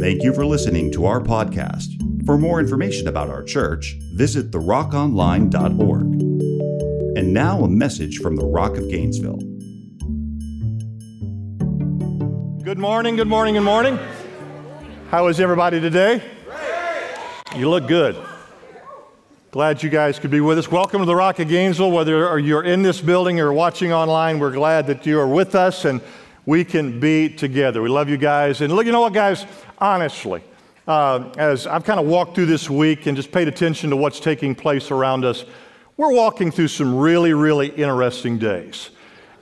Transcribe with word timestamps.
Thank 0.00 0.22
you 0.22 0.32
for 0.32 0.46
listening 0.46 0.90
to 0.92 1.04
our 1.04 1.20
podcast. 1.20 2.24
For 2.24 2.38
more 2.38 2.58
information 2.58 3.06
about 3.06 3.28
our 3.28 3.42
church, 3.42 3.96
visit 4.14 4.50
therockonline.org. 4.50 6.06
And 7.18 7.34
now 7.34 7.64
a 7.64 7.68
message 7.68 8.16
from 8.16 8.36
the 8.36 8.46
Rock 8.46 8.78
of 8.78 8.88
Gainesville. 8.88 9.36
Good 12.64 12.78
morning, 12.78 13.16
good 13.16 13.28
morning, 13.28 13.56
good 13.56 13.60
morning. 13.60 13.98
How 15.10 15.26
is 15.26 15.38
everybody 15.38 15.82
today? 15.82 16.22
You 17.54 17.68
look 17.68 17.86
good. 17.86 18.16
Glad 19.50 19.82
you 19.82 19.90
guys 19.90 20.18
could 20.18 20.30
be 20.30 20.40
with 20.40 20.58
us. 20.58 20.70
Welcome 20.70 21.00
to 21.00 21.06
the 21.06 21.14
Rock 21.14 21.40
of 21.40 21.48
Gainesville. 21.48 21.90
Whether 21.90 22.38
you're 22.38 22.64
in 22.64 22.80
this 22.80 23.02
building 23.02 23.38
or 23.38 23.52
watching 23.52 23.92
online, 23.92 24.38
we're 24.38 24.52
glad 24.52 24.86
that 24.86 25.04
you 25.04 25.20
are 25.20 25.28
with 25.28 25.54
us 25.54 25.84
and 25.84 26.00
we 26.46 26.64
can 26.64 27.00
be 27.00 27.28
together. 27.28 27.82
We 27.82 27.88
love 27.88 28.08
you 28.08 28.16
guys. 28.16 28.60
And 28.60 28.72
look, 28.74 28.86
you 28.86 28.92
know 28.92 29.02
what, 29.02 29.12
guys? 29.12 29.46
Honestly, 29.78 30.42
uh, 30.86 31.32
as 31.36 31.66
I've 31.66 31.84
kind 31.84 32.00
of 32.00 32.06
walked 32.06 32.34
through 32.34 32.46
this 32.46 32.68
week 32.68 33.06
and 33.06 33.16
just 33.16 33.30
paid 33.30 33.48
attention 33.48 33.90
to 33.90 33.96
what's 33.96 34.20
taking 34.20 34.54
place 34.54 34.90
around 34.90 35.24
us, 35.24 35.44
we're 35.96 36.12
walking 36.12 36.50
through 36.50 36.68
some 36.68 36.96
really, 36.96 37.34
really 37.34 37.68
interesting 37.68 38.38
days. 38.38 38.90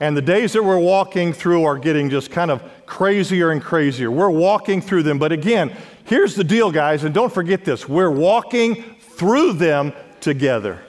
And 0.01 0.15
the 0.15 0.21
days 0.21 0.53
that 0.53 0.63
we're 0.63 0.79
walking 0.79 1.33
through 1.33 1.63
are 1.65 1.77
getting 1.77 2.09
just 2.09 2.31
kind 2.31 2.51
of 2.51 2.63
crazier 2.85 3.51
and 3.51 3.61
crazier. 3.61 4.11
We're 4.11 4.29
walking 4.29 4.81
through 4.81 5.03
them. 5.03 5.19
But 5.19 5.31
again, 5.31 5.75
here's 6.05 6.35
the 6.35 6.43
deal, 6.43 6.71
guys, 6.71 7.03
and 7.03 7.13
don't 7.13 7.33
forget 7.33 7.65
this 7.65 7.87
we're 7.87 8.11
walking 8.11 8.95
through 8.99 9.53
them 9.53 9.93
together. 10.21 10.81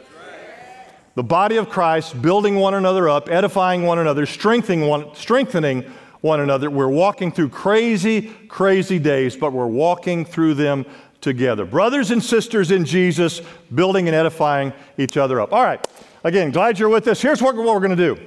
The 1.17 1.25
body 1.25 1.57
of 1.57 1.69
Christ, 1.69 2.23
building 2.23 2.55
one 2.57 2.75
another 2.75 3.09
up, 3.09 3.29
edifying 3.29 3.83
one 3.83 3.99
another, 3.99 4.27
strengthening 4.27 4.87
one, 4.87 5.15
strengthening 5.15 5.85
one 6.21 6.41
another. 6.41 6.71
We're 6.71 6.89
walking 6.89 7.33
through 7.33 7.51
crazy, 7.51 8.33
crazy 8.49 8.99
days, 8.99 9.37
but 9.37 9.53
we're 9.53 9.67
walking 9.67 10.25
through 10.25 10.55
them 10.55 10.87
together. 11.21 11.65
Brothers 11.65 12.11
and 12.11 12.23
sisters 12.23 12.71
in 12.71 12.85
Jesus, 12.85 13.41
building 13.75 14.09
and 14.09 14.15
edifying 14.15 14.73
each 14.99 15.17
other 15.17 15.41
up. 15.41 15.53
All 15.53 15.63
right, 15.63 15.87
again, 16.25 16.51
glad 16.51 16.79
you're 16.79 16.89
with 16.89 17.07
us. 17.09 17.21
Here's 17.21 17.43
what, 17.43 17.57
what 17.57 17.67
we're 17.67 17.87
going 17.87 17.97
to 17.97 18.15
do. 18.15 18.21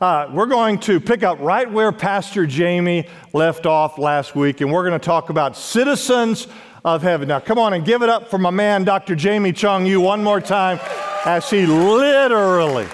Uh, 0.00 0.30
we're 0.32 0.46
going 0.46 0.78
to 0.78 1.00
pick 1.00 1.24
up 1.24 1.40
right 1.40 1.70
where 1.70 1.90
Pastor 1.90 2.46
Jamie 2.46 3.08
left 3.32 3.66
off 3.66 3.98
last 3.98 4.36
week, 4.36 4.60
and 4.60 4.72
we're 4.72 4.88
going 4.88 4.98
to 4.98 5.04
talk 5.04 5.28
about 5.28 5.56
citizens 5.56 6.46
of 6.84 7.02
heaven. 7.02 7.28
Now, 7.28 7.40
come 7.40 7.58
on 7.58 7.72
and 7.72 7.84
give 7.84 8.02
it 8.02 8.08
up 8.08 8.28
for 8.28 8.38
my 8.38 8.50
man, 8.50 8.84
Dr. 8.84 9.16
Jamie 9.16 9.52
Chung 9.52 9.86
Yu 9.86 10.00
one 10.00 10.22
more 10.22 10.40
time 10.40 10.78
as 11.26 11.50
he 11.50 11.66
literally, 11.66 12.86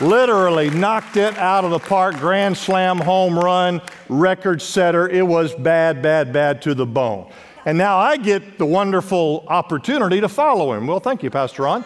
literally 0.00 0.70
knocked 0.70 1.16
it 1.16 1.36
out 1.38 1.64
of 1.64 1.70
the 1.70 1.78
park. 1.78 2.16
Grand 2.16 2.56
slam, 2.56 2.98
home 2.98 3.38
run, 3.38 3.80
record 4.08 4.62
setter. 4.62 5.08
It 5.08 5.26
was 5.26 5.54
bad, 5.54 6.02
bad, 6.02 6.32
bad 6.32 6.62
to 6.62 6.74
the 6.74 6.86
bone. 6.86 7.30
And 7.64 7.76
now 7.76 7.98
I 7.98 8.16
get 8.16 8.58
the 8.58 8.66
wonderful 8.66 9.44
opportunity 9.48 10.20
to 10.20 10.28
follow 10.28 10.72
him. 10.72 10.86
Well, 10.86 11.00
thank 11.00 11.22
you, 11.22 11.30
Pastor 11.30 11.64
Ron. 11.64 11.84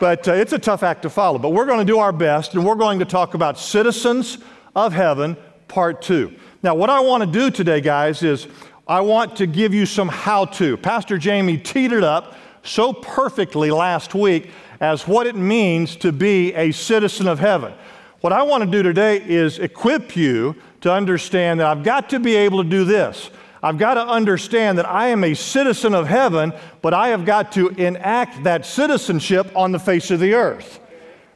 But 0.00 0.26
uh, 0.26 0.32
it's 0.32 0.52
a 0.52 0.58
tough 0.58 0.82
act 0.82 1.02
to 1.02 1.10
follow. 1.10 1.38
But 1.38 1.50
we're 1.50 1.66
going 1.66 1.78
to 1.78 1.84
do 1.84 1.98
our 1.98 2.12
best, 2.12 2.54
and 2.54 2.64
we're 2.64 2.74
going 2.74 2.98
to 3.00 3.04
talk 3.04 3.34
about 3.34 3.58
citizens 3.58 4.38
of 4.74 4.92
heaven, 4.92 5.36
part 5.68 6.02
two. 6.02 6.34
Now, 6.62 6.74
what 6.74 6.90
I 6.90 7.00
want 7.00 7.22
to 7.22 7.30
do 7.30 7.50
today, 7.50 7.80
guys, 7.80 8.22
is 8.22 8.48
I 8.88 9.00
want 9.00 9.36
to 9.36 9.46
give 9.46 9.74
you 9.74 9.86
some 9.86 10.08
how 10.08 10.46
to. 10.46 10.76
Pastor 10.76 11.18
Jamie 11.18 11.58
teed 11.58 11.92
it 11.92 12.04
up 12.04 12.36
so 12.62 12.92
perfectly 12.92 13.70
last 13.70 14.14
week 14.14 14.50
as 14.80 15.06
what 15.06 15.26
it 15.26 15.36
means 15.36 15.96
to 15.96 16.12
be 16.12 16.54
a 16.54 16.72
citizen 16.72 17.28
of 17.28 17.38
heaven. 17.38 17.72
What 18.20 18.32
I 18.32 18.42
want 18.42 18.64
to 18.64 18.70
do 18.70 18.82
today 18.82 19.22
is 19.22 19.58
equip 19.58 20.16
you 20.16 20.56
to 20.80 20.92
understand 20.92 21.60
that 21.60 21.66
I've 21.66 21.84
got 21.84 22.08
to 22.10 22.18
be 22.18 22.36
able 22.36 22.62
to 22.62 22.68
do 22.68 22.84
this. 22.84 23.30
I've 23.62 23.78
got 23.78 23.94
to 23.94 24.06
understand 24.06 24.76
that 24.78 24.88
I 24.88 25.08
am 25.08 25.24
a 25.24 25.34
citizen 25.34 25.94
of 25.94 26.06
heaven, 26.06 26.52
but 26.82 26.92
I 26.92 27.08
have 27.08 27.24
got 27.24 27.52
to 27.52 27.68
enact 27.68 28.44
that 28.44 28.66
citizenship 28.66 29.50
on 29.56 29.72
the 29.72 29.78
face 29.78 30.10
of 30.10 30.20
the 30.20 30.34
earth. 30.34 30.80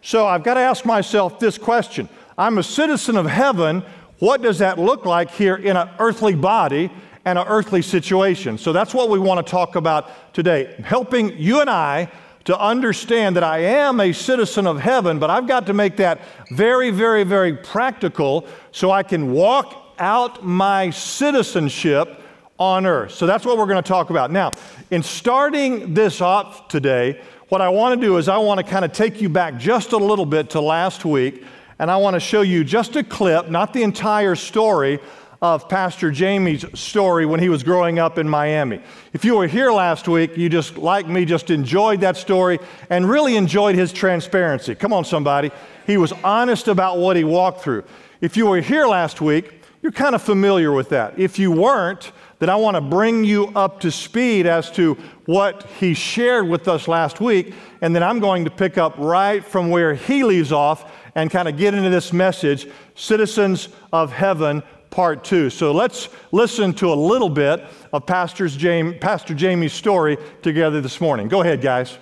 So 0.03 0.27
I've 0.27 0.45
got 0.45 0.55
to 0.55 0.61
ask 0.61 0.85
myself 0.85 1.39
this 1.39 1.59
question 1.59 2.09
I'm 2.37 2.59
a 2.59 2.63
citizen 2.63 3.17
of 3.17 3.27
heaven. 3.27 3.83
What 4.19 4.43
does 4.43 4.59
that 4.59 4.79
look 4.79 5.07
like 5.07 5.31
here 5.31 5.57
in 5.57 5.77
an 5.77 5.89
earthly 5.99 6.35
body 6.35 6.91
and 7.25 7.39
an 7.39 7.47
earthly 7.47 7.83
situation? 7.83 8.59
So 8.59 8.73
that's 8.73 8.93
what 8.93 9.11
we 9.11 9.19
want 9.19 9.47
to 9.47 9.51
talk 9.51 9.77
about 9.77 10.35
today, 10.35 10.75
helping 10.85 11.37
you 11.39 11.61
and 11.61 11.71
I 11.71 12.11
to 12.49 12.59
understand 12.59 13.37
that 13.37 13.45
I 13.45 13.59
am 13.59 14.01
a 14.01 14.11
citizen 14.11 14.67
of 14.67 14.81
heaven, 14.81 15.19
but 15.19 15.29
I've 15.29 15.47
got 15.47 15.67
to 15.67 15.75
make 15.75 15.99
that 15.99 16.19
very, 16.51 16.91
very, 16.91 17.23
very 17.23 17.55
practical 17.55 18.47
so 18.73 18.91
I 18.91 19.03
can 19.03 19.33
walk 19.33 19.95
out 19.99 20.43
my 20.43 20.89
citizenship 20.89 22.19
on 22.59 22.87
earth. 22.87 23.13
So 23.13 23.27
that's 23.27 23.45
what 23.45 23.59
we're 23.59 23.67
going 23.67 23.83
to 23.83 23.87
talk 23.87 24.09
about. 24.09 24.31
Now, 24.31 24.53
in 24.91 25.03
starting 25.03 25.93
this 25.93 26.23
off 26.23 26.69
today, 26.69 27.21
what 27.51 27.61
I 27.61 27.69
want 27.69 28.01
to 28.01 28.07
do 28.07 28.17
is 28.17 28.31
I 28.31 28.39
want 28.39 28.57
to 28.57 28.65
kind 28.65 28.83
of 28.83 28.93
take 28.93 29.21
you 29.21 29.29
back 29.29 29.59
just 29.59 29.93
a 29.93 29.99
little 29.99 30.25
bit 30.25 30.49
to 30.51 30.61
last 30.63 31.05
week, 31.05 31.45
and 31.79 31.91
I 31.91 31.99
want 31.99 32.15
to 32.15 32.21
show 32.21 32.41
you 32.41 32.65
just 32.65 32.97
a 32.97 33.05
clip, 33.05 33.51
not 33.51 33.75
the 33.75 33.83
entire 33.83 34.35
story, 34.35 35.01
of 35.41 35.69
Pastor 35.69 36.11
Jamie's 36.11 36.65
story 36.79 37.25
when 37.25 37.39
he 37.41 37.49
was 37.49 37.63
growing 37.63 37.99
up 37.99 38.19
in 38.19 38.29
Miami. 38.29 38.81
If 39.13 39.25
you 39.25 39.37
were 39.37 39.47
here 39.47 39.71
last 39.71 40.09
week, 40.09 40.37
you 40.37 40.49
just, 40.49 40.77
like 40.77 41.07
me, 41.07 41.25
just 41.25 41.51
enjoyed 41.51 42.01
that 42.01 42.17
story 42.17 42.59
and 42.91 43.09
really 43.09 43.37
enjoyed 43.37 43.77
his 43.77 43.93
transparency. 43.93 44.75
Come 44.75 44.93
on, 44.93 45.05
somebody. 45.05 45.53
He 45.87 45.97
was 45.97 46.13
honest 46.25 46.67
about 46.67 46.99
what 46.99 47.17
he 47.17 47.25
walked 47.25 47.61
through. 47.61 47.85
If 48.21 48.37
you 48.37 48.47
were 48.47 48.61
here 48.61 48.87
last 48.87 49.21
week, 49.21 49.63
you're 49.81 49.93
kind 49.93 50.17
of 50.17 50.23
familiar 50.23 50.73
with 50.73 50.89
that. 50.89 51.19
If 51.19 51.39
you 51.39 51.53
weren't, 51.53 52.11
then 52.41 52.51
I 52.51 52.57
want 52.57 52.77
to 52.77 52.81
bring 52.81 53.25
you 53.25 53.47
up 53.55 53.81
to 53.81 53.91
speed 53.91 54.47
as 54.47 54.71
to 54.73 54.95
what 55.27 55.69
he 55.79 55.95
shared 55.95 56.49
with 56.49 56.69
us 56.69 56.89
last 56.89 57.21
week, 57.21 57.55
and 57.81 57.95
then 57.95 58.03
I'm 58.03 58.19
going 58.19 58.45
to 58.45 58.51
pick 58.51 58.77
up 58.77 58.95
right 58.99 59.45
from 59.45 59.71
where 59.71 59.95
he 59.95 60.25
leaves 60.25 60.53
off 60.53 60.93
and 61.15 61.31
kind 61.31 61.49
of 61.49 61.57
get 61.57 61.75
into 61.75 61.91
this 61.91 62.13
message 62.13 62.69
Citizens 62.95 63.69
of 63.93 64.13
Heaven, 64.13 64.63
Part 64.91 65.25
2. 65.25 65.51
So 65.51 65.73
let's 65.73 66.09
listen 66.33 66.73
to 66.75 66.93
a 66.93 66.95
little 66.95 67.29
bit 67.29 67.65
of 67.93 68.07
Pastor's 68.07 68.57
James, 68.57 68.97
Pastor 69.01 69.35
Jamie's 69.35 69.73
story 69.73 70.17
together 70.43 70.81
this 70.81 71.01
morning. 71.01 71.29
Go 71.29 71.43
ahead, 71.43 71.61
guys. 71.61 71.99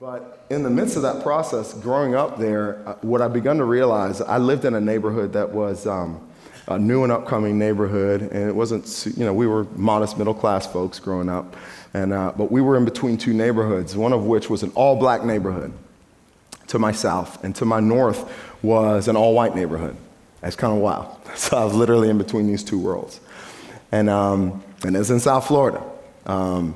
But 0.00 0.44
in 0.50 0.62
the 0.62 0.70
midst 0.70 0.96
of 0.96 1.02
that 1.02 1.22
process, 1.22 1.72
growing 1.72 2.14
up 2.14 2.38
there, 2.38 2.86
uh, 2.86 2.94
what 3.02 3.22
I 3.22 3.28
begun 3.28 3.58
to 3.58 3.64
realize, 3.64 4.20
I 4.20 4.38
lived 4.38 4.64
in 4.64 4.74
a 4.74 4.80
neighborhood 4.80 5.32
that 5.32 5.50
was. 5.50 5.86
Um, 5.86 6.22
a 6.68 6.78
new 6.78 7.04
and 7.04 7.12
upcoming 7.12 7.58
neighborhood, 7.58 8.22
and 8.22 8.48
it 8.48 8.54
wasn't, 8.54 9.06
you 9.16 9.24
know, 9.24 9.32
we 9.32 9.46
were 9.46 9.64
modest 9.76 10.18
middle 10.18 10.34
class 10.34 10.66
folks 10.66 10.98
growing 10.98 11.28
up, 11.28 11.54
and, 11.94 12.12
uh, 12.12 12.32
but 12.36 12.50
we 12.50 12.60
were 12.60 12.76
in 12.76 12.84
between 12.84 13.16
two 13.16 13.32
neighborhoods, 13.32 13.96
one 13.96 14.12
of 14.12 14.26
which 14.26 14.50
was 14.50 14.62
an 14.62 14.72
all 14.74 14.96
black 14.96 15.24
neighborhood 15.24 15.72
to 16.68 16.78
my 16.78 16.90
south, 16.90 17.42
and 17.44 17.54
to 17.54 17.64
my 17.64 17.78
north 17.78 18.30
was 18.62 19.06
an 19.06 19.16
all 19.16 19.32
white 19.34 19.54
neighborhood. 19.54 19.96
That's 20.40 20.56
kind 20.56 20.72
of 20.72 20.80
wild. 20.80 21.15
So 21.36 21.56
I 21.56 21.64
was 21.64 21.74
literally 21.74 22.08
in 22.08 22.18
between 22.18 22.46
these 22.46 22.64
two 22.64 22.78
worlds. 22.78 23.20
And, 23.92 24.08
um, 24.08 24.64
and 24.84 24.96
it's 24.96 25.10
in 25.10 25.20
South 25.20 25.46
Florida. 25.46 25.82
Um, 26.24 26.74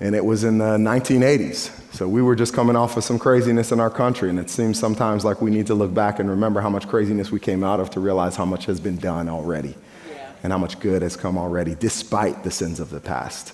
and 0.00 0.14
it 0.14 0.24
was 0.24 0.44
in 0.44 0.58
the 0.58 0.76
1980s. 0.76 1.70
So 1.92 2.06
we 2.06 2.22
were 2.22 2.36
just 2.36 2.54
coming 2.54 2.76
off 2.76 2.96
of 2.96 3.04
some 3.04 3.18
craziness 3.18 3.72
in 3.72 3.80
our 3.80 3.90
country, 3.90 4.30
and 4.30 4.38
it 4.38 4.50
seems 4.50 4.78
sometimes 4.78 5.24
like 5.24 5.42
we 5.42 5.50
need 5.50 5.66
to 5.66 5.74
look 5.74 5.92
back 5.92 6.20
and 6.20 6.30
remember 6.30 6.60
how 6.60 6.70
much 6.70 6.86
craziness 6.86 7.30
we 7.30 7.40
came 7.40 7.64
out 7.64 7.80
of 7.80 7.90
to 7.90 8.00
realize 8.00 8.36
how 8.36 8.44
much 8.44 8.66
has 8.66 8.78
been 8.78 8.96
done 8.96 9.28
already 9.28 9.74
yeah. 10.08 10.30
and 10.42 10.52
how 10.52 10.58
much 10.58 10.78
good 10.78 11.02
has 11.02 11.16
come 11.16 11.36
already, 11.36 11.74
despite 11.74 12.44
the 12.44 12.50
sins 12.50 12.78
of 12.78 12.90
the 12.90 13.00
past. 13.00 13.52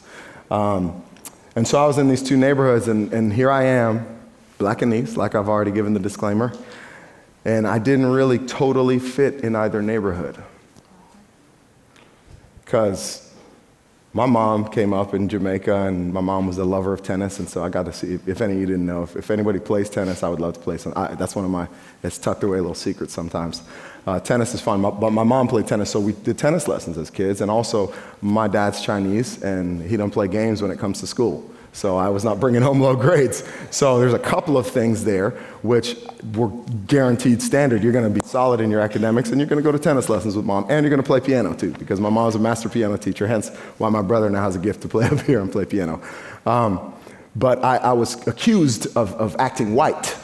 Um, 0.51 1.03
and 1.57 1.67
so 1.67 1.83
I 1.83 1.87
was 1.87 1.97
in 1.97 2.09
these 2.09 2.23
two 2.23 2.37
neighborhoods, 2.37 2.89
and, 2.89 3.13
and 3.13 3.33
here 3.33 3.51
I 3.51 3.65
am, 3.65 4.07
black 4.59 4.83
and 4.83 4.93
East, 4.93 5.17
like 5.17 5.35
I've 5.35 5.49
already 5.49 5.71
given 5.71 5.95
the 5.95 6.01
disclaimer, 6.01 6.53
and 7.45 7.67
I 7.67 7.79
didn't 7.79 8.07
really 8.07 8.39
totally 8.39 8.99
fit 8.99 9.43
in 9.43 9.55
either 9.55 9.83
neighborhood. 9.83 10.43
Because 12.65 13.33
my 14.15 14.27
mom 14.27 14.69
came 14.69 14.95
up 14.95 15.13
in 15.13 15.29
Jamaica, 15.29 15.75
and 15.75 16.13
my 16.15 16.21
mom 16.21 16.47
was 16.47 16.57
a 16.59 16.65
lover 16.65 16.93
of 16.93 17.03
tennis, 17.03 17.41
and 17.41 17.49
so 17.49 17.65
I 17.65 17.69
got 17.69 17.85
to 17.87 17.93
see. 17.93 18.19
If 18.27 18.41
any 18.41 18.55
of 18.55 18.61
you 18.61 18.67
didn't 18.67 18.87
know, 18.87 19.03
if, 19.03 19.17
if 19.17 19.31
anybody 19.31 19.59
plays 19.59 19.91
tennis, 19.91 20.23
I 20.23 20.29
would 20.29 20.41
love 20.41 20.55
to 20.55 20.61
play 20.61 20.79
some. 20.79 20.93
I, 20.95 21.15
that's 21.17 21.35
one 21.35 21.45
of 21.45 21.51
my. 21.51 21.69
It's 22.03 22.17
tucked 22.17 22.45
away 22.45 22.59
little 22.59 22.75
secrets 22.75 23.13
sometimes. 23.13 23.63
Uh, 24.07 24.21
tennis 24.21 24.55
is 24.55 24.61
fun, 24.61 24.83
but 24.83 25.11
my 25.11 25.25
mom 25.25 25.49
played 25.49 25.67
tennis, 25.67 25.91
so 25.91 25.99
we 25.99 26.13
did 26.13 26.39
tennis 26.39 26.69
lessons 26.69 26.97
as 26.97 27.11
kids, 27.11 27.41
and 27.41 27.51
also 27.51 27.93
my 28.21 28.47
dad's 28.47 28.83
Chinese, 28.83 29.43
and 29.43 29.83
he 29.83 29.97
don't 29.97 30.11
play 30.11 30.29
games 30.29 30.63
when 30.63 30.71
it 30.71 30.79
comes 30.79 31.01
to 31.01 31.07
school. 31.07 31.51
So 31.75 31.97
I 31.97 32.09
was 32.09 32.25
not 32.25 32.39
bringing 32.39 32.63
home 32.63 32.81
low 32.81 32.95
grades. 32.95 33.43
So 33.71 33.99
there's 33.99 34.15
a 34.15 34.19
couple 34.19 34.57
of 34.57 34.67
things 34.67 35.03
there 35.03 35.31
which 35.63 35.97
were 36.35 36.49
guaranteed 36.87 37.43
standard. 37.43 37.83
You're 37.83 37.93
going 37.93 38.05
to 38.05 38.21
be 38.21 38.25
solid 38.25 38.61
in 38.61 38.71
your 38.71 38.81
academics 38.81 39.31
and 39.31 39.41
you're 39.41 39.49
going 39.49 39.61
to 39.61 39.63
go 39.63 39.73
to 39.73 39.79
tennis 39.79 40.09
lessons 40.09 40.37
with 40.37 40.45
mom 40.45 40.67
and 40.71 40.85
you're 40.85 40.91
going 40.91 41.03
to 41.03 41.07
play 41.07 41.19
piano 41.19 41.53
too 41.53 41.73
because 41.73 41.99
my 41.99 42.09
mom's 42.09 42.37
a 42.37 42.39
master 42.39 42.69
piano 42.69 42.97
teacher, 42.97 43.27
hence 43.27 43.49
why 43.79 43.89
my 43.89 44.03
brother 44.03 44.31
now 44.31 44.43
has 44.43 44.55
a 44.55 44.61
gift 44.61 44.83
to 44.83 44.89
play 44.89 45.07
up 45.11 45.21
here 45.23 45.41
and 45.41 45.51
play 45.51 45.65
piano. 45.65 46.01
Um, 46.47 46.95
but 47.35 47.65
I, 47.65 47.79
I 47.79 47.93
was 47.93 48.25
accused 48.29 48.97
of, 48.97 49.13
of 49.15 49.35
acting 49.41 49.75
white 49.75 50.17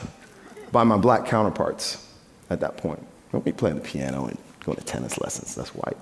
by 0.71 0.85
my 0.85 0.97
black 0.97 1.27
counterparts 1.27 2.07
at 2.49 2.61
that 2.61 2.77
point. 2.77 3.05
Don't 3.33 3.45
be 3.45 3.51
playing 3.51 3.75
the 3.75 3.83
piano 3.83 4.27
and 4.27 4.39
going 4.65 4.77
to 4.77 4.85
tennis 4.85 5.21
lessons, 5.21 5.57
that's 5.57 5.75
white. 5.75 5.97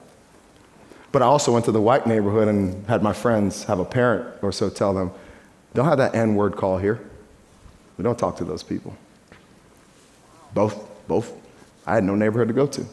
But 1.10 1.22
I 1.22 1.24
also 1.24 1.52
went 1.52 1.64
to 1.64 1.72
the 1.72 1.80
white 1.80 2.06
neighborhood 2.06 2.48
and 2.48 2.86
had 2.86 3.02
my 3.02 3.14
friends 3.14 3.64
have 3.64 3.78
a 3.78 3.84
parent 3.86 4.26
or 4.42 4.52
so 4.52 4.68
tell 4.68 4.92
them, 4.92 5.10
don't 5.78 5.86
have 5.86 5.98
that 5.98 6.16
N 6.16 6.34
word 6.34 6.56
call 6.56 6.76
here. 6.76 6.98
We 7.96 8.02
don't 8.02 8.18
talk 8.18 8.36
to 8.38 8.44
those 8.44 8.64
people. 8.64 8.96
Both, 10.52 10.76
both. 11.06 11.32
I 11.86 11.94
had 11.94 12.04
no 12.04 12.16
neighborhood 12.16 12.48
to 12.48 12.54
go 12.54 12.66
to 12.66 12.84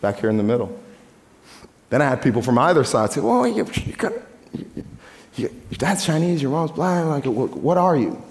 back 0.00 0.20
here 0.20 0.30
in 0.30 0.36
the 0.36 0.44
middle. 0.44 0.80
Then 1.90 2.00
I 2.02 2.08
had 2.08 2.22
people 2.22 2.40
from 2.40 2.56
either 2.58 2.84
side 2.84 3.10
say, 3.10 3.20
well, 3.20 3.46
you, 3.48 3.66
you, 3.84 3.92
got, 3.94 4.12
you, 4.52 4.66
you, 5.34 5.50
your 5.70 5.78
dad's 5.78 6.06
Chinese, 6.06 6.40
your 6.40 6.52
mom's 6.52 6.70
black. 6.70 7.04
Like, 7.04 7.24
what, 7.24 7.50
what 7.50 7.78
are 7.78 7.96
you? 7.96 8.22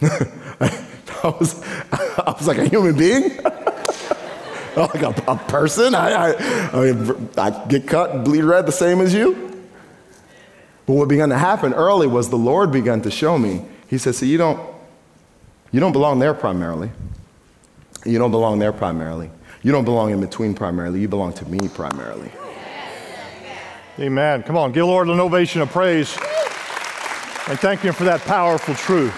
I, 0.02 0.86
was, 1.24 1.60
I 1.90 2.34
was 2.38 2.46
like 2.46 2.58
a 2.58 2.68
human 2.68 2.96
being. 2.96 3.36
like 4.76 5.02
a, 5.02 5.14
a 5.26 5.36
person. 5.48 5.96
I, 5.96 6.10
I, 6.10 6.70
I, 6.72 6.92
mean, 6.92 7.28
I 7.36 7.66
get 7.66 7.88
cut 7.88 8.14
and 8.14 8.24
bleed 8.24 8.44
red 8.44 8.66
the 8.66 8.72
same 8.72 9.00
as 9.00 9.12
you. 9.12 9.55
But 10.86 10.94
what 10.94 11.08
began 11.08 11.28
to 11.30 11.38
happen 11.38 11.74
early 11.74 12.06
was 12.06 12.30
the 12.30 12.36
Lord 12.36 12.70
began 12.70 13.02
to 13.02 13.10
show 13.10 13.38
me. 13.38 13.64
He 13.88 13.98
said, 13.98 14.14
"See, 14.14 14.28
you 14.28 14.38
don't, 14.38 14.60
you 15.72 15.80
don't 15.80 15.92
belong 15.92 16.18
there 16.18 16.34
primarily. 16.34 16.90
You 18.04 18.18
don't 18.18 18.30
belong 18.30 18.58
there 18.60 18.72
primarily. 18.72 19.30
You 19.62 19.72
don't 19.72 19.84
belong 19.84 20.12
in 20.12 20.20
between 20.20 20.54
primarily. 20.54 21.00
You 21.00 21.08
belong 21.08 21.32
to 21.34 21.44
me 21.48 21.68
primarily." 21.68 22.30
Amen. 23.98 24.42
Come 24.42 24.58
on, 24.58 24.72
give 24.72 24.84
Lord 24.84 25.08
an 25.08 25.20
ovation 25.20 25.62
of 25.62 25.70
praise 25.70 26.16
and 27.48 27.58
thank 27.60 27.80
Him 27.80 27.94
for 27.94 28.04
that 28.04 28.20
powerful 28.22 28.74
truth. 28.74 29.14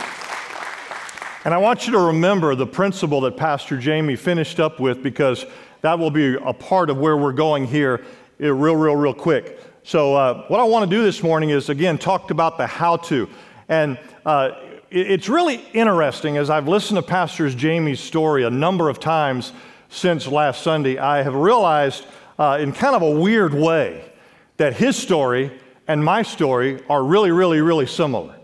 And 1.44 1.54
I 1.54 1.58
want 1.58 1.86
you 1.86 1.92
to 1.92 1.98
remember 1.98 2.54
the 2.54 2.66
principle 2.66 3.20
that 3.22 3.36
Pastor 3.36 3.78
Jamie 3.78 4.16
finished 4.16 4.60
up 4.60 4.78
with 4.78 5.02
because 5.02 5.46
that 5.80 5.98
will 5.98 6.10
be 6.10 6.34
a 6.34 6.52
part 6.52 6.90
of 6.90 6.98
where 6.98 7.16
we're 7.16 7.32
going 7.32 7.66
here 7.66 8.04
eh, 8.38 8.48
real, 8.48 8.76
real, 8.76 8.96
real 8.96 9.14
quick. 9.14 9.58
So, 9.88 10.14
uh, 10.16 10.44
what 10.48 10.60
I 10.60 10.64
want 10.64 10.90
to 10.90 10.94
do 10.94 11.02
this 11.02 11.22
morning 11.22 11.48
is 11.48 11.70
again 11.70 11.96
talk 11.96 12.30
about 12.30 12.58
the 12.58 12.66
how 12.66 12.98
to. 13.08 13.26
And 13.70 13.98
uh, 14.26 14.50
it's 14.90 15.30
really 15.30 15.64
interesting 15.72 16.36
as 16.36 16.50
I've 16.50 16.68
listened 16.68 16.98
to 16.98 17.02
Pastor 17.02 17.48
Jamie's 17.48 17.98
story 17.98 18.44
a 18.44 18.50
number 18.50 18.90
of 18.90 19.00
times 19.00 19.50
since 19.88 20.26
last 20.26 20.60
Sunday, 20.60 20.98
I 20.98 21.22
have 21.22 21.34
realized 21.34 22.04
uh, 22.38 22.58
in 22.60 22.72
kind 22.72 22.96
of 22.96 23.00
a 23.00 23.10
weird 23.10 23.54
way 23.54 24.12
that 24.58 24.74
his 24.74 24.94
story 24.94 25.58
and 25.86 26.04
my 26.04 26.20
story 26.20 26.84
are 26.90 27.02
really, 27.02 27.30
really, 27.30 27.62
really 27.62 27.86
similar. 27.86 28.36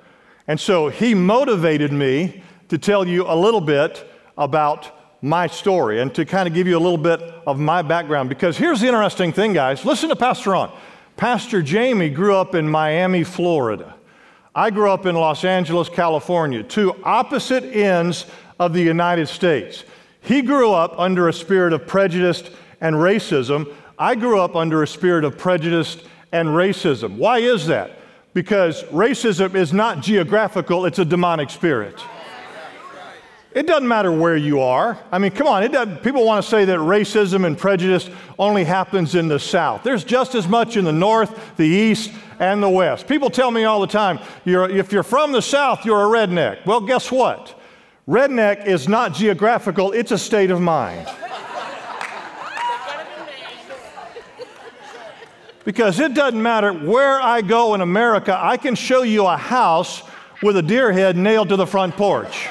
And 0.49 0.59
so 0.59 0.89
he 0.89 1.15
motivated 1.15 1.93
me 1.93 2.43
to 2.71 2.79
tell 2.79 3.07
you 3.07 3.27
a 3.27 3.37
little 3.37 3.61
bit 3.61 4.11
about 4.39 5.21
my 5.21 5.47
story 5.47 6.01
and 6.01 6.15
to 6.15 6.25
kind 6.25 6.49
of 6.49 6.55
give 6.55 6.67
you 6.67 6.79
a 6.79 6.81
little 6.81 6.97
bit 6.97 7.21
of 7.47 7.61
my 7.61 7.83
background. 7.83 8.31
Because 8.31 8.57
here's 8.57 8.81
the 8.81 8.87
interesting 8.87 9.31
thing, 9.31 9.53
guys. 9.53 9.85
Listen 9.85 10.09
to 10.09 10.17
Pastor 10.17 10.53
Ron. 10.53 10.75
Pastor 11.17 11.63
Jamie 11.63 12.11
grew 12.11 12.35
up 12.35 12.55
in 12.55 12.69
Miami, 12.69 13.23
Florida. 13.23 13.95
I 14.55 14.71
grew 14.71 14.91
up 14.91 15.07
in 15.07 15.15
Los 15.15 15.45
Angeles, 15.45 15.89
California, 15.89 16.63
two 16.63 16.95
opposite 17.05 17.65
ends 17.65 18.27
of 18.59 18.73
the 18.73 18.83
United 18.83 19.29
States. 19.29 19.85
He 20.21 20.43
grew 20.43 20.73
up 20.73 20.99
under 20.99 21.29
a 21.29 21.33
spirit 21.33 21.73
of 21.73 21.87
prejudice 21.87 22.43
and 22.81 22.97
racism. 22.97 23.73
I 23.99 24.15
grew 24.15 24.41
up 24.41 24.57
under 24.57 24.83
a 24.83 24.87
spirit 24.87 25.25
of 25.25 25.39
prejudice 25.39 25.99
and 26.33 26.49
racism. 26.49 27.17
Why 27.17 27.39
is 27.39 27.67
that? 27.67 27.99
Because 28.33 28.83
racism 28.85 29.55
is 29.55 29.73
not 29.73 30.03
geographical, 30.03 30.87
it's 30.87 30.99
a 30.99 31.05
demonic 31.05 31.51
spirit. 31.51 32.03
It 33.55 33.69
doesn't 33.69 33.87
matter 33.87 34.11
where 34.11 34.37
you 34.37 34.61
are. 34.61 34.99
I 35.13 35.19
mean, 35.19 35.31
come 35.31 35.47
on, 35.47 35.63
it 35.63 36.03
people 36.03 36.27
want 36.27 36.45
to 36.45 36.51
say 36.51 36.65
that 36.65 36.79
racism 36.81 37.47
and 37.47 37.57
prejudice 37.57 38.11
only 38.37 38.65
happens 38.65 39.15
in 39.15 39.29
the 39.29 39.39
South. 39.39 39.85
There's 39.85 40.03
just 40.03 40.35
as 40.35 40.49
much 40.49 40.77
in 40.77 40.85
the 40.85 40.93
North, 40.93 41.57
the 41.57 41.67
East, 41.67 42.11
and 42.41 42.61
the 42.61 42.69
West. 42.69 43.07
People 43.07 43.31
tell 43.31 43.53
me 43.53 43.63
all 43.63 43.81
the 43.81 43.87
time, 43.87 44.19
you're, 44.45 44.69
if 44.69 44.91
you're 44.91 45.05
from 45.05 45.31
the 45.31 45.41
South, 45.41 45.85
you're 45.85 46.03
a 46.03 46.27
redneck. 46.27 46.67
Well, 46.67 46.81
guess 46.81 47.13
what? 47.13 47.61
Redneck 48.09 48.67
is 48.67 48.89
not 48.89 49.15
geographical, 49.15 49.93
it's 49.93 50.11
a 50.11 50.19
state 50.19 50.51
of 50.51 50.61
mind. 50.61 51.09
because 55.65 56.01
it 56.01 56.13
doesn't 56.13 56.43
matter 56.43 56.73
where 56.73 57.21
I 57.21 57.41
go 57.41 57.75
in 57.75 57.83
America, 57.83 58.37
I 58.37 58.57
can 58.57 58.75
show 58.75 59.03
you 59.03 59.27
a 59.27 59.37
house 59.37 60.03
with 60.43 60.57
a 60.57 60.63
deer 60.63 60.93
head 60.93 61.17
nailed 61.17 61.51
to 61.51 61.57
the 61.57 61.67
front 61.67 61.97
porch. 61.97 62.49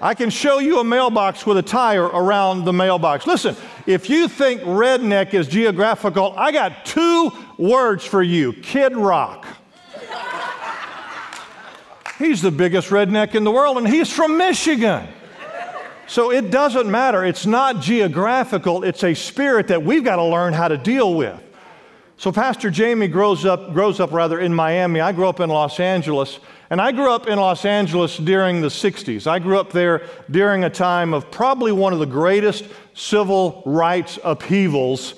I 0.00 0.14
can 0.14 0.30
show 0.30 0.60
you 0.60 0.78
a 0.78 0.84
mailbox 0.84 1.44
with 1.44 1.58
a 1.58 1.62
tire 1.62 2.04
around 2.04 2.64
the 2.64 2.72
mailbox. 2.72 3.26
Listen, 3.26 3.56
if 3.86 4.08
you 4.08 4.28
think 4.28 4.62
redneck 4.62 5.34
is 5.34 5.48
geographical, 5.48 6.34
I 6.36 6.52
got 6.52 6.84
two 6.84 7.32
words 7.56 8.04
for 8.04 8.22
you 8.22 8.52
Kid 8.52 8.96
Rock. 8.96 9.46
He's 12.18 12.42
the 12.42 12.50
biggest 12.50 12.90
redneck 12.90 13.34
in 13.34 13.44
the 13.44 13.50
world, 13.50 13.78
and 13.78 13.86
he's 13.86 14.12
from 14.12 14.36
Michigan. 14.36 15.08
So 16.08 16.32
it 16.32 16.50
doesn't 16.50 16.90
matter. 16.90 17.24
It's 17.24 17.46
not 17.46 17.80
geographical, 17.80 18.82
it's 18.82 19.04
a 19.04 19.14
spirit 19.14 19.68
that 19.68 19.82
we've 19.82 20.04
got 20.04 20.16
to 20.16 20.24
learn 20.24 20.52
how 20.52 20.68
to 20.68 20.78
deal 20.78 21.14
with. 21.14 21.40
So 22.18 22.32
Pastor 22.32 22.68
Jamie 22.68 23.06
grows 23.06 23.44
up, 23.44 23.72
grows 23.72 24.00
up 24.00 24.10
rather 24.10 24.40
in 24.40 24.52
Miami. 24.52 25.00
I 25.00 25.12
grew 25.12 25.28
up 25.28 25.38
in 25.38 25.48
Los 25.48 25.78
Angeles. 25.78 26.40
And 26.68 26.80
I 26.80 26.90
grew 26.90 27.12
up 27.12 27.28
in 27.28 27.38
Los 27.38 27.64
Angeles 27.64 28.16
during 28.16 28.60
the 28.60 28.68
60s. 28.68 29.28
I 29.28 29.38
grew 29.38 29.56
up 29.56 29.70
there 29.70 30.02
during 30.28 30.64
a 30.64 30.70
time 30.70 31.14
of 31.14 31.30
probably 31.30 31.70
one 31.70 31.92
of 31.92 32.00
the 32.00 32.06
greatest 32.06 32.64
civil 32.92 33.62
rights 33.64 34.18
upheavals 34.24 35.14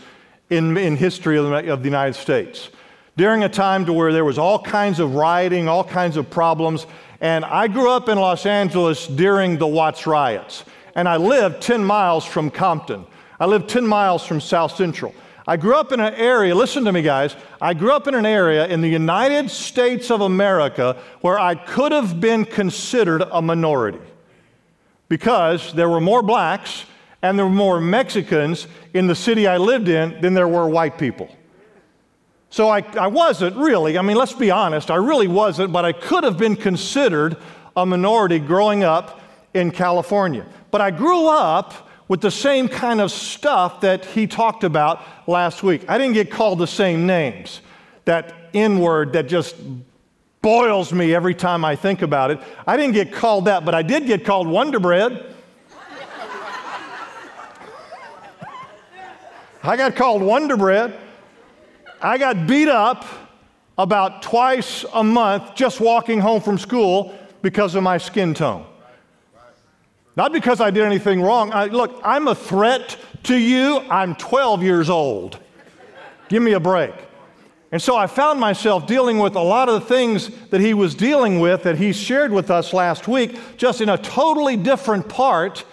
in, 0.51 0.77
in 0.77 0.95
history 0.95 1.39
of 1.39 1.47
the, 1.47 1.73
of 1.73 1.81
the 1.81 1.89
United 1.89 2.15
States. 2.15 2.69
During 3.17 3.45
a 3.45 3.49
time 3.49 3.87
to 3.87 3.95
where 3.95 4.13
there 4.13 4.27
was 4.27 4.39
all 4.39 4.63
kinds 4.63 5.01
of 5.01 5.15
rioting, 5.15 5.69
all 5.69 5.85
kinds 5.85 6.19
of 6.19 6.29
problems. 6.29 6.87
And 7.23 7.47
I 7.47 7.67
grew 7.69 7.91
up 7.91 8.11
in 8.11 8.19
Los 8.19 8.45
Angeles 8.45 9.07
during 9.07 9.57
the 9.57 9.67
Watts 9.67 10.07
riots. 10.07 10.65
And 10.95 11.09
I 11.09 11.17
lived 11.17 11.63
10 11.63 11.83
miles 11.83 12.27
from 12.27 12.51
Compton. 12.51 13.07
I 13.41 13.47
lived 13.47 13.71
10 13.71 13.87
miles 13.87 14.27
from 14.27 14.39
South 14.39 14.77
Central. 14.77 15.15
I 15.51 15.57
grew 15.57 15.75
up 15.75 15.91
in 15.91 15.99
an 15.99 16.15
area, 16.15 16.55
listen 16.55 16.85
to 16.85 16.93
me, 16.93 17.03
guys. 17.03 17.35
I 17.61 17.75
grew 17.75 17.91
up 17.91 18.07
in 18.07 18.15
an 18.15 18.25
area 18.25 18.69
in 18.69 18.83
the 18.83 18.89
United 18.89 19.51
States 19.51 20.09
of 20.09 20.21
America 20.21 20.97
where 21.23 21.41
I 21.41 21.57
could 21.57 21.91
have 21.91 22.21
been 22.21 22.45
considered 22.45 23.25
a 23.33 23.43
minority 23.43 23.99
because 25.09 25.73
there 25.73 25.89
were 25.89 26.01
more 26.01 26.23
blacks 26.23 26.85
and 27.21 27.37
there 27.37 27.47
were 27.47 27.51
more 27.51 27.81
Mexicans 27.81 28.69
in 28.95 29.09
the 29.09 29.17
city 29.17 29.49
I 29.49 29.57
lived 29.57 29.89
in 29.89 30.21
than 30.21 30.35
there 30.35 30.47
were 30.47 30.69
white 30.69 30.99
people. 30.99 31.29
So 32.51 32.69
I, 32.69 32.83
I 32.97 33.09
wasn't 33.09 33.57
really, 33.57 33.99
I 33.99 34.03
mean, 34.03 34.17
let's 34.17 34.33
be 34.33 34.53
honest, 34.53 34.89
I 34.89 34.99
really 34.99 35.27
wasn't, 35.27 35.73
but 35.73 35.85
I 35.85 35.91
could 35.91 36.23
have 36.23 36.39
been 36.39 36.55
considered 36.55 37.37
a 37.77 37.85
minority 37.85 38.39
growing 38.39 38.85
up 38.85 39.21
in 39.53 39.73
California. 39.73 40.47
But 40.71 40.81
I 40.81 40.93
grew 40.93 41.27
up 41.27 41.90
with 42.11 42.21
the 42.21 42.31
same 42.31 42.67
kind 42.67 43.01
of 43.01 43.09
stuff 43.09 43.83
that 43.83 44.05
he 44.05 44.27
talked 44.27 44.65
about 44.65 45.01
last 45.29 45.63
week. 45.63 45.89
I 45.89 45.97
didn't 45.97 46.15
get 46.15 46.29
called 46.29 46.59
the 46.59 46.67
same 46.67 47.07
names. 47.07 47.61
That 48.05 48.35
N 48.53 48.81
word 48.81 49.13
that 49.13 49.29
just 49.29 49.55
boils 50.43 50.93
me 50.93 51.15
every 51.15 51.37
time 51.37 51.65
I 51.65 51.77
think 51.77 52.03
about 52.03 52.33
it. 52.33 52.41
I 52.67 52.77
didn't 52.77 52.95
get 52.95 53.13
called 53.13 53.45
that, 53.45 53.65
but 53.65 53.77
I 53.77 53.83
did 53.83 54.07
get 54.07 54.25
called 54.25 54.49
Wonder 54.49 54.81
Bread. 54.81 55.37
I 59.63 59.77
got 59.77 59.95
called 59.95 60.21
Wonder 60.21 60.57
Bread. 60.57 60.99
I 62.03 62.19
got 62.19 62.49
beat 62.49 62.69
up 62.69 63.05
about 63.79 64.21
twice 64.23 64.85
a 64.95 65.05
month 65.05 65.55
just 65.55 65.79
walking 65.81 66.19
home 66.19 66.41
from 66.41 66.59
school 66.59 67.17
because 67.41 67.77
of 67.77 67.85
my 67.85 67.99
skin 67.99 68.35
tone. 68.35 68.67
Not 70.21 70.35
because 70.35 70.61
I 70.61 70.71
did 70.71 70.85
anything 70.85 71.23
wrong. 71.23 71.51
I, 71.51 71.65
look, 71.65 71.99
I'm 72.05 72.29
a 72.29 72.35
threat 72.35 72.99
to 73.23 73.35
you. 73.35 73.79
I'm 73.89 74.15
12 74.17 74.63
years 74.63 74.91
old. 74.91 75.39
Give 76.29 76.43
me 76.43 76.53
a 76.53 76.61
break. 76.61 76.93
And 77.73 77.81
so 77.81 77.97
I 77.97 78.07
found 78.07 78.39
myself 78.39 78.87
dealing 78.87 79.19
with 79.19 79.35
a 79.35 79.41
lot 79.41 79.71
of 79.71 79.81
the 79.81 79.87
things 79.87 80.31
that 80.51 80.61
he 80.61 80.75
was 80.75 80.95
dealing 80.95 81.41
with 81.41 81.63
that 81.63 81.79
he 81.79 81.95
shared 81.95 82.33
with 82.33 82.51
us 82.51 82.75
last 82.75 83.09
week, 83.09 83.39
just 83.57 83.81
in 83.81 83.89
a 83.89 83.97
totally 83.97 84.59
different 84.59 85.09
part 85.09 85.65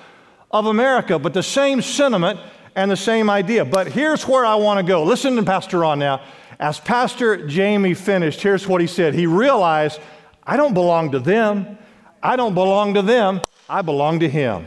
of 0.50 0.68
America, 0.68 1.20
but 1.20 1.34
the 1.34 1.44
same 1.44 1.82
sentiment 1.82 2.40
and 2.74 2.90
the 2.90 2.96
same 2.96 3.30
idea. 3.30 3.66
But 3.66 3.88
here's 3.88 4.26
where 4.26 4.46
I 4.46 4.56
want 4.56 4.78
to 4.78 4.84
go. 4.84 5.04
Listen 5.04 5.36
to 5.36 5.44
Pastor 5.44 5.80
Ron 5.80 6.00
now. 6.00 6.22
As 6.58 6.80
Pastor 6.80 7.46
Jamie 7.48 7.96
finished, 7.96 8.42
here's 8.42 8.66
what 8.66 8.80
he 8.80 8.88
said. 8.88 9.14
He 9.14 9.28
realized, 9.28 10.00
I 10.42 10.56
don't 10.56 10.74
belong 10.74 11.12
to 11.12 11.20
them. 11.20 11.78
I 12.24 12.38
don't 12.38 12.54
belong 12.54 12.94
to 12.94 13.02
them. 13.02 13.42
I 13.70 13.82
belong 13.82 14.20
to 14.22 14.30
Him. 14.30 14.66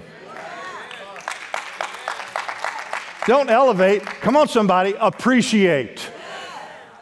Don't 3.27 3.51
elevate. 3.51 4.05
Come 4.05 4.37
on, 4.37 4.49
somebody. 4.49 4.95
Appreciate. 4.99 6.11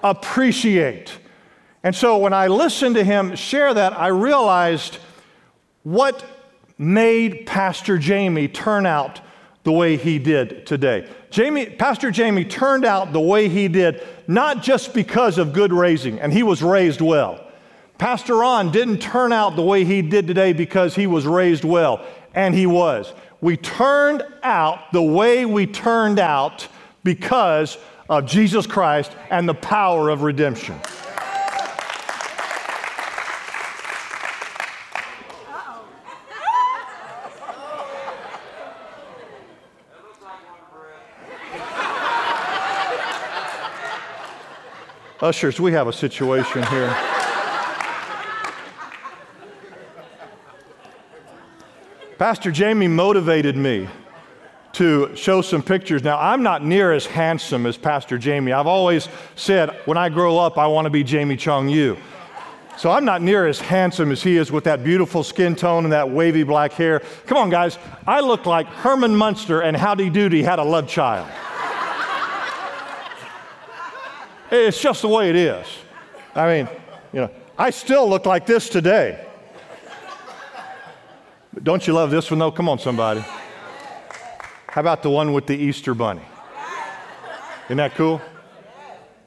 Appreciate. 0.03 1.17
And 1.83 1.95
so 1.95 2.19
when 2.19 2.33
I 2.33 2.49
listened 2.49 2.97
to 2.97 3.05
him 3.05 3.37
share 3.37 3.73
that, 3.73 3.99
I 3.99 4.09
realized 4.09 4.99
what 5.85 6.25
made 6.77 7.47
Pastor 7.47 7.99
Jamie 7.99 8.49
turn 8.49 8.85
out 8.85 9.21
the 9.63 9.73
way 9.73 9.97
he 9.97 10.19
did 10.19 10.67
today. 10.67 11.09
Jamie, 11.31 11.67
Pastor 11.67 12.11
Jamie 12.11 12.45
turned 12.45 12.85
out 12.85 13.13
the 13.13 13.21
way 13.21 13.49
he 13.49 13.69
did, 13.69 14.07
not 14.27 14.63
just 14.63 14.95
because 14.95 15.39
of 15.39 15.53
good 15.53 15.73
raising, 15.73 16.21
and 16.21 16.33
he 16.33 16.43
was 16.43 16.63
raised 16.63 17.01
well. 17.01 17.48
Pastor 17.99 18.37
Ron 18.37 18.71
didn't 18.71 18.99
turn 18.99 19.33
out 19.33 19.57
the 19.57 19.63
way 19.63 19.85
he 19.85 20.03
did 20.03 20.29
today 20.29 20.53
because 20.53 20.95
he 20.95 21.09
was 21.09 21.27
raised 21.27 21.65
well, 21.65 22.07
and 22.33 22.55
he 22.55 22.65
was. 22.65 23.13
We 23.41 23.57
turned 23.57 24.23
out 24.45 24.93
the 24.93 25.03
way 25.03 25.45
we 25.45 25.67
turned 25.67 26.21
out 26.21 26.69
because 27.03 27.77
of 28.09 28.25
Jesus 28.25 28.69
Christ 28.69 29.11
and 29.31 29.49
the 29.49 29.55
power 29.55 30.11
of 30.11 30.23
redemption. 30.23 30.81
Ushers, 45.21 45.59
we 45.59 45.73
have 45.73 45.89
a 45.89 45.93
situation 45.93 46.63
here. 46.69 47.18
Pastor 52.19 52.51
Jamie 52.51 52.89
motivated 52.89 53.57
me 53.57 53.89
to 54.73 55.15
show 55.15 55.41
some 55.41 55.63
pictures. 55.63 56.03
Now, 56.03 56.19
I'm 56.19 56.43
not 56.43 56.65
near 56.65 56.93
as 56.93 57.07
handsome 57.07 57.65
as 57.65 57.77
Pastor 57.77 58.19
Jamie. 58.19 58.51
I've 58.53 58.67
always 58.67 59.09
said, 59.37 59.71
when 59.85 59.97
I 59.97 60.09
grow 60.09 60.37
up, 60.37 60.59
I 60.59 60.67
want 60.67 60.87
to 60.87 60.91
be 60.91 61.05
Jamie 61.05 61.37
Chung 61.37 61.69
Yu. 61.69 61.97
So 62.77 62.91
I'm 62.91 63.05
not 63.05 63.23
near 63.23 63.47
as 63.47 63.61
handsome 63.61 64.11
as 64.11 64.21
he 64.21 64.37
is 64.37 64.51
with 64.51 64.65
that 64.65 64.83
beautiful 64.83 65.23
skin 65.23 65.55
tone 65.55 65.85
and 65.85 65.93
that 65.93 66.11
wavy 66.11 66.43
black 66.43 66.73
hair. 66.73 67.03
Come 67.27 67.39
on, 67.39 67.51
guys. 67.51 67.79
I 68.05 68.19
look 68.19 68.47
like 68.47 68.67
Herman 68.67 69.15
Munster 69.15 69.61
and 69.61 69.77
Howdy 69.77 70.11
Doody 70.11 70.43
had 70.43 70.59
a 70.59 70.65
love 70.65 70.89
child. 70.89 71.29
It's 74.51 74.81
just 74.81 75.03
the 75.03 75.09
way 75.09 75.31
it 75.31 75.37
is. 75.37 75.67
I 76.35 76.49
mean, 76.49 76.69
you 77.13 77.21
know, 77.21 77.31
I 77.57 77.71
still 77.71 78.09
look 78.09 78.27
like 78.27 78.45
this 78.45 78.69
today. 78.69 79.25
But 81.53 81.65
don't 81.65 81.87
you 81.87 81.93
love 81.93 82.11
this 82.11 82.31
one 82.31 82.39
though? 82.39 82.51
Come 82.51 82.69
on, 82.69 82.79
somebody. 82.79 83.25
How 84.69 84.81
about 84.81 85.03
the 85.03 85.11
one 85.11 85.33
with 85.33 85.47
the 85.47 85.57
Easter 85.57 85.95
bunny? 85.95 86.23
Isn't 87.67 87.79
that 87.79 87.95
cool? 87.95 88.21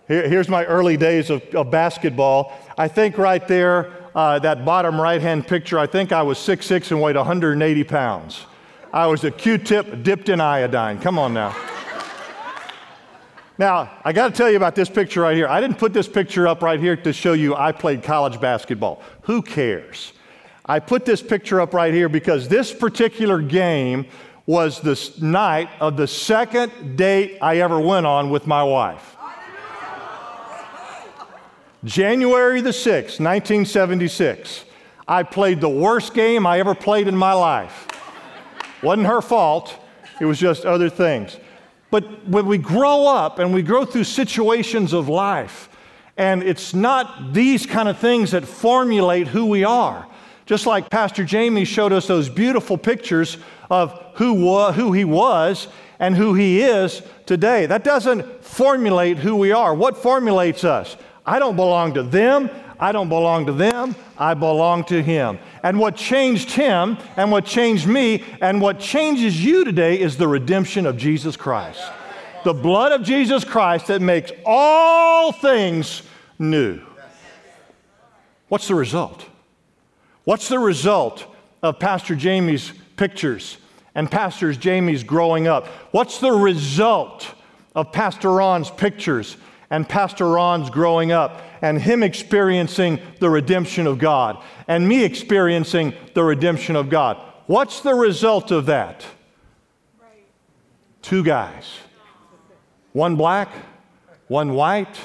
Here, 0.07 0.27
here's 0.27 0.49
my 0.49 0.65
early 0.65 0.97
days 0.97 1.29
of, 1.29 1.43
of, 1.55 1.71
basketball. 1.71 2.53
I 2.77 2.87
think 2.87 3.17
right 3.17 3.47
there, 3.47 3.91
uh, 4.15 4.39
that 4.39 4.65
bottom 4.65 4.99
right 4.99 5.21
hand 5.21 5.47
picture, 5.47 5.77
I 5.77 5.87
think 5.87 6.11
I 6.11 6.21
was 6.21 6.37
6'6 6.37 6.91
and 6.91 7.01
weighed 7.01 7.15
180 7.15 7.83
pounds. 7.85 8.45
I 8.91 9.07
was 9.07 9.23
a 9.23 9.31
Q 9.31 9.57
tip 9.57 10.03
dipped 10.03 10.27
in 10.29 10.41
iodine. 10.41 10.99
Come 10.99 11.17
on 11.17 11.33
now. 11.33 11.55
Now, 13.57 13.91
I 14.03 14.11
got 14.11 14.29
to 14.29 14.33
tell 14.33 14.49
you 14.49 14.57
about 14.57 14.75
this 14.75 14.89
picture 14.89 15.21
right 15.21 15.35
here. 15.35 15.47
I 15.47 15.61
didn't 15.61 15.77
put 15.77 15.93
this 15.93 16.07
picture 16.07 16.47
up 16.47 16.63
right 16.63 16.79
here 16.79 16.95
to 16.95 17.13
show 17.13 17.33
you 17.33 17.55
I 17.55 17.71
played 17.71 18.03
college 18.03 18.41
basketball. 18.41 19.01
Who 19.23 19.41
cares? 19.41 20.13
I 20.71 20.79
put 20.79 21.03
this 21.03 21.21
picture 21.21 21.59
up 21.59 21.73
right 21.73 21.93
here 21.93 22.07
because 22.07 22.47
this 22.47 22.73
particular 22.73 23.41
game 23.41 24.05
was 24.45 24.79
the 24.79 24.97
night 25.19 25.67
of 25.81 25.97
the 25.97 26.07
second 26.07 26.95
date 26.95 27.39
I 27.41 27.57
ever 27.57 27.77
went 27.77 28.05
on 28.05 28.29
with 28.29 28.47
my 28.47 28.63
wife. 28.63 29.17
January 31.83 32.61
the 32.61 32.69
6th, 32.69 33.19
1976. 33.19 34.63
I 35.09 35.23
played 35.23 35.59
the 35.59 35.67
worst 35.67 36.13
game 36.13 36.47
I 36.47 36.59
ever 36.59 36.73
played 36.73 37.09
in 37.09 37.17
my 37.17 37.33
life. 37.33 37.89
Wasn't 38.81 39.07
her 39.07 39.21
fault, 39.21 39.77
it 40.21 40.25
was 40.25 40.39
just 40.39 40.65
other 40.65 40.89
things. 40.89 41.35
But 41.89 42.25
when 42.29 42.45
we 42.45 42.57
grow 42.57 43.07
up 43.07 43.39
and 43.39 43.53
we 43.53 43.61
grow 43.61 43.83
through 43.83 44.05
situations 44.05 44.93
of 44.93 45.09
life, 45.09 45.67
and 46.15 46.41
it's 46.41 46.73
not 46.73 47.33
these 47.33 47.65
kind 47.65 47.89
of 47.89 47.97
things 47.97 48.31
that 48.31 48.45
formulate 48.45 49.27
who 49.27 49.47
we 49.47 49.65
are. 49.65 50.07
Just 50.51 50.65
like 50.65 50.89
Pastor 50.89 51.23
Jamie 51.23 51.63
showed 51.63 51.93
us 51.93 52.07
those 52.07 52.27
beautiful 52.27 52.77
pictures 52.77 53.37
of 53.69 53.97
who, 54.15 54.33
wa- 54.33 54.73
who 54.73 54.91
he 54.91 55.05
was 55.05 55.69
and 55.97 56.13
who 56.13 56.33
he 56.33 56.61
is 56.61 57.01
today. 57.25 57.67
That 57.67 57.85
doesn't 57.85 58.43
formulate 58.43 59.17
who 59.17 59.37
we 59.37 59.53
are. 59.53 59.73
What 59.73 59.95
formulates 59.95 60.65
us? 60.65 60.97
I 61.25 61.39
don't 61.39 61.55
belong 61.55 61.93
to 61.93 62.03
them. 62.03 62.49
I 62.81 62.91
don't 62.91 63.07
belong 63.07 63.45
to 63.45 63.53
them, 63.53 63.95
I 64.17 64.33
belong 64.33 64.83
to 64.85 65.01
Him. 65.01 65.39
And 65.63 65.79
what 65.79 65.95
changed 65.95 66.51
Him 66.51 66.97
and 67.15 67.31
what 67.31 67.45
changed 67.45 67.87
me 67.87 68.25
and 68.41 68.59
what 68.59 68.77
changes 68.77 69.41
you 69.41 69.63
today 69.63 70.01
is 70.01 70.17
the 70.17 70.27
redemption 70.27 70.85
of 70.85 70.97
Jesus 70.97 71.37
Christ. 71.37 71.81
The 72.43 72.53
blood 72.53 72.91
of 72.91 73.03
Jesus 73.03 73.45
Christ 73.45 73.87
that 73.87 74.01
makes 74.01 74.33
all 74.45 75.31
things 75.31 76.01
new. 76.37 76.81
What's 78.49 78.67
the 78.67 78.75
result? 78.75 79.30
What's 80.23 80.47
the 80.47 80.59
result 80.59 81.25
of 81.61 81.79
Pastor 81.79 82.15
Jamie's 82.15 82.71
pictures 82.95 83.57
and 83.95 84.09
Pastor 84.09 84.53
Jamie's 84.53 85.03
growing 85.03 85.47
up? 85.47 85.67
What's 85.91 86.19
the 86.19 86.31
result 86.31 87.33
of 87.75 87.91
Pastor 87.91 88.31
Ron's 88.31 88.69
pictures 88.69 89.37
and 89.69 89.87
Pastor 89.87 90.29
Ron's 90.29 90.69
growing 90.69 91.11
up 91.11 91.41
and 91.61 91.81
him 91.81 92.03
experiencing 92.03 92.99
the 93.19 93.29
redemption 93.29 93.87
of 93.87 93.97
God 93.97 94.43
and 94.67 94.87
me 94.87 95.03
experiencing 95.03 95.93
the 96.13 96.23
redemption 96.23 96.75
of 96.75 96.89
God. 96.89 97.17
What's 97.47 97.81
the 97.81 97.93
result 97.93 98.51
of 98.51 98.65
that? 98.67 99.05
Two 101.01 101.23
guys. 101.23 101.65
One 102.93 103.15
black, 103.15 103.49
one 104.27 104.53
white, 104.53 104.97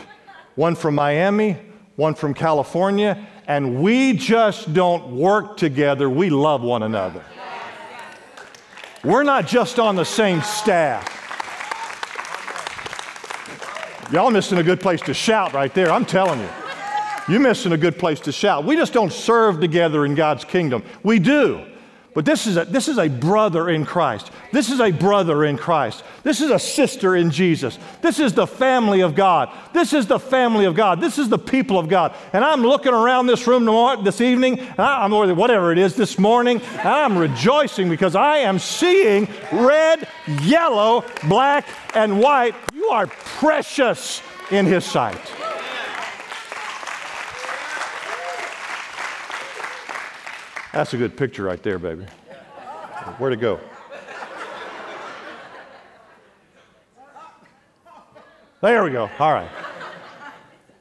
one 0.57 0.75
from 0.75 0.97
Miami, 0.97 1.57
one 1.95 2.15
from 2.15 2.35
California, 2.35 3.27
and 3.47 3.81
we 3.81 4.13
just 4.13 4.73
don't 4.75 5.17
work 5.17 5.57
together. 5.57 6.11
We 6.11 6.31
love 6.31 6.63
one 6.63 6.83
another. 6.83 7.25
We're 9.05 9.23
not 9.23 9.47
just 9.47 9.79
on 9.79 9.95
the 9.95 10.05
same 10.05 10.43
staff. 10.43 11.13
Y'all 14.13 14.31
missing 14.31 14.59
a 14.59 14.63
good 14.63 14.81
place 14.81 15.01
to 15.03 15.15
shout 15.15 15.53
right 15.53 15.73
there. 15.75 15.91
I'm 15.91 16.05
telling 16.05 16.41
you. 16.41 16.49
You're 17.29 17.41
missing 17.41 17.73
a 17.73 17.77
good 17.77 17.99
place 17.99 18.21
to 18.21 18.33
shout. 18.33 18.65
We 18.65 18.77
just 18.77 18.93
don't 18.93 19.13
serve 19.13 19.61
together 19.61 20.05
in 20.07 20.15
God's 20.15 20.45
kingdom. 20.45 20.85
We 21.03 21.19
do. 21.19 21.65
But 22.17 22.25
this 22.25 22.47
is, 22.47 22.57
a, 22.57 22.65
this 22.65 22.89
is 22.89 22.97
a 22.97 23.09
brother 23.09 23.69
in 23.69 23.85
Christ. 23.85 24.31
This 24.51 24.71
is 24.71 24.81
a 24.81 24.91
brother 24.91 25.45
in 25.45 25.59
Christ. 25.59 26.03
This 26.23 26.41
is 26.41 26.51
a 26.51 26.59
sister 26.59 27.15
in 27.15 27.31
Jesus. 27.31 27.79
This 28.01 28.19
is 28.19 28.33
the 28.33 28.47
family 28.47 29.03
of 29.03 29.15
God. 29.15 29.51
This 29.75 29.93
is 29.93 30.07
the 30.07 30.19
family 30.19 30.65
of 30.65 30.75
God. 30.75 30.99
This 30.99 31.19
is 31.19 31.29
the 31.29 31.37
people 31.37 31.79
of 31.79 31.91
God. 31.91 32.15
And 32.33 32.43
I'm 32.43 32.63
looking 32.63 32.95
around 32.95 33.27
this 33.27 33.47
room 33.47 33.67
this 34.03 34.23
evening, 34.23 34.67
I'm, 34.79 35.13
or 35.13 35.35
whatever 35.35 35.73
it 35.73 35.79
is 35.79 35.95
this 35.95 36.19
morning, 36.19 36.63
and 36.63 36.89
I'm 36.89 37.19
rejoicing 37.19 37.91
because 37.91 38.15
I 38.15 38.39
am 38.39 38.59
seeing 38.61 39.29
red, 39.53 40.09
yellow, 40.41 41.05
black, 41.29 41.67
and 41.95 42.19
white. 42.19 42.55
You 42.73 42.89
are 42.89 43.09
precious 43.09 44.23
in 44.51 44.65
His 44.65 44.87
sight. 44.87 45.36
That's 50.77 50.93
a 50.93 50.99
good 50.99 51.17
picture 51.17 51.43
right 51.43 51.63
there, 51.63 51.79
baby. 51.79 52.05
Where'd 53.17 53.33
it 53.33 53.41
go? 53.41 53.59
There 58.61 58.85
we 58.85 58.91
go. 58.91 59.09
All 59.19 59.33
right. 59.33 59.49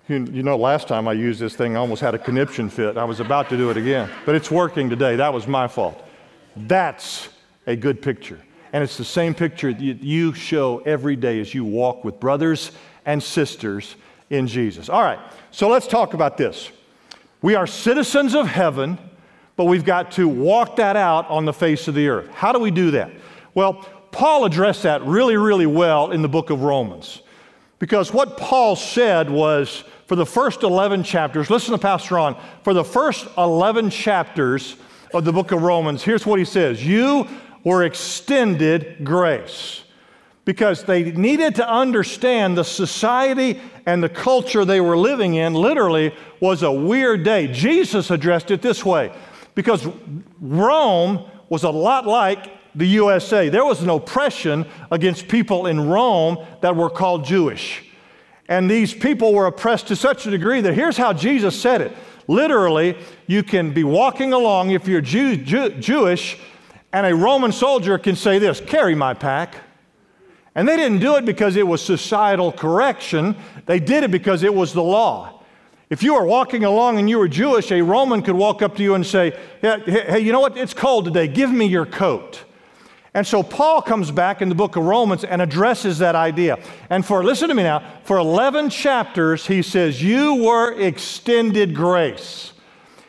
You, 0.09 0.27
you, 0.33 0.43
know, 0.43 0.57
last 0.57 0.89
time 0.89 1.07
I 1.07 1.13
used 1.13 1.39
this 1.39 1.55
thing, 1.55 1.77
I 1.77 1.79
almost 1.79 2.01
had 2.01 2.13
a 2.13 2.19
conniption 2.19 2.69
fit. 2.69 2.97
I 2.97 3.05
was 3.05 3.21
about 3.21 3.47
to 3.51 3.57
do 3.57 3.69
it 3.69 3.77
again, 3.77 4.09
but 4.25 4.35
it's 4.35 4.51
working 4.51 4.89
today. 4.89 5.15
That 5.15 5.33
was 5.33 5.47
my 5.47 5.65
fault. 5.65 6.05
That's 6.57 7.29
a 7.65 7.77
good 7.77 8.01
picture. 8.01 8.41
And 8.73 8.83
it's 8.83 8.97
the 8.97 9.05
same 9.05 9.33
picture 9.33 9.71
that 9.71 10.03
you 10.03 10.33
show 10.33 10.79
every 10.79 11.15
day 11.15 11.39
as 11.39 11.53
you 11.53 11.63
walk 11.63 12.03
with 12.03 12.19
brothers 12.19 12.73
and 13.05 13.23
sisters 13.23 13.95
in 14.29 14.45
Jesus. 14.47 14.89
All 14.89 15.03
right, 15.03 15.19
so 15.51 15.69
let's 15.69 15.87
talk 15.87 16.13
about 16.13 16.35
this. 16.35 16.69
We 17.41 17.55
are 17.55 17.65
citizens 17.65 18.35
of 18.35 18.45
heaven 18.45 18.99
but 19.55 19.65
we've 19.65 19.85
got 19.85 20.11
to 20.13 20.27
walk 20.27 20.75
that 20.77 20.95
out 20.95 21.29
on 21.29 21.45
the 21.45 21.53
face 21.53 21.87
of 21.87 21.95
the 21.95 22.07
earth. 22.07 22.29
How 22.31 22.51
do 22.51 22.59
we 22.59 22.71
do 22.71 22.91
that? 22.91 23.11
Well, 23.53 23.73
Paul 24.11 24.45
addressed 24.45 24.83
that 24.83 25.03
really, 25.03 25.37
really 25.37 25.65
well 25.65 26.11
in 26.11 26.21
the 26.21 26.29
book 26.29 26.49
of 26.49 26.63
Romans. 26.63 27.21
Because 27.79 28.13
what 28.13 28.37
Paul 28.37 28.75
said 28.75 29.29
was 29.29 29.83
for 30.05 30.15
the 30.15 30.25
first 30.25 30.63
11 30.63 31.03
chapters, 31.03 31.49
listen 31.49 31.71
to 31.71 31.77
Pastor 31.77 32.15
Ron, 32.15 32.37
for 32.63 32.73
the 32.73 32.83
first 32.83 33.27
11 33.37 33.89
chapters 33.89 34.75
of 35.13 35.25
the 35.25 35.33
book 35.33 35.51
of 35.51 35.61
Romans, 35.61 36.03
here's 36.03 36.25
what 36.25 36.39
he 36.39 36.45
says 36.45 36.83
You 36.83 37.27
were 37.63 37.83
extended 37.83 39.03
grace. 39.03 39.81
Because 40.45 40.83
they 40.83 41.11
needed 41.11 41.55
to 41.55 41.67
understand 41.67 42.55
the 42.55 42.63
society 42.63 43.59
and 43.87 44.03
the 44.03 44.09
culture 44.09 44.63
they 44.63 44.79
were 44.79 44.95
living 44.95 45.35
in 45.35 45.55
literally 45.55 46.13
was 46.39 46.61
a 46.61 46.71
weird 46.71 47.23
day. 47.23 47.47
Jesus 47.47 48.11
addressed 48.11 48.51
it 48.51 48.61
this 48.61 48.85
way 48.85 49.11
because 49.55 49.87
Rome 50.39 51.25
was 51.49 51.63
a 51.63 51.69
lot 51.69 52.05
like 52.05 52.51
the 52.75 52.85
USA. 52.85 53.49
There 53.49 53.65
was 53.65 53.81
an 53.81 53.89
oppression 53.89 54.65
against 54.91 55.27
people 55.27 55.67
in 55.67 55.87
Rome 55.87 56.37
that 56.61 56.75
were 56.75 56.89
called 56.89 57.25
Jewish. 57.25 57.83
And 58.47 58.69
these 58.69 58.93
people 58.93 59.33
were 59.33 59.47
oppressed 59.47 59.87
to 59.87 59.95
such 59.95 60.27
a 60.27 60.31
degree 60.31 60.61
that 60.61 60.73
here's 60.73 60.97
how 60.97 61.13
Jesus 61.13 61.59
said 61.59 61.81
it. 61.81 61.95
Literally, 62.27 62.97
you 63.27 63.43
can 63.43 63.73
be 63.73 63.83
walking 63.83 64.33
along 64.33 64.71
if 64.71 64.87
you're 64.87 65.01
Jew, 65.01 65.37
Jew, 65.37 65.69
Jewish, 65.69 66.37
and 66.91 67.05
a 67.05 67.15
Roman 67.15 67.51
soldier 67.51 67.97
can 67.97 68.15
say 68.15 68.39
this 68.39 68.59
carry 68.59 68.95
my 68.95 69.13
pack. 69.13 69.55
And 70.53 70.67
they 70.67 70.77
didn't 70.77 70.99
do 70.99 71.15
it 71.15 71.25
because 71.25 71.55
it 71.55 71.67
was 71.67 71.81
societal 71.81 72.51
correction, 72.51 73.35
they 73.65 73.79
did 73.79 74.03
it 74.03 74.11
because 74.11 74.43
it 74.43 74.53
was 74.53 74.73
the 74.73 74.83
law. 74.83 75.34
If 75.89 76.01
you 76.01 76.15
were 76.15 76.25
walking 76.25 76.63
along 76.63 76.97
and 76.97 77.09
you 77.09 77.19
were 77.19 77.27
Jewish, 77.27 77.71
a 77.71 77.81
Roman 77.81 78.21
could 78.21 78.35
walk 78.35 78.61
up 78.61 78.75
to 78.77 78.83
you 78.83 78.95
and 78.95 79.05
say, 79.05 79.37
Hey, 79.61 80.19
you 80.19 80.31
know 80.31 80.39
what? 80.39 80.57
It's 80.57 80.73
cold 80.73 81.05
today. 81.05 81.27
Give 81.27 81.51
me 81.51 81.65
your 81.65 81.85
coat. 81.85 82.43
And 83.13 83.25
so 83.25 83.43
Paul 83.43 83.81
comes 83.81 84.11
back 84.11 84.41
in 84.41 84.49
the 84.49 84.55
book 84.55 84.75
of 84.75 84.83
Romans 84.83 85.23
and 85.23 85.41
addresses 85.41 85.99
that 85.99 86.15
idea. 86.15 86.59
And 86.89 87.05
for, 87.05 87.23
listen 87.23 87.47
to 87.47 87.55
me 87.55 87.63
now, 87.63 87.81
for 88.03 88.17
11 88.17 88.69
chapters, 88.69 89.47
he 89.47 89.61
says, 89.61 90.03
You 90.03 90.43
were 90.43 90.73
extended 90.73 91.73
grace. 91.73 92.51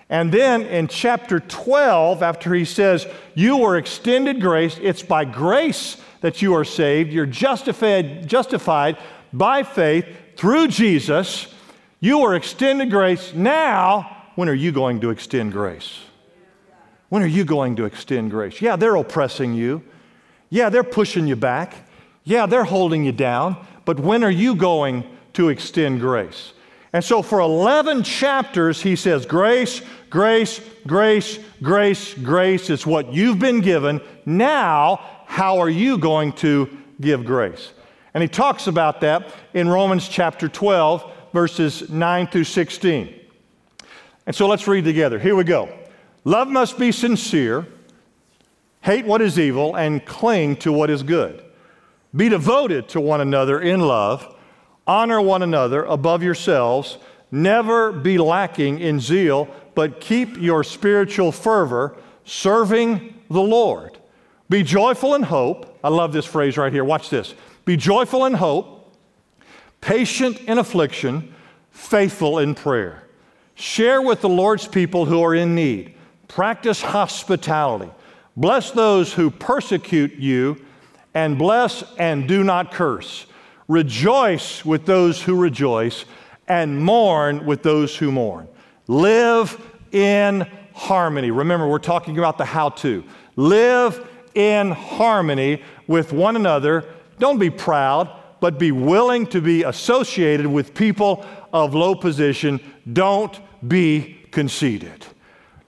And 0.09 0.31
then 0.31 0.63
in 0.63 0.87
chapter 0.87 1.41
12, 1.41 2.23
after 2.23 2.55
he 2.55 2.65
says, 2.65 3.07
You 3.35 3.57
were 3.57 3.77
extended 3.77 4.41
grace, 4.41 4.79
it's 4.81 5.03
by 5.03 5.25
grace 5.25 5.97
that 6.21 6.41
you 6.41 6.55
are 6.55 6.65
saved. 6.65 7.13
You're 7.13 7.27
justified, 7.27 8.29
justified 8.29 8.99
by 9.33 9.65
faith 9.65 10.07
through 10.37 10.69
Jesus. 10.69 11.53
You 12.01 12.21
are 12.23 12.35
extended 12.35 12.91
grace. 12.91 13.33
Now, 13.35 14.25
when 14.35 14.49
are 14.49 14.55
you 14.55 14.71
going 14.71 15.01
to 15.01 15.11
extend 15.11 15.53
grace? 15.53 16.01
When 17.09 17.23
are 17.23 17.29
you 17.29 17.45
going 17.45 17.77
to 17.77 17.85
extend 17.85 18.31
grace? 18.31 18.61
Yeah, 18.61 18.77
they're 18.77 18.97
oppressing 18.97 19.55
you. 19.55 19.83
Yeah, 20.51 20.69
they're 20.69 20.85
pushing 20.85 21.27
you 21.27 21.37
back. 21.37 21.75
Yeah, 22.25 22.47
they're 22.47 22.65
holding 22.65 23.05
you 23.05 23.13
down. 23.13 23.65
But 23.85 24.01
when 24.01 24.25
are 24.25 24.31
you 24.31 24.55
going 24.57 25.05
to 25.35 25.49
extend 25.49 26.01
grace? 26.01 26.53
And 26.93 27.05
so 27.05 27.23
for 27.23 27.41
11 27.41 28.03
chapters, 28.03 28.83
he 28.83 28.97
says, 28.97 29.27
Grace, 29.27 29.83
grace, 30.11 30.61
grace, 30.87 31.39
grace, 31.63 32.15
grace 32.15 32.71
is 32.71 32.87
what 32.87 33.13
you've 33.13 33.39
been 33.39 33.61
given. 33.61 34.01
Now, 34.25 35.01
how 35.27 35.59
are 35.59 35.71
you 35.71 35.99
going 35.99 36.33
to 36.35 36.69
give 37.01 37.25
grace? 37.25 37.73
And 38.15 38.23
he 38.23 38.29
talks 38.29 38.67
about 38.67 39.03
that 39.03 39.31
in 39.53 39.69
Romans 39.69 40.09
chapter 40.09 40.49
12, 40.49 41.13
verses 41.37 41.91
9 41.91 42.29
through 42.29 42.45
16. 42.45 43.15
And 44.27 44.35
so 44.35 44.49
let's 44.49 44.67
read 44.67 44.85
together. 44.87 45.19
Here 45.19 45.37
we 45.37 45.45
go. 45.45 45.69
Love 46.25 46.49
must 46.49 46.79
be 46.79 46.91
sincere. 46.91 47.67
Hate 48.81 49.05
what 49.05 49.21
is 49.21 49.39
evil 49.39 49.77
and 49.77 50.03
cling 50.07 50.57
to 50.57 50.73
what 50.73 50.89
is 50.89 51.03
good. 51.03 51.45
Be 52.17 52.31
devoted 52.31 52.89
to 52.89 53.03
one 53.03 53.21
another 53.21 53.61
in 53.61 53.81
love. 53.81 54.35
Honor 54.87 55.21
one 55.21 55.43
another 55.43 55.85
above 55.85 56.23
yourselves. 56.23 56.97
Never 57.31 57.93
be 57.93 58.17
lacking 58.17 58.79
in 58.79 58.99
zeal, 58.99 59.47
but 59.75 60.01
keep 60.01 60.39
your 60.39 60.65
spiritual 60.65 61.33
fervor 61.33 61.99
serving 62.25 63.15
the 63.29 63.43
Lord. 63.43 63.99
Be 64.49 64.63
joyful 64.63 65.15
in 65.15 65.25
hope. 65.25 65.79
I 65.85 65.91
love 65.91 66.15
this 66.15 66.25
phrase 66.25 66.57
right 66.57 66.73
here. 66.73 66.83
Watch 66.83 67.11
this. 67.11 67.35
Be 67.67 67.77
joyful 67.77 68.25
in 68.25 68.33
hope, 68.33 68.76
patient 69.87 70.41
in 70.41 70.59
affliction, 70.59 71.33
faithful 71.71 72.41
in 72.41 72.57
prayer. 72.57 73.05
Share 73.55 74.03
with 74.03 74.21
the 74.21 74.29
Lord's 74.29 74.67
people 74.67 75.05
who 75.05 75.23
are 75.23 75.33
in 75.33 75.55
need. 75.55 75.95
Practice 76.27 76.83
hospitality. 76.83 77.91
Bless 78.37 78.73
those 78.73 79.13
who 79.13 79.31
persecute 79.31 80.15
you, 80.15 80.61
and 81.15 81.39
bless 81.39 81.85
and 81.99 82.27
do 82.27 82.43
not 82.43 82.73
curse. 82.73 83.27
Rejoice 83.69 84.65
with 84.65 84.87
those 84.87 85.23
who 85.23 85.41
rejoice, 85.41 86.05
and 86.49 86.85
mourn 86.85 87.47
with 87.47 87.63
those 87.63 87.97
who 87.97 88.11
mourn. 88.11 88.49
Live 88.89 89.57
in 89.93 90.49
harmony. 90.75 91.31
Remember, 91.31 91.69
we're 91.69 91.79
talking 91.79 92.19
about 92.19 92.39
the 92.39 92.45
how 92.45 92.71
to. 92.71 93.05
Live 93.37 94.05
in 94.35 94.73
harmony 94.73 95.63
with 95.87 96.13
one 96.13 96.35
another. 96.35 96.85
Don't 97.21 97.39
be 97.39 97.51
proud, 97.51 98.11
but 98.41 98.59
be 98.59 98.73
willing 98.73 99.27
to 99.29 99.41
be 99.41 99.63
associated 99.63 100.47
with 100.47 100.75
people 100.75 101.25
of 101.53 101.75
low 101.75 101.95
position. 101.95 102.61
Don't 102.93 103.39
be 103.67 104.21
conceited. 104.31 105.07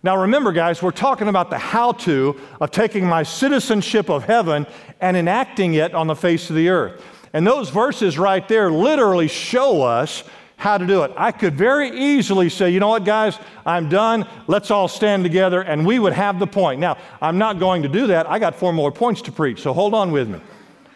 Now, 0.02 0.20
remember, 0.20 0.52
guys, 0.52 0.82
we're 0.82 0.90
talking 0.92 1.28
about 1.28 1.50
the 1.50 1.58
how 1.58 1.92
to 1.92 2.38
of 2.60 2.70
taking 2.70 3.04
my 3.04 3.24
citizenship 3.24 4.08
of 4.08 4.24
heaven 4.24 4.66
and 5.00 5.16
enacting 5.16 5.74
it 5.74 5.94
on 5.94 6.06
the 6.06 6.14
face 6.14 6.50
of 6.50 6.56
the 6.56 6.68
earth. 6.68 7.02
And 7.32 7.46
those 7.46 7.70
verses 7.70 8.18
right 8.18 8.46
there 8.46 8.70
literally 8.70 9.28
show 9.28 9.82
us 9.82 10.22
how 10.56 10.76
to 10.76 10.86
do 10.86 11.02
it. 11.04 11.12
I 11.16 11.30
could 11.30 11.54
very 11.54 11.90
easily 11.90 12.48
say, 12.48 12.70
you 12.70 12.80
know 12.80 12.88
what, 12.88 13.04
guys, 13.04 13.38
I'm 13.64 13.88
done. 13.88 14.26
Let's 14.48 14.70
all 14.70 14.88
stand 14.88 15.22
together, 15.22 15.62
and 15.62 15.86
we 15.86 15.98
would 15.98 16.12
have 16.12 16.38
the 16.38 16.48
point. 16.48 16.80
Now, 16.80 16.98
I'm 17.20 17.38
not 17.38 17.58
going 17.58 17.82
to 17.82 17.88
do 17.88 18.08
that. 18.08 18.28
I 18.28 18.38
got 18.38 18.56
four 18.56 18.72
more 18.72 18.90
points 18.90 19.22
to 19.22 19.32
preach, 19.32 19.62
so 19.62 19.72
hold 19.72 19.94
on 19.94 20.10
with 20.10 20.28
me. 20.28 20.40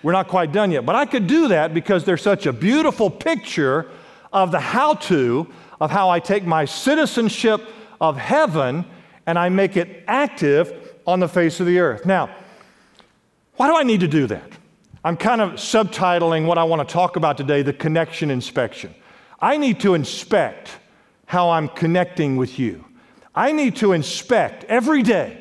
We're 0.03 0.13
not 0.13 0.29
quite 0.29 0.53
done 0.53 0.71
yet. 0.71 0.85
But 0.85 0.97
I 0.97 1.07
could 1.07 1.27
do 1.27 1.49
that 1.49 1.75
because 1.75 2.05
there's 2.05 2.23
such 2.23 2.47
a 2.47 2.53
beautiful 2.53 3.11
picture 3.11 3.91
of 4.33 4.51
the 4.51 4.61
how 4.61 4.95
to 4.95 5.47
of 5.81 5.91
how 5.91 6.11
I 6.11 6.21
take 6.21 6.45
my 6.45 6.65
citizenship 6.65 7.61
of 8.01 8.17
heaven 8.17 8.85
and 9.27 9.39
I 9.39 9.49
make 9.49 9.77
it 9.77 10.05
active 10.07 10.95
on 11.07 11.21
the 11.21 11.29
face 11.29 11.61
of 11.61 11.67
the 11.67 11.79
earth. 11.81 12.07
Now, 12.07 12.31
why 13.57 13.69
do 13.69 13.77
I 13.77 13.83
need 13.83 14.01
to 14.01 14.09
do 14.09 14.27
that? 14.29 14.49
I'm 15.05 15.17
kind 15.17 15.41
of 15.41 15.53
subtitling 15.53 16.47
what 16.47 16.59
I 16.59 16.65
want 16.65 16.87
to 16.87 16.93
talk 16.93 17.17
about 17.17 17.37
today 17.37 17.63
the 17.63 17.73
connection 17.73 18.31
inspection. 18.31 18.95
I 19.41 19.57
need 19.57 19.81
to 19.81 19.95
inspect 19.95 20.71
how 21.27 21.51
I'm 21.51 21.69
connecting 21.69 22.37
with 22.37 22.59
you. 22.59 22.85
I 23.35 23.51
need 23.53 23.77
to 23.77 23.93
inspect 23.93 24.65
every 24.65 25.03
day. 25.03 25.39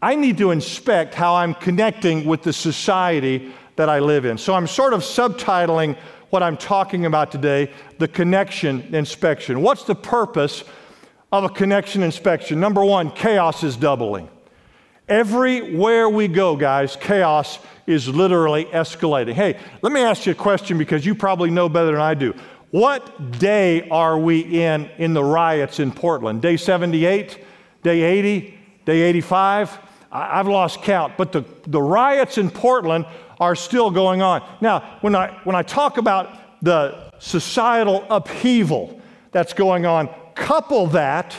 I 0.00 0.14
need 0.14 0.38
to 0.38 0.50
inspect 0.50 1.14
how 1.14 1.34
I'm 1.34 1.54
connecting 1.54 2.24
with 2.24 2.42
the 2.42 2.52
society 2.52 3.52
that 3.76 3.88
I 3.88 3.98
live 3.98 4.24
in. 4.24 4.38
So 4.38 4.54
I'm 4.54 4.66
sort 4.66 4.92
of 4.94 5.00
subtitling 5.00 5.96
what 6.30 6.42
I'm 6.42 6.56
talking 6.56 7.06
about 7.06 7.30
today 7.30 7.72
the 7.98 8.08
connection 8.08 8.94
inspection. 8.94 9.62
What's 9.62 9.84
the 9.84 9.94
purpose 9.94 10.64
of 11.32 11.44
a 11.44 11.48
connection 11.48 12.02
inspection. 12.02 12.60
Number 12.60 12.84
one, 12.84 13.10
chaos 13.10 13.64
is 13.64 13.74
doubling. 13.76 14.28
Everywhere 15.08 16.08
we 16.08 16.28
go, 16.28 16.54
guys, 16.56 16.94
chaos 16.94 17.58
is 17.86 18.06
literally 18.06 18.66
escalating. 18.66 19.32
Hey, 19.32 19.58
let 19.80 19.92
me 19.92 20.00
ask 20.00 20.26
you 20.26 20.32
a 20.32 20.34
question 20.36 20.78
because 20.78 21.04
you 21.04 21.14
probably 21.14 21.50
know 21.50 21.68
better 21.68 21.92
than 21.92 22.00
I 22.00 22.14
do. 22.14 22.34
What 22.70 23.38
day 23.38 23.88
are 23.88 24.18
we 24.18 24.40
in 24.40 24.88
in 24.98 25.14
the 25.14 25.24
riots 25.24 25.80
in 25.80 25.90
Portland? 25.90 26.40
Day 26.40 26.56
78? 26.56 27.38
Day 27.82 28.02
80? 28.02 28.58
Day 28.84 29.02
85? 29.02 29.78
I've 30.12 30.48
lost 30.48 30.82
count, 30.82 31.14
but 31.16 31.32
the, 31.32 31.44
the 31.66 31.80
riots 31.80 32.36
in 32.36 32.50
Portland 32.50 33.06
are 33.40 33.56
still 33.56 33.90
going 33.90 34.22
on. 34.22 34.46
Now, 34.60 34.98
when 35.00 35.14
I, 35.14 35.38
when 35.44 35.56
I 35.56 35.62
talk 35.62 35.98
about 35.98 36.62
the 36.62 37.10
societal 37.18 38.06
upheaval 38.10 39.00
that's 39.32 39.52
going 39.52 39.86
on, 39.86 40.08
couple 40.34 40.86
that 40.88 41.36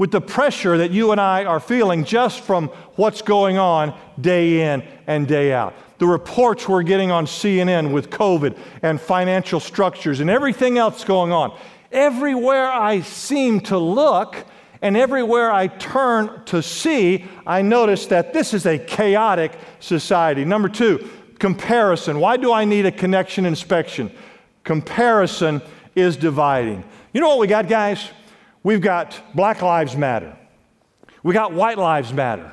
with 0.00 0.10
the 0.10 0.20
pressure 0.20 0.78
that 0.78 0.90
you 0.90 1.12
and 1.12 1.20
I 1.20 1.44
are 1.44 1.60
feeling 1.60 2.04
just 2.04 2.40
from 2.40 2.68
what's 2.96 3.20
going 3.20 3.58
on 3.58 3.94
day 4.18 4.72
in 4.72 4.82
and 5.06 5.28
day 5.28 5.52
out. 5.52 5.74
The 5.98 6.06
reports 6.06 6.66
we're 6.66 6.82
getting 6.82 7.10
on 7.10 7.26
CNN 7.26 7.92
with 7.92 8.08
COVID 8.08 8.56
and 8.80 8.98
financial 8.98 9.60
structures 9.60 10.20
and 10.20 10.30
everything 10.30 10.78
else 10.78 11.04
going 11.04 11.32
on. 11.32 11.54
Everywhere 11.92 12.70
I 12.70 13.02
seem 13.02 13.60
to 13.62 13.76
look 13.76 14.36
and 14.80 14.96
everywhere 14.96 15.52
I 15.52 15.66
turn 15.66 16.44
to 16.46 16.62
see, 16.62 17.26
I 17.46 17.60
notice 17.60 18.06
that 18.06 18.32
this 18.32 18.54
is 18.54 18.64
a 18.64 18.78
chaotic 18.78 19.52
society. 19.80 20.46
Number 20.46 20.70
two, 20.70 21.10
comparison. 21.40 22.20
Why 22.20 22.36
do 22.36 22.52
I 22.52 22.64
need 22.64 22.86
a 22.86 22.92
connection 22.92 23.44
inspection? 23.44 24.12
Comparison 24.62 25.60
is 25.96 26.16
dividing. 26.16 26.84
You 27.12 27.20
know 27.20 27.28
what 27.28 27.40
we 27.40 27.48
got, 27.48 27.66
guys? 27.66 28.08
We've 28.62 28.80
got 28.80 29.20
Black 29.34 29.62
Lives 29.62 29.96
Matter. 29.96 30.36
We 31.24 31.34
got 31.34 31.52
White 31.52 31.78
Lives 31.78 32.12
Matter. 32.12 32.52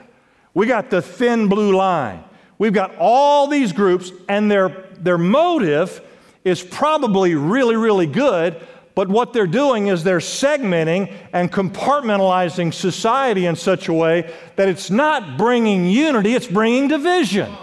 We 0.54 0.66
got 0.66 0.90
the 0.90 1.02
thin 1.02 1.50
blue 1.50 1.76
line. 1.76 2.24
We've 2.58 2.74
got 2.74 2.96
all 2.98 3.48
these 3.48 3.72
groups, 3.72 4.12
and 4.28 4.50
their, 4.50 4.70
their 5.00 5.18
motive 5.18 6.02
is 6.44 6.64
probably 6.64 7.36
really, 7.36 7.76
really 7.76 8.08
good, 8.08 8.60
but 8.96 9.10
what 9.10 9.32
they're 9.32 9.46
doing 9.46 9.88
is 9.88 10.04
they're 10.04 10.18
segmenting 10.18 11.14
and 11.34 11.52
compartmentalizing 11.52 12.74
society 12.74 13.46
in 13.46 13.56
such 13.56 13.90
a 13.90 13.94
way 13.94 14.34
that 14.56 14.68
it's 14.68 14.90
not 14.90 15.38
bringing 15.38 15.86
unity, 15.86 16.34
it's 16.34 16.48
bringing 16.48 16.88
division. 16.88 17.54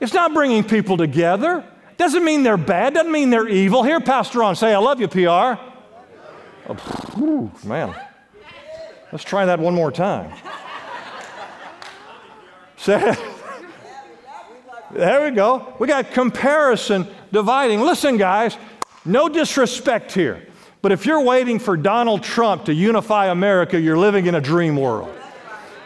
It's 0.00 0.12
not 0.12 0.34
bringing 0.34 0.64
people 0.64 0.96
together. 0.96 1.64
Doesn't 1.96 2.24
mean 2.24 2.42
they're 2.42 2.56
bad, 2.56 2.94
doesn't 2.94 3.12
mean 3.12 3.30
they're 3.30 3.48
evil. 3.48 3.82
Here, 3.82 4.00
Pastor 4.00 4.40
Ron, 4.40 4.56
say, 4.56 4.74
I 4.74 4.78
love 4.78 5.00
you, 5.00 5.08
PR. 5.08 5.60
Oh, 6.66 7.50
man. 7.64 7.94
Let's 9.12 9.24
try 9.24 9.44
that 9.46 9.60
one 9.60 9.74
more 9.74 9.92
time. 9.92 10.32
Say, 12.76 13.16
There 14.94 15.28
we 15.28 15.34
go. 15.34 15.74
We 15.80 15.88
got 15.88 16.12
comparison 16.12 17.08
dividing. 17.32 17.80
Listen, 17.80 18.16
guys, 18.16 18.56
no 19.04 19.28
disrespect 19.28 20.12
here. 20.12 20.46
But 20.82 20.92
if 20.92 21.04
you're 21.04 21.22
waiting 21.22 21.58
for 21.58 21.76
Donald 21.76 22.22
Trump 22.22 22.66
to 22.66 22.74
unify 22.74 23.26
America, 23.26 23.80
you're 23.80 23.98
living 23.98 24.26
in 24.26 24.36
a 24.36 24.40
dream 24.40 24.76
world. 24.76 25.12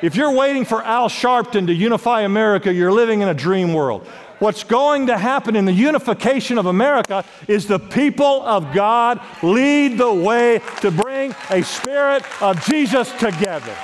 If 0.01 0.15
you're 0.15 0.33
waiting 0.33 0.65
for 0.65 0.83
Al 0.83 1.09
Sharpton 1.09 1.67
to 1.67 1.75
unify 1.75 2.23
America, 2.23 2.73
you're 2.73 2.93
living 2.93 3.21
in 3.21 3.29
a 3.29 3.35
dream 3.35 3.75
world. 3.75 4.07
What's 4.39 4.63
going 4.63 5.09
to 5.09 5.19
happen 5.19 5.57
in 5.57 5.65
the 5.65 5.73
unification 5.73 6.59
of 6.59 6.67
America 6.67 7.25
is 7.49 7.67
the 7.67 7.81
people 7.81 8.43
of 8.43 8.73
God 8.73 9.21
lead 9.43 9.99
the 9.99 10.13
way 10.13 10.61
to 10.81 10.93
bring 10.93 11.35
a 11.51 11.63
spirit 11.63 12.23
of 12.41 12.65
Jesus 12.65 13.11
together. 13.13 13.75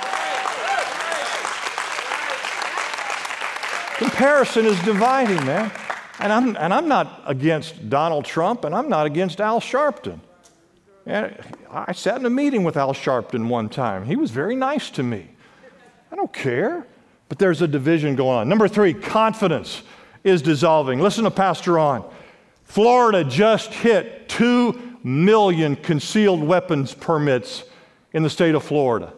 Comparison 3.97 4.65
is 4.65 4.81
dividing, 4.83 5.45
man. 5.45 5.71
And 6.19 6.31
I'm, 6.31 6.55
and 6.55 6.73
I'm 6.73 6.87
not 6.87 7.23
against 7.25 7.89
Donald 7.89 8.23
Trump, 8.23 8.63
and 8.63 8.73
I'm 8.73 8.87
not 8.87 9.05
against 9.05 9.41
Al 9.41 9.59
Sharpton. 9.59 10.21
And 11.05 11.37
I 11.69 11.91
sat 11.91 12.21
in 12.21 12.25
a 12.25 12.29
meeting 12.29 12.63
with 12.63 12.77
Al 12.77 12.93
Sharpton 12.93 13.49
one 13.49 13.67
time. 13.67 14.05
He 14.05 14.15
was 14.15 14.31
very 14.31 14.55
nice 14.55 14.89
to 14.91 15.03
me. 15.03 15.34
I 16.11 16.15
don't 16.15 16.33
care. 16.33 16.87
But 17.29 17.39
there's 17.39 17.61
a 17.61 17.67
division 17.67 18.15
going 18.15 18.39
on. 18.39 18.49
Number 18.49 18.67
three, 18.67 18.93
confidence 18.93 19.81
is 20.23 20.41
dissolving. 20.41 20.99
Listen 20.99 21.23
to 21.23 21.31
Pastor 21.31 21.73
Ron. 21.73 22.03
Florida 22.63 23.23
just 23.23 23.73
hit 23.73 24.27
2 24.29 24.97
million 25.03 25.75
concealed 25.75 26.43
weapons 26.43 26.93
permits 26.93 27.63
in 28.13 28.23
the 28.23 28.29
state 28.29 28.55
of 28.55 28.63
Florida. 28.63 29.13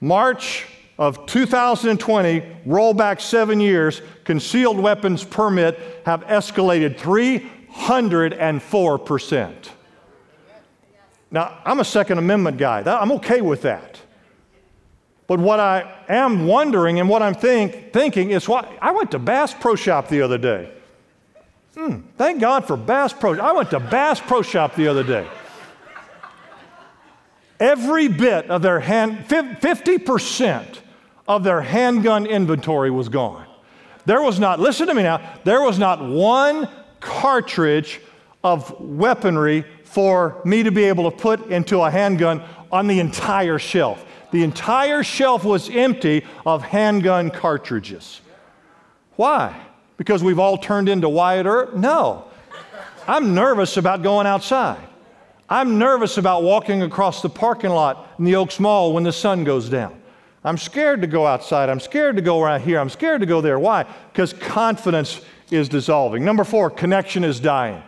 March 0.00 0.66
of 0.98 1.26
2020, 1.26 2.42
roll 2.66 2.94
back 2.94 3.20
seven 3.20 3.60
years, 3.60 4.02
concealed 4.24 4.78
weapons 4.78 5.24
permit 5.24 5.78
have 6.06 6.24
escalated 6.26 6.96
304%. 6.96 9.68
Now, 11.30 11.58
I'm 11.64 11.80
a 11.80 11.84
Second 11.84 12.18
Amendment 12.18 12.58
guy. 12.58 12.82
I'm 12.82 13.12
okay 13.12 13.40
with 13.40 13.62
that. 13.62 13.91
But 15.32 15.40
what 15.40 15.60
I 15.60 15.90
am 16.10 16.44
wondering 16.46 17.00
and 17.00 17.08
what 17.08 17.22
I'm 17.22 17.32
think, 17.32 17.90
thinking 17.90 18.32
is 18.32 18.46
why 18.46 18.68
I 18.82 18.90
went 18.90 19.12
to 19.12 19.18
Bass 19.18 19.54
Pro 19.54 19.76
Shop 19.76 20.08
the 20.08 20.20
other 20.20 20.36
day. 20.36 20.70
Hmm, 21.74 22.00
thank 22.18 22.38
God 22.38 22.66
for 22.66 22.76
Bass 22.76 23.14
Pro. 23.14 23.40
I 23.40 23.52
went 23.52 23.70
to 23.70 23.80
Bass 23.80 24.20
Pro 24.20 24.42
Shop 24.42 24.74
the 24.74 24.88
other 24.88 25.02
day. 25.02 25.26
Every 27.58 28.08
bit 28.08 28.50
of 28.50 28.60
their 28.60 28.78
hand, 28.78 29.24
50% 29.26 30.66
of 31.26 31.44
their 31.44 31.62
handgun 31.62 32.26
inventory 32.26 32.90
was 32.90 33.08
gone. 33.08 33.46
There 34.04 34.20
was 34.20 34.38
not, 34.38 34.60
listen 34.60 34.86
to 34.88 34.92
me 34.92 35.02
now, 35.02 35.38
there 35.44 35.62
was 35.62 35.78
not 35.78 36.06
one 36.06 36.68
cartridge 37.00 38.02
of 38.44 38.78
weaponry 38.78 39.64
for 39.84 40.42
me 40.44 40.62
to 40.62 40.70
be 40.70 40.84
able 40.84 41.10
to 41.10 41.16
put 41.16 41.46
into 41.46 41.80
a 41.80 41.90
handgun 41.90 42.42
on 42.70 42.86
the 42.86 43.00
entire 43.00 43.58
shelf. 43.58 44.04
The 44.32 44.42
entire 44.42 45.02
shelf 45.02 45.44
was 45.44 45.70
empty 45.70 46.24
of 46.44 46.62
handgun 46.62 47.30
cartridges. 47.30 48.20
Why? 49.16 49.60
Because 49.96 50.24
we've 50.24 50.38
all 50.38 50.58
turned 50.58 50.88
into 50.88 51.08
Wyatt 51.08 51.46
Earp? 51.46 51.74
No. 51.74 52.24
I'm 53.06 53.34
nervous 53.34 53.76
about 53.76 54.02
going 54.02 54.26
outside. 54.26 54.80
I'm 55.48 55.78
nervous 55.78 56.16
about 56.16 56.42
walking 56.42 56.82
across 56.82 57.20
the 57.20 57.28
parking 57.28 57.70
lot 57.70 58.08
in 58.18 58.24
the 58.24 58.36
Oaks 58.36 58.58
Mall 58.58 58.92
when 58.94 59.04
the 59.04 59.12
sun 59.12 59.44
goes 59.44 59.68
down. 59.68 60.00
I'm 60.44 60.56
scared 60.56 61.02
to 61.02 61.06
go 61.06 61.26
outside. 61.26 61.68
I'm 61.68 61.78
scared 61.78 62.16
to 62.16 62.22
go 62.22 62.42
around 62.42 62.62
here. 62.62 62.80
I'm 62.80 62.88
scared 62.88 63.20
to 63.20 63.26
go 63.26 63.40
there. 63.40 63.58
Why? 63.58 63.84
Because 64.12 64.32
confidence 64.32 65.20
is 65.50 65.68
dissolving. 65.68 66.24
Number 66.24 66.42
four, 66.42 66.70
connection 66.70 67.22
is 67.22 67.38
dying. 67.38 67.82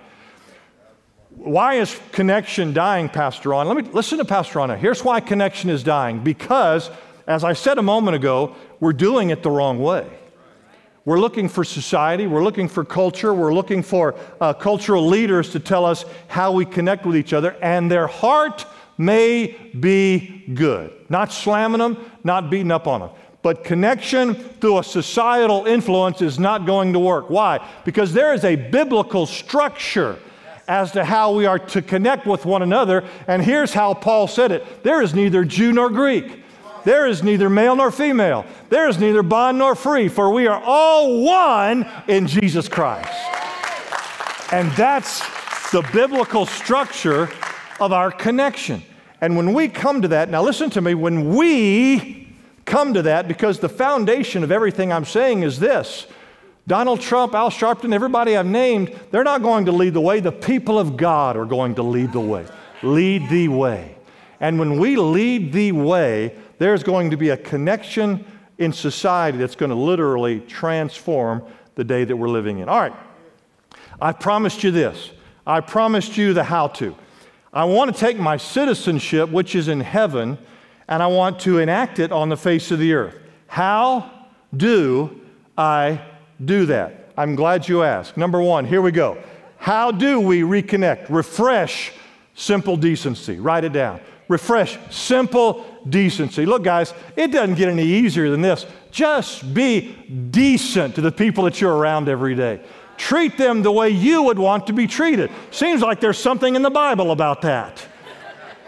Why 1.37 1.75
is 1.75 1.99
connection 2.13 2.73
dying, 2.73 3.09
Pastor 3.09 3.51
Ron? 3.51 3.67
Let 3.67 3.77
me 3.77 3.91
listen 3.93 4.19
to 4.19 4.25
Pastor 4.25 4.61
Ron. 4.61 4.79
Here's 4.79 5.03
why 5.03 5.21
connection 5.21 5.69
is 5.69 5.83
dying. 5.83 6.23
Because, 6.23 6.91
as 7.27 7.43
I 7.43 7.55
said 7.55 7.79
a 7.79 7.83
moment 7.83 8.15
ago, 8.15 8.55
we're 8.79 8.93
doing 8.93 9.31
it 9.31 9.43
the 9.43 9.51
wrong 9.51 9.81
way. 9.81 10.07
We're 11.05 11.19
looking 11.19 11.51
for 11.51 11.65
society, 11.65 12.27
we're 12.27 12.43
looking 12.43 12.67
for 12.67 12.83
culture, 12.83 13.35
we're 13.35 13.53
looking 13.53 13.83
for 13.83 14.15
uh, 14.41 14.55
cultural 14.55 15.07
leaders 15.07 15.51
to 15.51 15.61
tell 15.61 15.85
us 15.85 16.07
how 16.29 16.53
we 16.53 16.65
connect 16.65 17.05
with 17.05 17.15
each 17.15 17.35
other, 17.35 17.57
and 17.61 17.91
their 17.91 18.07
heart 18.07 18.65
may 18.97 19.49
be 19.79 20.45
good. 20.55 20.93
Not 21.11 21.31
slamming 21.31 21.81
them, 21.81 22.11
not 22.23 22.49
beating 22.49 22.71
up 22.71 22.87
on 22.87 23.01
them. 23.01 23.11
But 23.43 23.65
connection 23.65 24.35
through 24.35 24.79
a 24.79 24.85
societal 24.85 25.67
influence 25.67 26.23
is 26.23 26.39
not 26.39 26.65
going 26.65 26.95
to 26.95 26.99
work. 26.99 27.29
Why? 27.29 27.61
Because 27.85 28.15
there 28.15 28.33
is 28.33 28.45
a 28.45 28.57
biblical 28.57 29.27
structure 29.27 30.19
as 30.67 30.93
to 30.93 31.05
how 31.05 31.35
we 31.35 31.47
are 31.47 31.59
to 31.59 31.83
connect 31.83 32.27
with 32.27 32.45
one 32.45 32.63
another. 32.63 33.05
And 33.27 33.43
here's 33.43 33.73
how 33.73 33.95
Paul 33.95 34.27
said 34.27 34.53
it 34.53 34.83
there 34.83 35.03
is 35.03 35.15
neither 35.15 35.45
Jew 35.45 35.73
nor 35.73 35.91
Greek. 35.91 36.43
There 36.85 37.07
is 37.07 37.23
neither 37.23 37.49
male 37.49 37.77
nor 37.77 37.91
female. 37.91 38.45
There 38.69 38.89
is 38.89 38.99
neither 38.99 39.23
bond 39.23 39.59
nor 39.59 39.75
free, 39.75 40.09
for 40.09 40.31
we 40.31 40.47
are 40.47 40.61
all 40.63 41.23
one 41.23 41.91
in 42.09 42.27
Jesus 42.27 42.69
Christ. 42.69 43.09
And 44.53 44.71
that's 44.73 45.21
the 45.71 45.83
biblical 45.93 46.45
structure 46.45 47.31
of 47.81 47.93
our 47.93 48.11
connection. 48.11 48.83
And 49.23 49.37
when 49.37 49.55
we 49.55 49.69
come 49.69 50.03
to 50.03 50.09
that, 50.09 50.29
now 50.29 50.43
listen 50.43 50.69
to 50.71 50.83
me, 50.83 50.93
when 50.95 51.35
we 51.35 52.29
come 52.67 52.93
to 52.93 53.03
that, 53.03 53.29
because 53.29 53.59
the 53.59 53.69
foundation 53.69 54.45
of 54.45 54.53
everything 54.53 54.93
I'm 54.93 55.07
saying 55.07 55.43
is 55.43 55.59
this 55.59 56.07
Donald 56.67 57.01
Trump, 57.01 57.35
Al 57.35 57.51
Sharpton, 57.51 57.93
everybody 57.93 58.37
I've 58.37 58.47
named, 58.47 58.99
they're 59.11 59.25
not 59.25 59.43
going 59.43 59.67
to 59.67 59.73
lead 59.73 59.93
the 59.93 60.01
way. 60.01 60.21
The 60.21 60.33
people 60.33 60.79
of 60.79 60.97
God 60.97 61.37
are 61.37 61.45
going 61.45 61.75
to 61.75 61.83
lead 61.83 62.13
the 62.13 62.21
way. 62.21 62.47
Lead 62.83 63.29
the 63.29 63.49
way. 63.49 63.97
And 64.41 64.59
when 64.59 64.79
we 64.79 64.97
lead 64.97 65.53
the 65.53 65.73
way, 65.73 66.35
there's 66.59 66.83
going 66.83 67.11
to 67.11 67.17
be 67.17 67.31
a 67.31 67.37
connection 67.37 68.25
in 68.59 68.73
society 68.73 69.37
that's 69.37 69.57
going 69.57 69.71
to 69.71 69.77
literally 69.77 70.41
transform 70.41 71.45
the 71.75 71.85
day 71.85 72.05
that 72.05 72.17
we're 72.17 72.29
living 72.29 72.59
in. 72.59 72.69
All 72.69 72.81
right. 72.81 72.95
I 74.01 74.13
promised 74.13 74.63
you 74.63 74.71
this. 74.71 75.11
I 75.47 75.61
promised 75.61 76.17
you 76.17 76.33
the 76.33 76.45
how 76.45 76.69
to. 76.69 76.95
I 77.53 77.65
want 77.65 77.95
to 77.95 78.01
take 78.01 78.19
my 78.19 78.37
citizenship, 78.37 79.29
which 79.29 79.55
is 79.55 79.69
in 79.69 79.81
heaven, 79.81 80.39
and 80.89 81.03
I 81.03 81.07
want 81.09 81.41
to 81.41 81.59
enact 81.59 81.99
it 81.99 82.11
on 82.11 82.29
the 82.29 82.37
face 82.37 82.71
of 82.71 82.79
the 82.79 82.95
earth. 82.95 83.17
How 83.47 84.11
do 84.57 85.21
I 85.57 86.01
do 86.43 86.67
that? 86.67 87.13
I'm 87.17 87.35
glad 87.35 87.69
you 87.69 87.83
asked. 87.83 88.17
Number 88.17 88.41
one, 88.41 88.65
here 88.65 88.83
we 88.83 88.91
go. 88.91 89.19
How 89.57 89.91
do 89.91 90.21
we 90.21 90.41
reconnect? 90.41 91.07
Refresh 91.09 91.93
simple 92.35 92.77
decency. 92.77 93.39
Write 93.39 93.65
it 93.65 93.73
down. 93.73 94.01
Refresh 94.29 94.79
simple 94.91 95.65
decency. 95.89 96.47
Look, 96.47 96.65
guys, 96.65 96.95
it 97.17 97.31
doesn't 97.31 97.55
get 97.57 97.69
any 97.69 97.85
easier 97.85 98.31
than 98.31 98.41
this. 98.41 98.67
Just 98.91 99.55
be 99.55 99.97
decent 100.31 100.95
to 100.95 101.01
the 101.01 101.13
people 101.13 101.45
that 101.45 101.61
you're 101.61 101.75
around 101.75 102.09
every 102.09 102.35
day. 102.35 102.61
Treat 102.97 103.37
them 103.37 103.63
the 103.63 103.73
way 103.73 103.91
you 103.91 104.23
would 104.23 104.39
want 104.39 104.67
to 104.69 104.73
be 104.73 104.87
treated. 104.87 105.31
Seems 105.51 105.83
like 105.83 106.01
there's 106.01 106.19
something 106.19 106.55
in 106.55 106.63
the 106.63 106.71
Bible 106.71 107.11
about 107.11 107.43
that. 107.43 107.85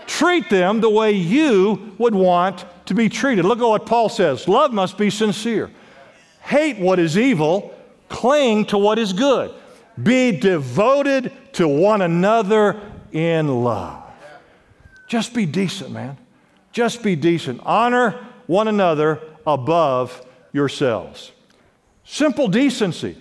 Treat 0.06 0.48
them 0.50 0.80
the 0.80 0.90
way 0.90 1.12
you 1.12 1.94
would 1.98 2.14
want 2.14 2.64
to 2.86 2.94
be 2.94 3.08
treated. 3.08 3.44
Look 3.44 3.58
at 3.58 3.66
what 3.66 3.86
Paul 3.86 4.08
says 4.08 4.46
love 4.46 4.72
must 4.72 4.98
be 4.98 5.10
sincere. 5.10 5.70
Hate 6.46 6.78
what 6.78 7.00
is 7.00 7.18
evil, 7.18 7.74
cling 8.08 8.66
to 8.66 8.78
what 8.78 9.00
is 9.00 9.12
good. 9.12 9.52
Be 10.00 10.30
devoted 10.30 11.32
to 11.54 11.66
one 11.66 12.02
another 12.02 12.80
in 13.10 13.64
love. 13.64 14.04
Just 15.08 15.34
be 15.34 15.44
decent, 15.44 15.90
man. 15.90 16.16
Just 16.70 17.02
be 17.02 17.16
decent. 17.16 17.60
Honor 17.64 18.26
one 18.46 18.68
another 18.68 19.20
above 19.44 20.24
yourselves. 20.52 21.32
Simple 22.04 22.46
decency. 22.46 23.16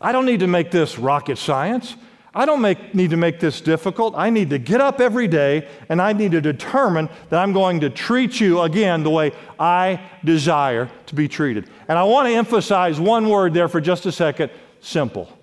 I 0.00 0.12
don't 0.12 0.24
need 0.24 0.40
to 0.40 0.46
make 0.46 0.70
this 0.70 0.98
rocket 0.98 1.36
science. 1.36 1.94
I 2.32 2.46
don't 2.46 2.60
make, 2.60 2.94
need 2.94 3.10
to 3.10 3.16
make 3.16 3.40
this 3.40 3.60
difficult. 3.60 4.14
I 4.16 4.30
need 4.30 4.50
to 4.50 4.58
get 4.58 4.80
up 4.80 5.00
every 5.00 5.26
day 5.26 5.66
and 5.88 6.00
I 6.00 6.12
need 6.12 6.30
to 6.32 6.40
determine 6.40 7.08
that 7.28 7.40
I'm 7.40 7.52
going 7.52 7.80
to 7.80 7.90
treat 7.90 8.40
you 8.40 8.60
again 8.60 9.02
the 9.02 9.10
way 9.10 9.32
I 9.58 10.00
desire 10.24 10.88
to 11.06 11.14
be 11.14 11.26
treated. 11.26 11.68
And 11.88 11.98
I 11.98 12.04
want 12.04 12.28
to 12.28 12.34
emphasize 12.34 13.00
one 13.00 13.28
word 13.28 13.52
there 13.52 13.68
for 13.68 13.80
just 13.80 14.06
a 14.06 14.12
second 14.12 14.52
simple. 14.80 15.36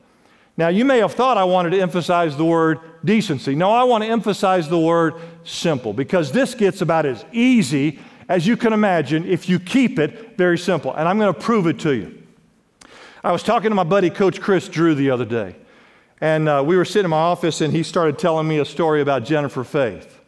Now, 0.56 0.70
you 0.70 0.86
may 0.86 1.00
have 1.00 1.14
thought 1.14 1.38
I 1.38 1.44
wanted 1.44 1.72
to 1.72 1.82
emphasize 1.82 2.38
the 2.38 2.46
word 2.46 2.80
decency. 3.06 3.54
No, 3.54 3.72
I 3.72 3.84
want 3.84 4.04
to 4.04 4.10
emphasize 4.10 4.70
the 4.70 4.80
word 4.80 5.16
simple 5.44 5.94
because 5.94 6.32
this 6.32 6.56
gets 6.56 6.82
about 6.82 7.06
as 7.06 7.26
easy 7.32 8.00
as 8.30 8.48
you 8.48 8.58
can 8.58 8.74
imagine 8.74 9.26
if 9.26 9.50
you 9.50 9.60
keep 9.60 10.00
it 10.00 10.38
very 10.38 10.58
simple. 10.58 10.94
And 10.94 11.08
I'm 11.08 11.20
going 11.20 11.34
to 11.34 11.40
prove 11.40 11.68
it 11.68 11.80
to 11.82 11.94
you. 11.94 12.24
I 13.24 13.32
was 13.32 13.44
talking 13.44 13.70
to 13.70 13.76
my 13.76 13.84
buddy, 13.84 14.10
Coach 14.10 14.40
Chris 14.40 14.70
Drew, 14.70 14.96
the 14.96 15.12
other 15.12 15.26
day. 15.26 15.58
And 16.20 16.50
uh, 16.50 16.64
we 16.66 16.76
were 16.76 16.86
sitting 16.86 17.06
in 17.06 17.12
my 17.12 17.18
office, 17.18 17.62
and 17.62 17.72
he 17.72 17.84
started 17.84 18.18
telling 18.18 18.48
me 18.48 18.60
a 18.60 18.66
story 18.66 19.02
about 19.02 19.24
Jennifer 19.24 19.64
Faith. 19.64 20.20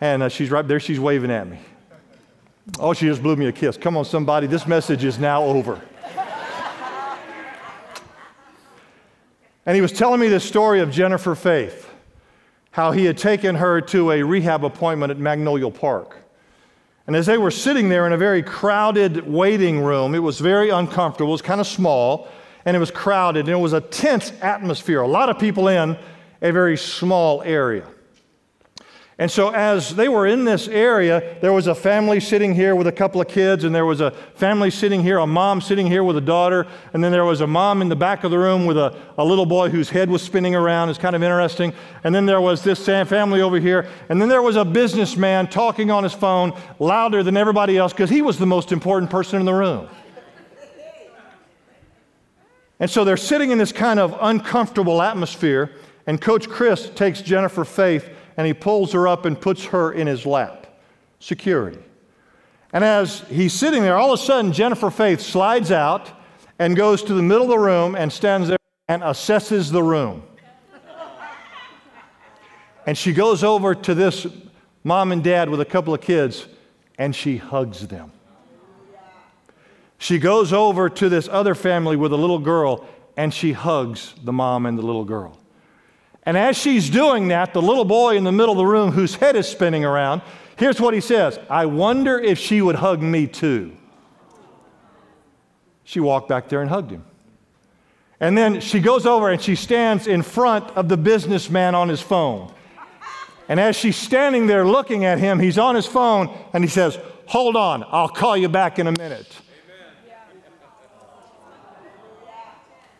And 0.00 0.24
uh, 0.24 0.28
she's 0.28 0.50
right 0.50 0.66
there, 0.66 0.80
she's 0.80 0.98
waving 0.98 1.30
at 1.30 1.48
me. 1.48 1.58
Oh, 2.80 2.92
she 2.92 3.06
just 3.06 3.22
blew 3.22 3.36
me 3.36 3.46
a 3.46 3.52
kiss. 3.52 3.76
Come 3.76 3.96
on, 3.96 4.04
somebody, 4.04 4.48
this 4.48 4.66
message 4.66 5.04
is 5.04 5.18
now 5.18 5.44
over. 5.44 5.80
And 9.64 9.74
he 9.74 9.80
was 9.80 9.90
telling 9.90 10.20
me 10.20 10.28
this 10.28 10.44
story 10.44 10.80
of 10.80 10.92
Jennifer 10.92 11.34
Faith, 11.34 11.90
how 12.70 12.92
he 12.92 13.04
had 13.04 13.18
taken 13.18 13.56
her 13.56 13.80
to 13.80 14.12
a 14.12 14.22
rehab 14.22 14.64
appointment 14.64 15.10
at 15.10 15.18
Magnolia 15.18 15.70
Park. 15.70 16.18
And 17.08 17.16
as 17.16 17.26
they 17.26 17.38
were 17.38 17.50
sitting 17.50 17.88
there 17.88 18.06
in 18.06 18.12
a 18.12 18.16
very 18.16 18.42
crowded 18.42 19.28
waiting 19.28 19.80
room, 19.80 20.14
it 20.14 20.20
was 20.20 20.38
very 20.40 20.70
uncomfortable, 20.70 21.30
it 21.30 21.32
was 21.32 21.42
kind 21.42 21.60
of 21.60 21.66
small, 21.66 22.28
and 22.66 22.76
it 22.76 22.80
was 22.80 22.90
crowded, 22.90 23.46
and 23.46 23.48
it 23.48 23.60
was 23.60 23.72
a 23.72 23.80
tense 23.80 24.32
atmosphere. 24.42 25.00
A 25.00 25.08
lot 25.08 25.30
of 25.30 25.38
people 25.38 25.68
in 25.68 25.96
a 26.42 26.52
very 26.52 26.76
small 26.76 27.40
area. 27.42 27.86
And 29.18 29.30
so, 29.30 29.48
as 29.48 29.96
they 29.96 30.08
were 30.08 30.26
in 30.26 30.44
this 30.44 30.68
area, 30.68 31.38
there 31.40 31.52
was 31.52 31.68
a 31.68 31.74
family 31.74 32.20
sitting 32.20 32.54
here 32.54 32.74
with 32.74 32.86
a 32.86 32.92
couple 32.92 33.18
of 33.18 33.28
kids, 33.28 33.64
and 33.64 33.74
there 33.74 33.86
was 33.86 34.02
a 34.02 34.10
family 34.10 34.70
sitting 34.70 35.02
here, 35.02 35.16
a 35.16 35.26
mom 35.26 35.62
sitting 35.62 35.86
here 35.86 36.04
with 36.04 36.18
a 36.18 36.20
daughter, 36.20 36.66
and 36.92 37.02
then 37.02 37.12
there 37.12 37.24
was 37.24 37.40
a 37.40 37.46
mom 37.46 37.80
in 37.80 37.88
the 37.88 37.96
back 37.96 38.24
of 38.24 38.30
the 38.30 38.38
room 38.38 38.66
with 38.66 38.76
a, 38.76 38.94
a 39.16 39.24
little 39.24 39.46
boy 39.46 39.70
whose 39.70 39.88
head 39.88 40.10
was 40.10 40.20
spinning 40.20 40.54
around. 40.54 40.90
It's 40.90 40.98
kind 40.98 41.16
of 41.16 41.22
interesting. 41.22 41.72
And 42.04 42.14
then 42.14 42.26
there 42.26 42.42
was 42.42 42.62
this 42.62 42.84
family 42.84 43.40
over 43.40 43.58
here, 43.58 43.88
and 44.10 44.20
then 44.20 44.28
there 44.28 44.42
was 44.42 44.56
a 44.56 44.66
businessman 44.66 45.46
talking 45.46 45.90
on 45.90 46.02
his 46.02 46.12
phone 46.12 46.52
louder 46.78 47.22
than 47.22 47.38
everybody 47.38 47.78
else 47.78 47.94
because 47.94 48.10
he 48.10 48.20
was 48.20 48.38
the 48.38 48.44
most 48.44 48.70
important 48.70 49.10
person 49.10 49.40
in 49.40 49.46
the 49.46 49.54
room. 49.54 49.88
And 52.78 52.90
so 52.90 53.04
they're 53.04 53.16
sitting 53.16 53.50
in 53.50 53.58
this 53.58 53.72
kind 53.72 53.98
of 53.98 54.16
uncomfortable 54.20 55.02
atmosphere, 55.02 55.72
and 56.06 56.20
Coach 56.20 56.48
Chris 56.48 56.90
takes 56.90 57.22
Jennifer 57.22 57.64
Faith 57.64 58.08
and 58.36 58.46
he 58.46 58.52
pulls 58.52 58.92
her 58.92 59.08
up 59.08 59.24
and 59.24 59.40
puts 59.40 59.64
her 59.66 59.92
in 59.92 60.06
his 60.06 60.26
lap. 60.26 60.66
Security. 61.20 61.78
And 62.72 62.84
as 62.84 63.20
he's 63.22 63.54
sitting 63.54 63.82
there, 63.82 63.96
all 63.96 64.12
of 64.12 64.20
a 64.20 64.22
sudden, 64.22 64.52
Jennifer 64.52 64.90
Faith 64.90 65.20
slides 65.20 65.72
out 65.72 66.10
and 66.58 66.76
goes 66.76 67.02
to 67.04 67.14
the 67.14 67.22
middle 67.22 67.44
of 67.44 67.48
the 67.48 67.58
room 67.58 67.94
and 67.94 68.12
stands 68.12 68.48
there 68.48 68.58
and 68.88 69.02
assesses 69.02 69.72
the 69.72 69.82
room. 69.82 70.22
and 72.86 72.96
she 72.96 73.12
goes 73.12 73.42
over 73.42 73.74
to 73.74 73.94
this 73.94 74.26
mom 74.84 75.12
and 75.12 75.24
dad 75.24 75.48
with 75.48 75.60
a 75.60 75.64
couple 75.64 75.94
of 75.94 76.00
kids 76.00 76.46
and 76.98 77.16
she 77.16 77.38
hugs 77.38 77.86
them. 77.88 78.12
She 79.98 80.18
goes 80.18 80.52
over 80.52 80.88
to 80.88 81.08
this 81.08 81.28
other 81.28 81.54
family 81.54 81.96
with 81.96 82.12
a 82.12 82.16
little 82.16 82.38
girl 82.38 82.86
and 83.16 83.32
she 83.32 83.52
hugs 83.52 84.14
the 84.22 84.32
mom 84.32 84.66
and 84.66 84.78
the 84.78 84.82
little 84.82 85.04
girl. 85.04 85.38
And 86.24 86.36
as 86.36 86.56
she's 86.56 86.90
doing 86.90 87.28
that, 87.28 87.54
the 87.54 87.62
little 87.62 87.84
boy 87.84 88.16
in 88.16 88.24
the 88.24 88.32
middle 88.32 88.52
of 88.52 88.58
the 88.58 88.66
room 88.66 88.90
whose 88.90 89.14
head 89.14 89.36
is 89.36 89.48
spinning 89.48 89.84
around, 89.84 90.22
here's 90.56 90.80
what 90.80 90.92
he 90.92 91.00
says 91.00 91.38
I 91.48 91.66
wonder 91.66 92.18
if 92.18 92.38
she 92.38 92.60
would 92.60 92.76
hug 92.76 93.00
me 93.00 93.26
too. 93.26 93.76
She 95.84 96.00
walked 96.00 96.28
back 96.28 96.48
there 96.48 96.60
and 96.60 96.68
hugged 96.68 96.90
him. 96.90 97.04
And 98.18 98.36
then 98.36 98.60
she 98.60 98.80
goes 98.80 99.06
over 99.06 99.30
and 99.30 99.40
she 99.40 99.54
stands 99.54 100.06
in 100.06 100.22
front 100.22 100.64
of 100.70 100.88
the 100.88 100.96
businessman 100.96 101.74
on 101.74 101.88
his 101.88 102.00
phone. 102.00 102.52
And 103.48 103.60
as 103.60 103.76
she's 103.76 103.96
standing 103.96 104.48
there 104.48 104.66
looking 104.66 105.04
at 105.04 105.18
him, 105.18 105.38
he's 105.38 105.58
on 105.58 105.76
his 105.76 105.86
phone 105.86 106.36
and 106.52 106.64
he 106.64 106.68
says, 106.68 106.98
Hold 107.26 107.56
on, 107.56 107.84
I'll 107.88 108.08
call 108.08 108.36
you 108.36 108.48
back 108.48 108.78
in 108.78 108.86
a 108.86 108.92
minute. 108.92 109.32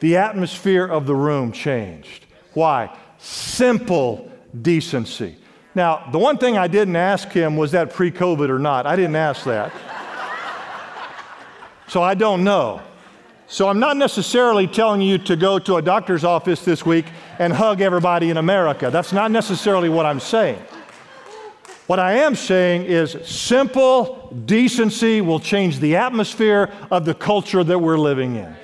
The 0.01 0.17
atmosphere 0.17 0.87
of 0.87 1.07
the 1.07 1.15
room 1.15 1.53
changed. 1.53 2.27
Why? 2.53 2.97
simple 3.19 4.31
decency. 4.63 5.37
Now, 5.75 6.09
the 6.11 6.19
one 6.19 6.39
thing 6.39 6.57
I 6.57 6.69
didn't 6.69 6.97
ask 6.97 7.29
him 7.29 7.57
was 7.57 7.73
that 7.73 7.93
pre 7.93 8.11
COVID 8.11 8.49
or 8.49 8.59
not. 8.59 8.87
I 8.87 8.97
didn't 8.97 9.17
ask 9.17 9.45
that. 9.45 9.73
so 11.89 12.03
I 12.03 12.15
don't 12.15 12.45
know. 12.45 12.81
So 13.49 13.69
I'm 13.69 13.79
not 13.79 13.97
necessarily 13.97 14.67
telling 14.67 15.01
you 15.01 15.19
to 15.19 15.37
go 15.37 15.59
to 15.61 15.77
a 15.77 15.83
doctor's 15.83 16.25
office 16.25 16.65
this 16.65 16.85
week 16.85 17.07
and 17.39 17.53
hug 17.53 17.81
everybody 17.81 18.31
in 18.31 18.39
America. 18.39 18.91
That's 18.91 19.13
not 19.13 19.31
necessarily 19.31 19.89
what 19.89 20.07
I'm 20.07 20.19
saying. 20.19 20.59
What 21.87 22.01
I 22.01 22.15
am 22.15 22.35
saying 22.35 22.87
is 22.87 23.17
simple 23.25 24.37
decency 24.47 25.21
will 25.21 25.39
change 25.39 25.79
the 25.79 25.95
atmosphere 25.95 26.73
of 26.91 27.05
the 27.05 27.15
culture 27.15 27.63
that 27.63 27.79
we're 27.79 27.99
living 27.99 28.35
in. 28.35 28.57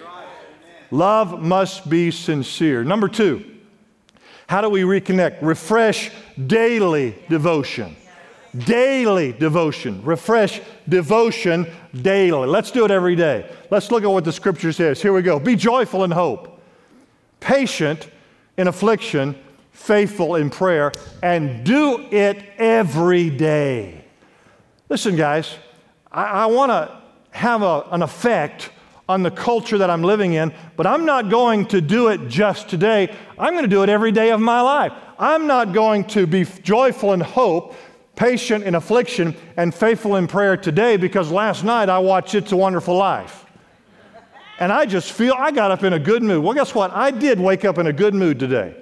Love 0.93 1.41
must 1.41 1.89
be 1.89 2.11
sincere. 2.11 2.85
Number 2.85 3.09
two, 3.09 3.43
how 4.47 4.61
do 4.61 4.69
we 4.69 4.83
reconnect? 4.83 5.39
Refresh 5.41 6.11
daily 6.47 7.17
devotion. 7.31 7.97
Daily 8.55 9.33
devotion. 9.33 10.05
Refresh 10.05 10.61
devotion 10.87 11.67
daily. 12.03 12.47
Let's 12.47 12.71
do 12.71 12.85
it 12.85 12.91
every 12.91 13.17
day. 13.17 13.51
Let's 13.71 13.91
look 13.91 14.05
at 14.05 14.11
what 14.11 14.27
the 14.27 14.33
scripture 14.33 14.71
says. 14.71 15.01
Here 15.01 15.15
we 15.15 15.23
go. 15.23 15.41
Be 15.41 15.57
joyful 15.57 16.05
in 16.05 16.11
hope, 16.11 16.61
patient 17.41 18.11
in 18.59 18.69
affliction, 18.69 19.35
faithful 19.71 20.37
in 20.37 20.51
prayer, 20.51 20.93
and 21.23 21.65
do 21.65 22.07
it 22.11 22.45
every 22.59 23.31
day. 23.31 24.05
Listen, 24.91 25.17
guys, 25.17 25.55
I, 26.13 26.25
I 26.25 26.47
want 26.47 26.69
to 26.69 27.01
have 27.31 27.63
a, 27.63 27.87
an 27.93 28.03
effect 28.03 28.69
on 29.09 29.23
the 29.23 29.31
culture 29.31 29.79
that 29.79 29.91
I'm 29.91 30.03
living 30.03 30.35
in, 30.35 30.53
but 30.77 30.87
I'm 30.87 31.05
not 31.05 31.29
going 31.29 31.67
to 31.67 31.81
do 31.81 32.09
it 32.09 32.29
just 32.29 32.69
today. 32.69 33.15
I'm 33.39 33.53
going 33.53 33.65
to 33.65 33.71
do 33.71 33.83
it 33.83 33.89
every 33.89 34.13
day 34.13 34.31
of 34.31 34.41
my 34.41 34.61
life. 34.61 34.93
I'm 35.19 35.47
not 35.47 35.73
going 35.73 36.05
to 36.09 36.27
be 36.27 36.45
joyful 36.45 37.13
in 37.13 37.21
hope, 37.21 37.75
patient 38.17 38.65
in 38.65 38.75
affliction, 38.75 39.37
and 39.57 39.75
faithful 39.75 40.17
in 40.17 40.27
prayer 40.27 40.57
today 40.57 40.97
because 40.97 41.31
last 41.31 41.65
night 41.65 41.89
I 41.89 41.99
watched 41.99 42.35
It's 42.35 42.53
a 42.53 42.57
Wonderful 42.57 42.97
Life. 42.97 43.45
And 44.59 44.73
I 44.73 44.87
just 44.87 45.11
feel 45.13 45.35
I 45.37 45.51
got 45.51 45.71
up 45.73 45.83
in 45.83 45.93
a 45.93 45.99
good 45.99 46.23
mood. 46.23 46.45
Well, 46.45 46.55
guess 46.55 46.75
what? 46.75 46.93
I 46.93 47.11
did 47.11 47.41
wake 47.41 47.65
up 47.65 47.79
in 47.79 47.89
a 47.89 47.93
good 47.93 48.15
mood 48.15 48.39
today. 48.39 48.77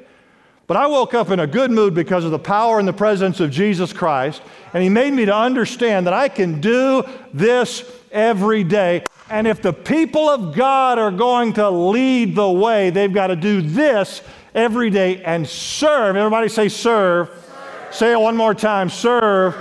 But 0.66 0.76
I 0.76 0.87
woke 0.87 1.14
up 1.14 1.30
in 1.30 1.40
a 1.40 1.46
good 1.46 1.70
mood 1.70 1.94
because 1.94 2.24
of 2.24 2.30
the 2.30 2.38
power 2.38 2.78
and 2.78 2.87
the 2.87 2.92
presence 2.92 3.40
of 3.40 3.50
Jesus 3.50 3.92
Christ. 3.92 4.42
And 4.72 4.83
He 4.83 4.88
made 4.88 5.12
me 5.12 5.24
to 5.24 5.35
understand 5.35 6.06
that 6.06 6.12
I 6.12 6.28
can 6.28 6.61
do 6.61 7.02
this 7.33 7.85
every 8.12 8.62
day. 8.62 9.02
And 9.30 9.46
if 9.46 9.62
the 9.62 9.72
people 9.72 10.28
of 10.28 10.56
God 10.56 10.98
are 10.98 11.12
going 11.12 11.52
to 11.54 11.70
lead 11.70 12.34
the 12.34 12.50
way, 12.50 12.90
they've 12.90 13.12
got 13.12 13.28
to 13.28 13.36
do 13.36 13.62
this 13.62 14.22
every 14.56 14.90
day 14.90 15.22
and 15.22 15.46
serve. 15.48 16.16
Everybody 16.16 16.48
say, 16.48 16.68
serve. 16.68 17.28
serve. 17.28 17.94
Say 17.94 18.12
it 18.12 18.20
one 18.20 18.36
more 18.36 18.54
time 18.54 18.90
serve. 18.90 19.56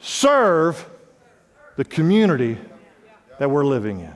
Serve 0.00 0.84
the 1.76 1.84
community 1.84 2.58
that 3.38 3.48
we're 3.48 3.64
living 3.64 4.00
in. 4.00 4.14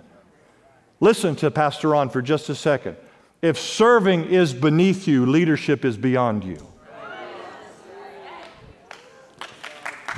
Listen 0.98 1.36
to 1.36 1.50
Pastor 1.50 1.90
Ron 1.90 2.08
for 2.08 2.20
just 2.20 2.48
a 2.48 2.54
second. 2.54 2.96
If 3.42 3.58
serving 3.58 4.24
is 4.24 4.52
beneath 4.52 5.06
you, 5.06 5.26
leadership 5.26 5.84
is 5.84 5.96
beyond 5.96 6.42
you. 6.42 6.58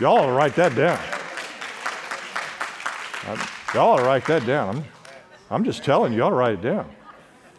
Y'all 0.00 0.30
write 0.30 0.54
that 0.54 0.74
down. 0.74 0.98
Y'all 3.74 3.90
ought 3.90 3.98
to 3.98 4.04
write 4.04 4.24
that 4.26 4.46
down. 4.46 4.76
I'm, 4.76 4.84
I'm 5.50 5.64
just 5.64 5.84
telling 5.84 6.12
you, 6.12 6.20
to 6.20 6.30
write 6.30 6.54
it 6.54 6.62
down. 6.62 6.90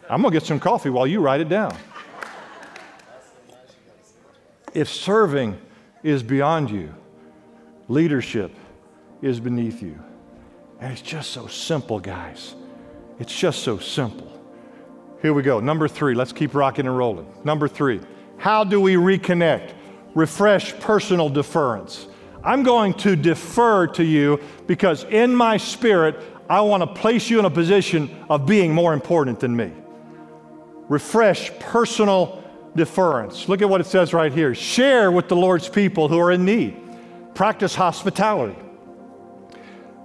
I'm 0.08 0.22
going 0.22 0.32
to 0.32 0.40
get 0.40 0.46
some 0.46 0.58
coffee 0.58 0.90
while 0.90 1.06
you 1.06 1.20
write 1.20 1.40
it 1.40 1.48
down. 1.48 1.76
If 4.74 4.88
serving 4.88 5.56
is 6.02 6.22
beyond 6.22 6.70
you, 6.70 6.92
leadership 7.88 8.52
is 9.22 9.38
beneath 9.38 9.82
you. 9.82 9.98
And 10.80 10.92
it's 10.92 11.02
just 11.02 11.30
so 11.30 11.46
simple, 11.46 12.00
guys. 12.00 12.54
It's 13.20 13.36
just 13.36 13.62
so 13.62 13.78
simple. 13.78 14.32
Here 15.22 15.32
we 15.32 15.42
go. 15.42 15.60
Number 15.60 15.86
three, 15.86 16.14
let's 16.14 16.32
keep 16.32 16.54
rocking 16.54 16.86
and 16.86 16.96
rolling. 16.96 17.32
Number 17.44 17.68
three, 17.68 18.00
how 18.38 18.64
do 18.64 18.80
we 18.80 18.94
reconnect? 18.94 19.74
Refresh 20.14 20.76
personal 20.80 21.28
deference. 21.28 22.06
I'm 22.42 22.62
going 22.62 22.94
to 22.94 23.16
defer 23.16 23.86
to 23.88 24.04
you 24.04 24.40
because 24.66 25.04
in 25.04 25.34
my 25.34 25.56
spirit, 25.56 26.16
I 26.48 26.60
want 26.62 26.82
to 26.82 26.86
place 26.86 27.30
you 27.30 27.38
in 27.38 27.44
a 27.44 27.50
position 27.50 28.24
of 28.28 28.46
being 28.46 28.72
more 28.72 28.92
important 28.92 29.40
than 29.40 29.54
me. 29.54 29.72
Refresh 30.88 31.56
personal 31.58 32.42
deference. 32.74 33.48
Look 33.48 33.62
at 33.62 33.68
what 33.68 33.80
it 33.80 33.86
says 33.86 34.12
right 34.12 34.32
here. 34.32 34.54
Share 34.54 35.12
with 35.12 35.28
the 35.28 35.36
Lord's 35.36 35.68
people 35.68 36.08
who 36.08 36.18
are 36.18 36.32
in 36.32 36.44
need. 36.44 36.76
Practice 37.34 37.74
hospitality. 37.74 38.56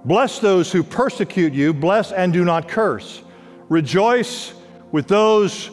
Bless 0.04 0.38
those 0.38 0.70
who 0.70 0.84
persecute 0.84 1.52
you. 1.52 1.74
Bless 1.74 2.12
and 2.12 2.32
do 2.32 2.44
not 2.44 2.68
curse. 2.68 3.22
Rejoice 3.68 4.52
with 4.92 5.08
those 5.08 5.70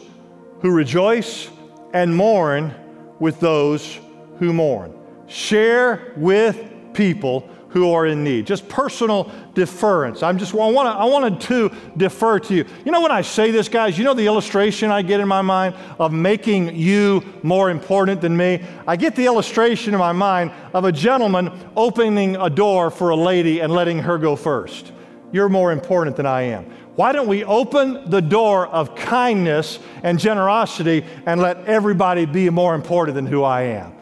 who 0.60 0.72
rejoice 0.72 1.48
and 1.92 2.16
mourn 2.16 2.74
with 3.20 3.38
those 3.38 4.00
who 4.38 4.52
mourn. 4.52 4.92
Share 5.34 6.12
with 6.16 6.70
people 6.92 7.50
who 7.70 7.90
are 7.90 8.06
in 8.06 8.22
need. 8.22 8.46
Just 8.46 8.68
personal 8.68 9.32
deference. 9.52 10.22
I'm 10.22 10.38
just 10.38 10.54
I 10.54 10.70
want 10.70 10.86
to 10.86 10.90
I 10.90 11.06
wanted 11.06 11.40
to 11.48 11.72
defer 11.96 12.38
to 12.38 12.54
you. 12.54 12.64
You 12.84 12.92
know 12.92 13.00
when 13.00 13.10
I 13.10 13.22
say 13.22 13.50
this 13.50 13.68
guys, 13.68 13.98
you 13.98 14.04
know 14.04 14.14
the 14.14 14.26
illustration 14.26 14.92
I 14.92 15.02
get 15.02 15.18
in 15.18 15.26
my 15.26 15.42
mind 15.42 15.74
of 15.98 16.12
making 16.12 16.76
you 16.76 17.20
more 17.42 17.70
important 17.70 18.20
than 18.20 18.36
me? 18.36 18.62
I 18.86 18.94
get 18.94 19.16
the 19.16 19.26
illustration 19.26 19.92
in 19.92 19.98
my 19.98 20.12
mind 20.12 20.52
of 20.72 20.84
a 20.84 20.92
gentleman 20.92 21.50
opening 21.74 22.36
a 22.36 22.48
door 22.48 22.92
for 22.92 23.10
a 23.10 23.16
lady 23.16 23.58
and 23.58 23.72
letting 23.72 23.98
her 23.98 24.18
go 24.18 24.36
first. 24.36 24.92
You're 25.32 25.48
more 25.48 25.72
important 25.72 26.14
than 26.14 26.26
I 26.26 26.42
am. 26.42 26.66
Why 26.94 27.10
don't 27.10 27.26
we 27.26 27.42
open 27.42 28.08
the 28.08 28.22
door 28.22 28.68
of 28.68 28.94
kindness 28.94 29.80
and 30.04 30.16
generosity 30.16 31.04
and 31.26 31.40
let 31.40 31.56
everybody 31.66 32.24
be 32.24 32.50
more 32.50 32.76
important 32.76 33.16
than 33.16 33.26
who 33.26 33.42
I 33.42 33.62
am? 33.62 33.94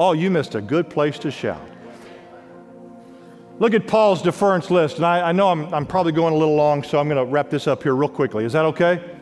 Oh, 0.00 0.12
you 0.12 0.30
missed 0.30 0.54
a 0.54 0.60
good 0.60 0.88
place 0.88 1.18
to 1.18 1.30
shout. 1.32 1.68
Look 3.58 3.74
at 3.74 3.88
Paul's 3.88 4.22
deference 4.22 4.70
list, 4.70 4.98
and 4.98 5.04
I, 5.04 5.30
I 5.30 5.32
know 5.32 5.48
I'm, 5.48 5.74
I'm 5.74 5.84
probably 5.84 6.12
going 6.12 6.32
a 6.32 6.36
little 6.36 6.54
long, 6.54 6.84
so 6.84 7.00
I'm 7.00 7.08
going 7.08 7.18
to 7.18 7.28
wrap 7.28 7.50
this 7.50 7.66
up 7.66 7.82
here 7.82 7.96
real 7.96 8.08
quickly. 8.08 8.44
Is 8.44 8.52
that 8.52 8.64
okay? 8.66 9.16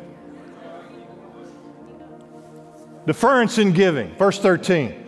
Deference 3.07 3.57
in 3.57 3.73
giving, 3.73 4.15
verse 4.17 4.39
13. 4.39 5.05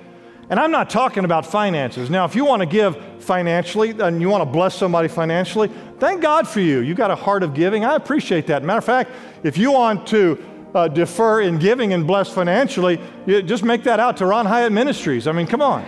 And 0.48 0.58
I'm 0.58 0.70
not 0.70 0.88
talking 0.88 1.26
about 1.26 1.44
finances. 1.44 2.08
Now, 2.08 2.24
if 2.24 2.34
you 2.34 2.46
want 2.46 2.60
to 2.60 2.66
give 2.66 3.22
financially 3.22 3.90
and 3.90 4.22
you 4.22 4.30
want 4.30 4.40
to 4.40 4.50
bless 4.50 4.74
somebody 4.74 5.08
financially, 5.08 5.70
thank 5.98 6.22
God 6.22 6.48
for 6.48 6.60
you. 6.60 6.78
You've 6.78 6.96
got 6.96 7.10
a 7.10 7.16
heart 7.16 7.42
of 7.42 7.52
giving. 7.52 7.84
I 7.84 7.96
appreciate 7.96 8.46
that. 8.46 8.62
Matter 8.62 8.78
of 8.78 8.86
fact, 8.86 9.10
if 9.42 9.58
you 9.58 9.72
want 9.72 10.06
to 10.06 10.42
uh, 10.74 10.88
defer 10.88 11.40
in 11.40 11.58
giving 11.58 11.92
and 11.92 12.06
bless 12.06 12.28
financially, 12.28 13.00
just 13.26 13.64
make 13.64 13.84
that 13.84 14.00
out 14.00 14.16
to 14.18 14.26
Ron 14.26 14.46
Hyatt 14.46 14.72
Ministries. 14.72 15.26
I 15.26 15.32
mean, 15.32 15.46
come 15.46 15.62
on. 15.62 15.84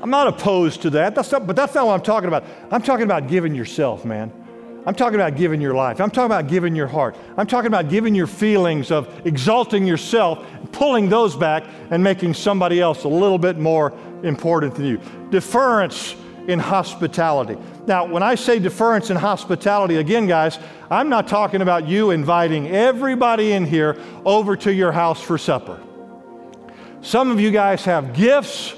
I'm 0.00 0.10
not 0.10 0.28
opposed 0.28 0.82
to 0.82 0.90
that, 0.90 1.14
that's 1.14 1.32
not, 1.32 1.46
but 1.46 1.56
that's 1.56 1.74
not 1.74 1.86
what 1.86 1.94
I'm 1.94 2.02
talking 2.02 2.28
about. 2.28 2.44
I'm 2.70 2.82
talking 2.82 3.04
about 3.04 3.26
giving 3.26 3.54
yourself, 3.54 4.04
man. 4.04 4.32
I'm 4.86 4.94
talking 4.94 5.16
about 5.16 5.36
giving 5.36 5.60
your 5.60 5.74
life. 5.74 6.00
I'm 6.00 6.10
talking 6.10 6.26
about 6.26 6.48
giving 6.48 6.74
your 6.74 6.86
heart. 6.86 7.16
I'm 7.36 7.46
talking 7.46 7.66
about 7.66 7.90
giving 7.90 8.14
your 8.14 8.28
feelings 8.28 8.90
of 8.90 9.26
exalting 9.26 9.86
yourself, 9.86 10.46
pulling 10.72 11.08
those 11.08 11.36
back, 11.36 11.64
and 11.90 12.02
making 12.02 12.34
somebody 12.34 12.80
else 12.80 13.04
a 13.04 13.08
little 13.08 13.38
bit 13.38 13.58
more 13.58 13.92
important 14.22 14.76
than 14.76 14.86
you. 14.86 15.00
Deference 15.30 16.14
in 16.48 16.58
hospitality. 16.58 17.56
Now, 17.86 18.06
when 18.06 18.22
I 18.22 18.34
say 18.34 18.58
deference 18.58 19.10
in 19.10 19.16
hospitality, 19.16 19.96
again, 19.96 20.26
guys, 20.26 20.58
I'm 20.90 21.10
not 21.10 21.28
talking 21.28 21.60
about 21.60 21.86
you 21.86 22.10
inviting 22.10 22.68
everybody 22.68 23.52
in 23.52 23.66
here 23.66 24.00
over 24.24 24.56
to 24.56 24.72
your 24.72 24.90
house 24.90 25.22
for 25.22 25.36
supper. 25.36 25.78
Some 27.02 27.30
of 27.30 27.38
you 27.38 27.50
guys 27.50 27.84
have 27.84 28.14
gifts 28.14 28.74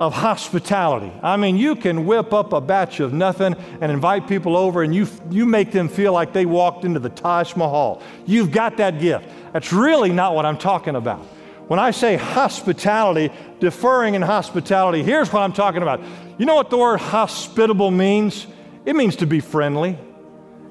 of 0.00 0.14
hospitality. 0.14 1.12
I 1.22 1.36
mean, 1.36 1.56
you 1.56 1.76
can 1.76 2.06
whip 2.06 2.32
up 2.32 2.52
a 2.52 2.60
batch 2.60 3.00
of 3.00 3.12
nothing 3.12 3.54
and 3.80 3.92
invite 3.92 4.26
people 4.26 4.56
over, 4.56 4.82
and 4.82 4.92
you, 4.92 5.06
you 5.30 5.46
make 5.46 5.70
them 5.70 5.88
feel 5.88 6.12
like 6.12 6.32
they 6.32 6.44
walked 6.44 6.84
into 6.84 6.98
the 6.98 7.10
Taj 7.10 7.54
Mahal. 7.54 8.02
You've 8.26 8.50
got 8.50 8.78
that 8.78 8.98
gift. 8.98 9.28
That's 9.52 9.72
really 9.72 10.10
not 10.10 10.34
what 10.34 10.44
I'm 10.44 10.58
talking 10.58 10.96
about. 10.96 11.24
When 11.70 11.78
I 11.78 11.92
say 11.92 12.16
hospitality, 12.16 13.30
deferring 13.60 14.16
in 14.16 14.22
hospitality, 14.22 15.04
here's 15.04 15.32
what 15.32 15.42
I'm 15.42 15.52
talking 15.52 15.82
about. 15.82 16.00
You 16.36 16.44
know 16.44 16.56
what 16.56 16.68
the 16.68 16.76
word 16.76 16.96
hospitable 16.96 17.92
means? 17.92 18.48
It 18.84 18.96
means 18.96 19.14
to 19.14 19.26
be 19.28 19.38
friendly. 19.38 19.96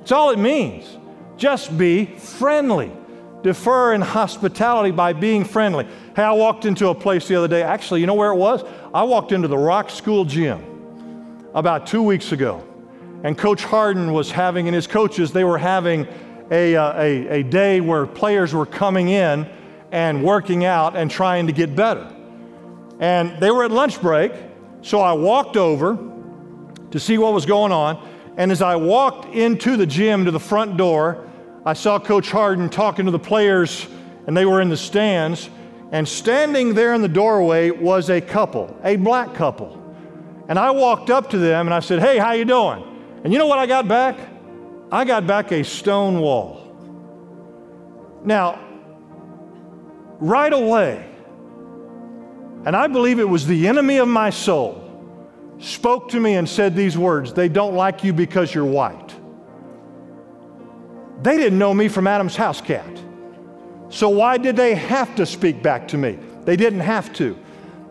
It's 0.01 0.11
all 0.11 0.31
it 0.31 0.39
means. 0.39 0.97
Just 1.37 1.77
be 1.77 2.05
friendly. 2.05 2.91
Defer 3.43 3.93
in 3.93 4.01
hospitality 4.01 4.91
by 4.91 5.13
being 5.13 5.45
friendly. 5.45 5.87
Hey, 6.17 6.23
I 6.23 6.33
walked 6.33 6.65
into 6.65 6.89
a 6.89 6.95
place 6.95 7.29
the 7.29 7.35
other 7.37 7.47
day. 7.47 7.63
Actually, 7.63 8.01
you 8.01 8.05
know 8.05 8.13
where 8.13 8.33
it 8.33 8.37
was? 8.37 8.65
I 8.93 9.03
walked 9.03 9.31
into 9.31 9.47
the 9.47 9.57
Rock 9.57 9.89
School 9.89 10.25
gym 10.25 11.45
about 11.53 11.87
two 11.87 12.03
weeks 12.03 12.33
ago. 12.33 12.61
And 13.23 13.37
Coach 13.37 13.63
Harden 13.63 14.11
was 14.11 14.31
having, 14.31 14.67
and 14.67 14.75
his 14.75 14.85
coaches, 14.85 15.31
they 15.31 15.45
were 15.45 15.59
having 15.59 16.09
a, 16.51 16.75
uh, 16.75 17.01
a, 17.01 17.39
a 17.39 17.43
day 17.43 17.79
where 17.79 18.05
players 18.05 18.53
were 18.53 18.65
coming 18.65 19.07
in 19.07 19.49
and 19.91 20.23
working 20.23 20.65
out 20.65 20.95
and 20.95 21.09
trying 21.09 21.47
to 21.47 21.53
get 21.53 21.75
better. 21.75 22.07
And 22.99 23.39
they 23.39 23.51
were 23.51 23.63
at 23.63 23.71
lunch 23.71 24.01
break, 24.01 24.31
so 24.81 24.99
I 24.99 25.13
walked 25.13 25.57
over 25.57 25.97
to 26.91 26.99
see 26.99 27.17
what 27.17 27.33
was 27.33 27.45
going 27.45 27.71
on. 27.71 28.07
And 28.37 28.51
as 28.51 28.61
I 28.61 28.75
walked 28.75 29.33
into 29.33 29.77
the 29.77 29.85
gym 29.85 30.25
to 30.25 30.31
the 30.31 30.39
front 30.39 30.77
door, 30.77 31.27
I 31.65 31.73
saw 31.73 31.99
Coach 31.99 32.31
Harden 32.31 32.69
talking 32.69 33.05
to 33.05 33.11
the 33.11 33.19
players, 33.19 33.87
and 34.27 34.35
they 34.35 34.45
were 34.45 34.61
in 34.61 34.69
the 34.69 34.77
stands. 34.77 35.49
And 35.91 36.07
standing 36.07 36.73
there 36.73 36.93
in 36.93 37.01
the 37.01 37.07
doorway 37.07 37.71
was 37.71 38.09
a 38.09 38.21
couple, 38.21 38.79
a 38.83 38.95
black 38.95 39.33
couple. 39.33 39.75
And 40.47 40.57
I 40.57 40.71
walked 40.71 41.09
up 41.09 41.29
to 41.31 41.37
them 41.37 41.67
and 41.67 41.73
I 41.73 41.79
said, 41.79 41.99
"Hey, 41.99 42.17
how 42.17 42.31
you 42.33 42.45
doing?" 42.45 42.83
And 43.23 43.33
you 43.33 43.39
know 43.39 43.47
what 43.47 43.59
I 43.59 43.65
got 43.65 43.87
back? 43.87 44.17
I 44.91 45.03
got 45.05 45.27
back 45.27 45.51
a 45.51 45.63
stone 45.63 46.19
wall. 46.19 46.61
Now, 48.23 48.59
right 50.19 50.51
away, 50.51 51.05
and 52.65 52.75
I 52.75 52.87
believe 52.87 53.19
it 53.19 53.27
was 53.27 53.47
the 53.47 53.67
enemy 53.67 53.97
of 53.97 54.07
my 54.07 54.29
soul, 54.29 54.85
spoke 55.59 56.09
to 56.09 56.19
me 56.19 56.35
and 56.35 56.47
said 56.47 56.75
these 56.75 56.97
words 56.97 57.33
They 57.33 57.49
don't 57.49 57.75
like 57.75 58.03
you 58.03 58.13
because 58.13 58.53
you're 58.53 58.65
white. 58.65 59.15
They 61.21 61.37
didn't 61.37 61.59
know 61.59 61.73
me 61.73 61.87
from 61.87 62.07
Adam's 62.07 62.35
house 62.35 62.61
cat. 62.61 63.03
So 63.89 64.09
why 64.09 64.37
did 64.37 64.55
they 64.55 64.75
have 64.75 65.15
to 65.15 65.25
speak 65.25 65.61
back 65.61 65.87
to 65.89 65.97
me? 65.97 66.17
They 66.45 66.55
didn't 66.55 66.81
have 66.81 67.11
to. 67.13 67.37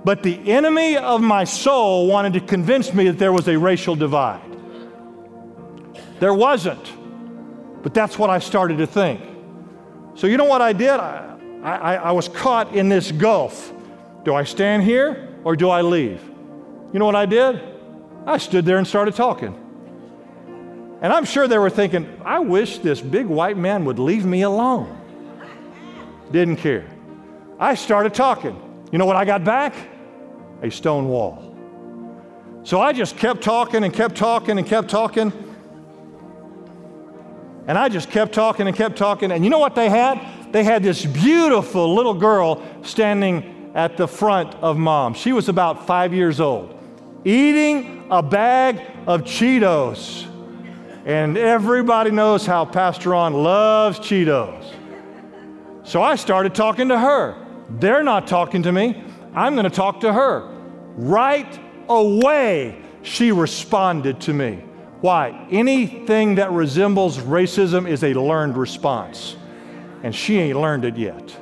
But 0.04 0.22
the 0.22 0.50
enemy 0.50 0.96
of 0.96 1.20
my 1.20 1.44
soul 1.44 2.06
wanted 2.06 2.32
to 2.34 2.40
convince 2.40 2.94
me 2.94 3.04
that 3.08 3.18
there 3.18 3.32
was 3.32 3.48
a 3.48 3.58
racial 3.58 3.96
divide. 3.96 4.40
There 6.20 6.32
wasn't. 6.32 6.92
But 7.82 7.94
that's 7.94 8.18
what 8.18 8.30
I 8.30 8.38
started 8.38 8.78
to 8.78 8.86
think. 8.86 9.20
So, 10.14 10.26
you 10.26 10.36
know 10.36 10.44
what 10.44 10.62
I 10.62 10.72
did? 10.72 10.90
I, 10.90 11.27
I, 11.62 11.96
I 11.96 12.12
was 12.12 12.28
caught 12.28 12.74
in 12.74 12.88
this 12.88 13.10
gulf. 13.10 13.72
Do 14.24 14.34
I 14.34 14.44
stand 14.44 14.82
here 14.82 15.28
or 15.44 15.56
do 15.56 15.68
I 15.70 15.82
leave? 15.82 16.22
You 16.92 16.98
know 16.98 17.06
what 17.06 17.16
I 17.16 17.26
did? 17.26 17.60
I 18.26 18.38
stood 18.38 18.64
there 18.64 18.78
and 18.78 18.86
started 18.86 19.14
talking. 19.14 19.64
And 21.00 21.12
I'm 21.12 21.24
sure 21.24 21.46
they 21.46 21.58
were 21.58 21.70
thinking, 21.70 22.20
I 22.24 22.40
wish 22.40 22.78
this 22.78 23.00
big 23.00 23.26
white 23.26 23.56
man 23.56 23.84
would 23.84 23.98
leave 23.98 24.24
me 24.24 24.42
alone. 24.42 24.96
Didn't 26.30 26.56
care. 26.56 26.86
I 27.58 27.74
started 27.74 28.14
talking. 28.14 28.60
You 28.90 28.98
know 28.98 29.06
what 29.06 29.16
I 29.16 29.24
got 29.24 29.44
back? 29.44 29.74
A 30.62 30.70
stone 30.70 31.08
wall. 31.08 31.56
So 32.64 32.80
I 32.80 32.92
just 32.92 33.16
kept 33.16 33.42
talking 33.42 33.84
and 33.84 33.94
kept 33.94 34.16
talking 34.16 34.58
and 34.58 34.66
kept 34.66 34.88
talking. 34.88 35.32
And 37.66 37.78
I 37.78 37.88
just 37.88 38.10
kept 38.10 38.32
talking 38.32 38.66
and 38.66 38.76
kept 38.76 38.96
talking. 38.96 39.30
And 39.30 39.44
you 39.44 39.50
know 39.50 39.58
what 39.58 39.74
they 39.74 39.88
had? 39.88 40.37
They 40.52 40.64
had 40.64 40.82
this 40.82 41.04
beautiful 41.04 41.94
little 41.94 42.14
girl 42.14 42.62
standing 42.82 43.72
at 43.74 43.96
the 43.96 44.08
front 44.08 44.54
of 44.56 44.76
mom. 44.76 45.14
She 45.14 45.32
was 45.32 45.48
about 45.48 45.86
five 45.86 46.14
years 46.14 46.40
old, 46.40 46.78
eating 47.24 48.06
a 48.10 48.22
bag 48.22 48.80
of 49.06 49.22
Cheetos. 49.22 50.26
And 51.04 51.38
everybody 51.38 52.10
knows 52.10 52.44
how 52.44 52.64
Pastor 52.64 53.10
Ron 53.10 53.32
loves 53.32 53.98
Cheetos. 53.98 54.74
So 55.84 56.02
I 56.02 56.16
started 56.16 56.54
talking 56.54 56.88
to 56.88 56.98
her. 56.98 57.36
They're 57.70 58.02
not 58.02 58.26
talking 58.26 58.62
to 58.64 58.72
me. 58.72 59.02
I'm 59.34 59.54
going 59.54 59.64
to 59.64 59.70
talk 59.70 60.00
to 60.00 60.12
her. 60.12 60.46
Right 60.96 61.58
away, 61.88 62.82
she 63.02 63.32
responded 63.32 64.20
to 64.22 64.34
me. 64.34 64.64
Why? 65.00 65.46
Anything 65.50 66.34
that 66.34 66.50
resembles 66.50 67.18
racism 67.18 67.88
is 67.88 68.02
a 68.02 68.14
learned 68.14 68.56
response. 68.56 69.36
And 70.02 70.14
she 70.14 70.38
ain't 70.38 70.58
learned 70.58 70.84
it 70.84 70.96
yet. 70.96 71.36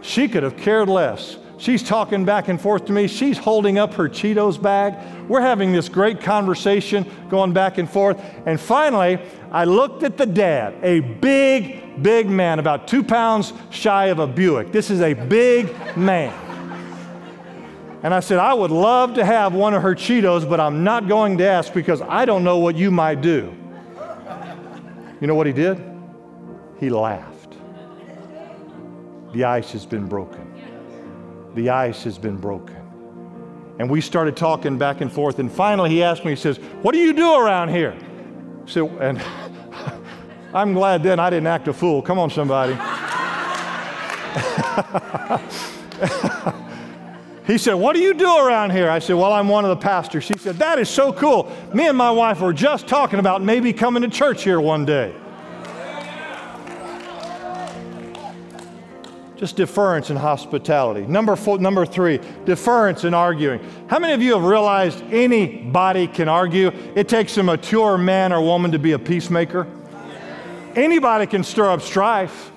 She 0.00 0.28
could 0.28 0.42
have 0.42 0.56
cared 0.56 0.88
less. 0.88 1.38
She's 1.58 1.82
talking 1.82 2.24
back 2.24 2.46
and 2.46 2.60
forth 2.60 2.84
to 2.86 2.92
me. 2.92 3.08
She's 3.08 3.36
holding 3.36 3.78
up 3.78 3.94
her 3.94 4.08
Cheetos 4.08 4.62
bag. 4.62 4.94
We're 5.28 5.40
having 5.40 5.72
this 5.72 5.88
great 5.88 6.20
conversation 6.20 7.04
going 7.28 7.52
back 7.52 7.78
and 7.78 7.90
forth. 7.90 8.22
And 8.46 8.60
finally, 8.60 9.18
I 9.50 9.64
looked 9.64 10.04
at 10.04 10.16
the 10.16 10.26
dad, 10.26 10.76
a 10.84 11.00
big, 11.00 12.00
big 12.00 12.30
man, 12.30 12.60
about 12.60 12.86
two 12.86 13.02
pounds 13.02 13.52
shy 13.70 14.06
of 14.06 14.20
a 14.20 14.26
Buick. 14.26 14.70
This 14.70 14.88
is 14.88 15.00
a 15.00 15.14
big 15.14 15.96
man. 15.96 16.32
And 18.04 18.14
I 18.14 18.20
said, 18.20 18.38
I 18.38 18.54
would 18.54 18.70
love 18.70 19.14
to 19.14 19.24
have 19.24 19.52
one 19.52 19.74
of 19.74 19.82
her 19.82 19.96
Cheetos, 19.96 20.48
but 20.48 20.60
I'm 20.60 20.84
not 20.84 21.08
going 21.08 21.38
to 21.38 21.44
ask 21.44 21.74
because 21.74 22.00
I 22.02 22.24
don't 22.24 22.44
know 22.44 22.58
what 22.58 22.76
you 22.76 22.92
might 22.92 23.20
do. 23.20 23.52
You 25.20 25.26
know 25.26 25.34
what 25.34 25.48
he 25.48 25.52
did? 25.52 25.82
He 26.78 26.90
laughed. 26.90 27.37
The 29.32 29.44
ice 29.44 29.72
has 29.72 29.86
been 29.86 30.06
broken 30.06 30.48
the 31.58 31.70
ice 31.70 32.04
has 32.04 32.18
been 32.18 32.36
broken. 32.36 32.76
And 33.78 33.90
we 33.90 34.00
started 34.00 34.36
talking 34.36 34.78
back 34.78 35.00
and 35.00 35.12
forth. 35.12 35.38
And 35.38 35.50
finally, 35.50 35.90
he 35.90 36.02
asked 36.02 36.24
me, 36.24 36.32
he 36.32 36.36
says, 36.36 36.58
What 36.82 36.92
do 36.92 36.98
you 36.98 37.12
do 37.12 37.34
around 37.34 37.68
here? 37.68 37.96
So, 38.66 38.88
and 38.98 39.22
I'm 40.54 40.72
glad 40.72 41.02
then 41.02 41.20
I 41.20 41.30
didn't 41.30 41.46
act 41.46 41.68
a 41.68 41.72
fool. 41.72 42.02
Come 42.02 42.18
on, 42.18 42.30
somebody. 42.30 42.72
he 47.46 47.58
said, 47.58 47.74
What 47.74 47.94
do 47.94 48.00
you 48.00 48.14
do 48.14 48.38
around 48.38 48.70
here? 48.70 48.90
I 48.90 48.98
said, 48.98 49.14
Well, 49.14 49.32
I'm 49.32 49.48
one 49.48 49.64
of 49.64 49.70
the 49.70 49.76
pastors. 49.76 50.24
She 50.24 50.36
said, 50.38 50.56
That 50.56 50.78
is 50.78 50.88
so 50.88 51.12
cool. 51.12 51.52
Me 51.72 51.86
and 51.86 51.96
my 51.96 52.10
wife 52.10 52.40
were 52.40 52.52
just 52.52 52.88
talking 52.88 53.20
about 53.20 53.42
maybe 53.42 53.72
coming 53.72 54.02
to 54.02 54.08
church 54.08 54.42
here 54.42 54.60
one 54.60 54.84
day. 54.84 55.14
Just 59.38 59.54
deference 59.54 60.10
and 60.10 60.18
hospitality. 60.18 61.06
Number 61.06 61.36
four, 61.36 61.60
number 61.60 61.86
three, 61.86 62.18
deference 62.44 63.04
and 63.04 63.14
arguing. 63.14 63.60
How 63.86 64.00
many 64.00 64.12
of 64.12 64.20
you 64.20 64.34
have 64.34 64.42
realized 64.42 65.00
anybody 65.12 66.08
can 66.08 66.28
argue? 66.28 66.72
It 66.96 67.08
takes 67.08 67.36
a 67.36 67.42
mature 67.44 67.96
man 67.96 68.32
or 68.32 68.42
woman 68.42 68.72
to 68.72 68.80
be 68.80 68.92
a 68.92 68.98
peacemaker. 68.98 69.68
Anybody 70.74 71.26
can 71.26 71.44
stir 71.44 71.70
up 71.70 71.82
strife. 71.82 72.50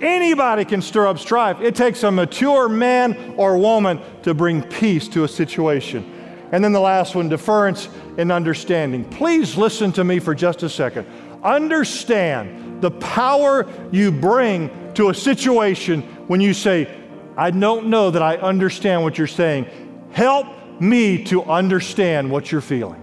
Anybody 0.00 0.64
can 0.64 0.80
stir 0.80 1.06
up 1.06 1.18
strife. 1.18 1.60
It 1.60 1.74
takes 1.74 2.02
a 2.02 2.10
mature 2.10 2.70
man 2.70 3.34
or 3.36 3.58
woman 3.58 4.00
to 4.22 4.32
bring 4.32 4.62
peace 4.62 5.06
to 5.08 5.24
a 5.24 5.28
situation. 5.28 6.10
And 6.52 6.64
then 6.64 6.72
the 6.72 6.80
last 6.80 7.14
one 7.14 7.28
deference 7.28 7.88
and 8.16 8.32
understanding. 8.32 9.04
Please 9.04 9.58
listen 9.58 9.92
to 9.92 10.04
me 10.04 10.20
for 10.20 10.34
just 10.34 10.62
a 10.62 10.70
second. 10.70 11.06
Understand 11.44 12.80
the 12.80 12.90
power 12.90 13.68
you 13.92 14.10
bring 14.10 14.70
to 14.94 15.10
a 15.10 15.14
situation 15.14 16.02
when 16.26 16.40
you 16.40 16.54
say, 16.54 16.88
I 17.36 17.50
don't 17.50 17.86
know 17.86 18.10
that 18.10 18.22
I 18.22 18.36
understand 18.36 19.02
what 19.02 19.18
you're 19.18 19.26
saying. 19.26 19.66
Help 20.12 20.46
me 20.80 21.22
to 21.24 21.42
understand 21.44 22.30
what 22.30 22.50
you're 22.50 22.60
feeling. 22.60 23.00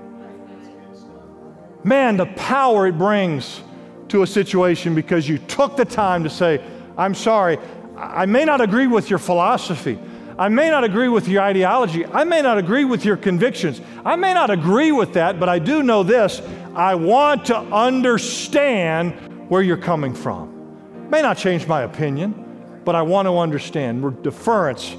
Man, 1.83 2.17
the 2.17 2.27
power 2.27 2.87
it 2.87 2.97
brings 2.97 3.61
to 4.09 4.23
a 4.23 4.27
situation 4.27 4.93
because 4.93 5.27
you 5.27 5.37
took 5.37 5.77
the 5.77 5.85
time 5.85 6.23
to 6.23 6.29
say, 6.29 6.63
I'm 6.97 7.15
sorry, 7.15 7.57
I 7.97 8.25
may 8.25 8.45
not 8.45 8.61
agree 8.61 8.87
with 8.87 9.09
your 9.09 9.19
philosophy. 9.19 9.97
I 10.37 10.49
may 10.49 10.69
not 10.69 10.83
agree 10.83 11.07
with 11.07 11.27
your 11.27 11.41
ideology. 11.41 12.05
I 12.05 12.23
may 12.23 12.41
not 12.41 12.57
agree 12.57 12.85
with 12.85 13.05
your 13.05 13.17
convictions. 13.17 13.81
I 14.05 14.15
may 14.15 14.33
not 14.33 14.49
agree 14.49 14.91
with 14.91 15.13
that, 15.13 15.39
but 15.39 15.49
I 15.49 15.59
do 15.59 15.83
know 15.83 16.03
this. 16.03 16.41
I 16.75 16.95
want 16.95 17.45
to 17.45 17.57
understand 17.57 19.49
where 19.49 19.61
you're 19.61 19.77
coming 19.77 20.13
from. 20.13 21.09
May 21.09 21.21
not 21.21 21.37
change 21.37 21.67
my 21.67 21.81
opinion, 21.81 22.81
but 22.85 22.95
I 22.95 23.01
want 23.01 23.27
to 23.27 23.37
understand. 23.37 24.01
We're 24.03 24.11
deference 24.11 24.95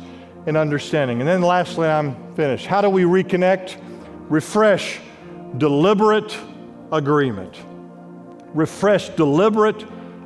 and 0.46 0.56
understanding. 0.56 1.20
And 1.20 1.28
then 1.28 1.42
lastly, 1.42 1.88
I'm 1.88 2.34
finished. 2.34 2.66
How 2.66 2.80
do 2.80 2.90
we 2.90 3.04
reconnect? 3.04 3.80
Refresh 4.28 5.00
deliberate 5.56 6.36
agreement. 6.90 7.56
Refresh 8.54 9.08
deliberate 9.10 9.84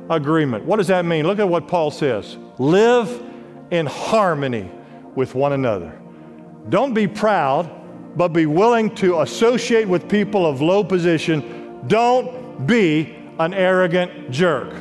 agreement. 0.09 0.65
What 0.65 0.77
does 0.77 0.87
that 0.87 1.05
mean? 1.05 1.25
Look 1.25 1.39
at 1.39 1.47
what 1.47 1.67
Paul 1.67 1.91
says 1.91 2.37
live 2.57 3.23
in 3.71 3.85
harmony 3.85 4.71
with 5.17 5.33
one 5.33 5.53
another. 5.53 5.99
Don't 6.69 6.93
be 6.93 7.07
proud, 7.07 7.71
but 8.15 8.27
be 8.29 8.45
willing 8.45 8.93
to 8.95 9.21
associate 9.21 9.87
with 9.87 10.07
people 10.07 10.45
of 10.45 10.61
low 10.61 10.83
position. 10.83 11.81
Don't 11.87 12.67
be 12.67 13.15
an 13.39 13.51
arrogant 13.55 14.29
jerk. 14.29 14.75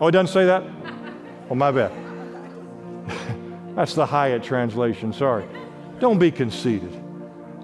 Oh, 0.00 0.06
it 0.06 0.12
doesn't 0.12 0.32
say 0.32 0.44
that? 0.44 0.62
Oh, 1.50 1.56
my 1.56 1.72
bad. 1.72 1.90
That's 3.74 3.94
the 3.94 4.06
Hyatt 4.06 4.44
translation, 4.44 5.12
sorry. 5.12 5.48
Don't 5.98 6.20
be 6.20 6.30
conceited. 6.30 6.96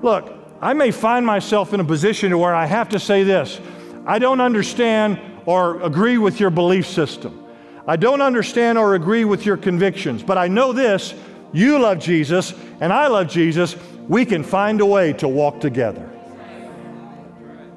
Look, 0.02 0.34
I 0.60 0.72
may 0.72 0.90
find 0.90 1.24
myself 1.24 1.72
in 1.72 1.78
a 1.78 1.84
position 1.84 2.36
where 2.36 2.54
I 2.54 2.66
have 2.66 2.88
to 2.88 2.98
say 2.98 3.22
this 3.22 3.60
I 4.04 4.18
don't 4.18 4.40
understand 4.40 5.20
or 5.46 5.80
agree 5.82 6.18
with 6.18 6.40
your 6.40 6.50
belief 6.50 6.86
system. 6.88 7.47
I 7.88 7.96
don't 7.96 8.20
understand 8.20 8.76
or 8.76 8.94
agree 8.94 9.24
with 9.24 9.46
your 9.46 9.56
convictions, 9.56 10.22
but 10.22 10.36
I 10.36 10.46
know 10.46 10.72
this 10.74 11.14
you 11.52 11.78
love 11.78 11.98
Jesus 11.98 12.52
and 12.80 12.92
I 12.92 13.06
love 13.06 13.28
Jesus. 13.28 13.74
We 14.06 14.26
can 14.26 14.42
find 14.42 14.82
a 14.82 14.86
way 14.86 15.14
to 15.14 15.26
walk 15.26 15.60
together. 15.60 16.08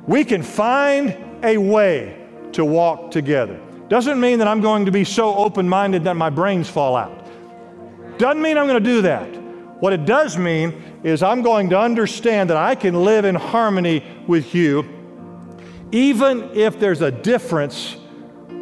We 0.06 0.26
can 0.26 0.44
find 0.44 1.18
a 1.44 1.58
way 1.58 2.28
to 2.52 2.66
walk 2.66 3.12
together. 3.12 3.58
Doesn't 3.88 4.20
mean 4.20 4.40
that 4.40 4.48
I'm 4.50 4.60
going 4.60 4.86
to 4.86 4.92
be 4.92 5.06
so 5.06 5.34
open 5.34 5.68
minded 5.68 6.04
that 6.04 6.18
my 6.18 6.30
brains 6.30 6.70
fall 6.70 6.98
out. 6.98 7.26
Doesn't 8.18 8.42
mean 8.42 8.58
I'm 8.58 8.68
going 8.68 8.84
to 8.84 8.90
do 8.90 9.02
that. 9.04 9.28
What 9.82 9.94
it 9.94 10.06
does 10.06 10.38
mean 10.38 11.00
is 11.04 11.24
I'm 11.24 11.42
going 11.42 11.70
to 11.70 11.80
understand 11.80 12.50
that 12.50 12.58
I 12.58 12.76
can 12.76 13.06
live 13.06 13.24
in 13.24 13.36
harmony 13.36 14.06
with 14.28 14.54
you 14.54 14.86
even 15.94 16.50
if 16.54 16.80
there's 16.80 17.02
a 17.02 17.12
difference 17.12 17.98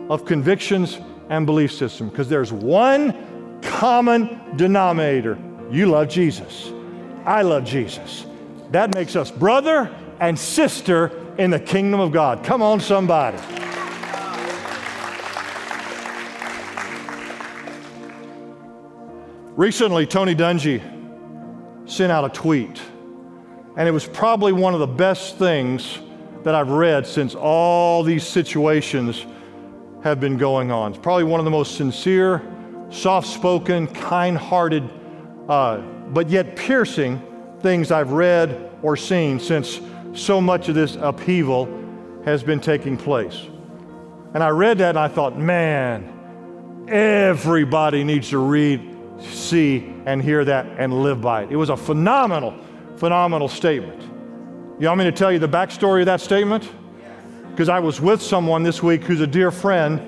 of 0.09 0.25
convictions 0.25 0.99
and 1.29 1.45
belief 1.45 1.71
system, 1.71 2.09
because 2.09 2.27
there's 2.27 2.51
one 2.51 3.61
common 3.61 4.57
denominator. 4.57 5.37
You 5.69 5.85
love 5.85 6.09
Jesus. 6.09 6.71
I 7.25 7.43
love 7.43 7.63
Jesus. 7.63 8.25
That 8.71 8.93
makes 8.95 9.15
us 9.15 9.31
brother 9.31 9.95
and 10.19 10.37
sister 10.37 11.11
in 11.37 11.51
the 11.51 11.59
kingdom 11.59 11.99
of 11.99 12.11
God. 12.11 12.43
Come 12.43 12.61
on, 12.61 12.79
somebody. 12.79 13.37
Recently, 19.55 20.05
Tony 20.07 20.35
Dungy 20.35 20.81
sent 21.89 22.11
out 22.11 22.23
a 22.23 22.29
tweet, 22.29 22.81
and 23.75 23.87
it 23.87 23.91
was 23.91 24.05
probably 24.05 24.53
one 24.53 24.73
of 24.73 24.79
the 24.79 24.87
best 24.87 25.37
things 25.37 25.99
that 26.43 26.55
I've 26.55 26.69
read 26.69 27.05
since 27.05 27.35
all 27.35 28.03
these 28.03 28.25
situations 28.25 29.25
have 30.03 30.19
been 30.19 30.37
going 30.37 30.71
on. 30.71 30.91
It's 30.91 31.01
probably 31.01 31.25
one 31.25 31.39
of 31.39 31.43
the 31.43 31.51
most 31.51 31.75
sincere, 31.75 32.41
soft 32.89 33.27
spoken, 33.27 33.87
kind 33.87 34.37
hearted, 34.37 34.89
uh, 35.47 35.77
but 36.09 36.29
yet 36.29 36.55
piercing 36.55 37.21
things 37.61 37.91
I've 37.91 38.11
read 38.11 38.71
or 38.81 38.95
seen 38.95 39.39
since 39.39 39.81
so 40.13 40.39
much 40.41 40.69
of 40.69 40.75
this 40.75 40.95
upheaval 40.95 41.67
has 42.25 42.43
been 42.43 42.59
taking 42.59 42.97
place. 42.97 43.47
And 44.33 44.43
I 44.43 44.49
read 44.49 44.77
that 44.79 44.89
and 44.89 44.99
I 44.99 45.07
thought, 45.07 45.37
man, 45.37 46.85
everybody 46.87 48.03
needs 48.03 48.29
to 48.29 48.37
read, 48.37 48.81
see, 49.19 49.93
and 50.05 50.21
hear 50.21 50.45
that 50.45 50.65
and 50.77 51.03
live 51.03 51.21
by 51.21 51.43
it. 51.43 51.51
It 51.51 51.55
was 51.55 51.69
a 51.69 51.77
phenomenal, 51.77 52.57
phenomenal 52.97 53.47
statement. 53.47 54.01
You 54.79 54.87
want 54.87 54.99
me 54.99 55.05
to 55.05 55.11
tell 55.11 55.31
you 55.31 55.39
the 55.39 55.49
backstory 55.49 56.01
of 56.01 56.05
that 56.05 56.21
statement? 56.21 56.69
Because 57.51 57.69
I 57.69 57.79
was 57.79 57.99
with 57.99 58.21
someone 58.21 58.63
this 58.63 58.81
week 58.81 59.03
who's 59.03 59.21
a 59.21 59.27
dear 59.27 59.51
friend 59.51 59.99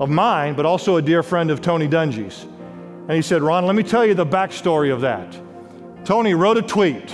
of 0.00 0.10
mine, 0.10 0.54
but 0.54 0.66
also 0.66 0.96
a 0.96 1.02
dear 1.02 1.22
friend 1.22 1.50
of 1.50 1.60
Tony 1.60 1.88
Dungy's. 1.88 2.42
And 2.42 3.12
he 3.12 3.22
said, 3.22 3.42
Ron, 3.42 3.66
let 3.66 3.76
me 3.76 3.82
tell 3.82 4.04
you 4.04 4.14
the 4.14 4.26
backstory 4.26 4.92
of 4.92 5.00
that. 5.02 5.38
Tony 6.04 6.34
wrote 6.34 6.56
a 6.56 6.62
tweet, 6.62 7.12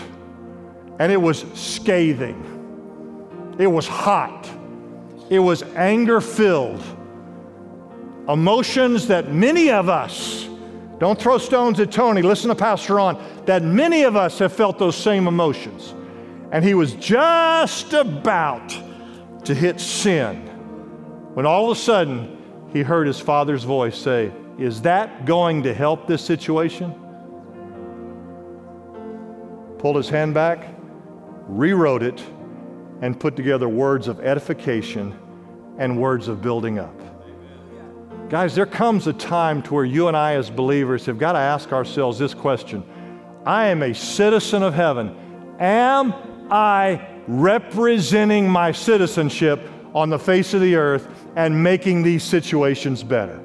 and 0.98 1.12
it 1.12 1.20
was 1.20 1.44
scathing. 1.54 2.48
It 3.58 3.66
was 3.66 3.86
hot. 3.86 4.50
It 5.28 5.38
was 5.38 5.62
anger 5.76 6.20
filled. 6.20 6.82
Emotions 8.28 9.06
that 9.08 9.32
many 9.32 9.70
of 9.70 9.88
us, 9.88 10.48
don't 10.98 11.20
throw 11.20 11.38
stones 11.38 11.80
at 11.80 11.92
Tony, 11.92 12.22
listen 12.22 12.48
to 12.48 12.54
Pastor 12.54 12.94
Ron, 12.94 13.22
that 13.46 13.62
many 13.62 14.02
of 14.02 14.16
us 14.16 14.38
have 14.38 14.52
felt 14.52 14.78
those 14.78 14.96
same 14.96 15.26
emotions 15.26 15.94
and 16.52 16.62
he 16.62 16.74
was 16.74 16.92
just 16.94 17.94
about 17.94 18.78
to 19.44 19.54
hit 19.54 19.80
sin 19.80 20.46
when 21.34 21.46
all 21.46 21.70
of 21.70 21.76
a 21.76 21.80
sudden 21.80 22.68
he 22.72 22.82
heard 22.82 23.06
his 23.06 23.20
father's 23.20 23.64
voice 23.64 23.96
say, 23.96 24.32
Is 24.58 24.82
that 24.82 25.24
going 25.24 25.62
to 25.64 25.74
help 25.74 26.06
this 26.06 26.24
situation? 26.24 26.94
Pulled 29.78 29.96
his 29.96 30.08
hand 30.08 30.34
back, 30.34 30.74
rewrote 31.48 32.02
it, 32.02 32.22
and 33.00 33.18
put 33.18 33.34
together 33.34 33.68
words 33.68 34.08
of 34.08 34.20
edification 34.20 35.18
and 35.78 35.98
words 35.98 36.28
of 36.28 36.40
building 36.40 36.78
up. 36.78 36.94
Guys, 38.28 38.54
there 38.54 38.66
comes 38.66 39.06
a 39.06 39.12
time 39.12 39.62
to 39.62 39.74
where 39.74 39.84
you 39.84 40.08
and 40.08 40.16
I, 40.16 40.34
as 40.34 40.48
believers, 40.48 41.04
have 41.06 41.18
got 41.18 41.32
to 41.32 41.38
ask 41.38 41.72
ourselves 41.72 42.18
this 42.18 42.32
question 42.32 42.84
I 43.44 43.66
am 43.66 43.82
a 43.82 43.92
citizen 43.92 44.62
of 44.62 44.72
heaven. 44.72 45.16
Am 45.58 46.14
I 46.50 47.11
representing 47.26 48.48
my 48.48 48.72
citizenship 48.72 49.60
on 49.94 50.10
the 50.10 50.18
face 50.18 50.54
of 50.54 50.60
the 50.60 50.74
earth 50.76 51.08
and 51.36 51.62
making 51.62 52.02
these 52.02 52.22
situations 52.22 53.02
better? 53.02 53.40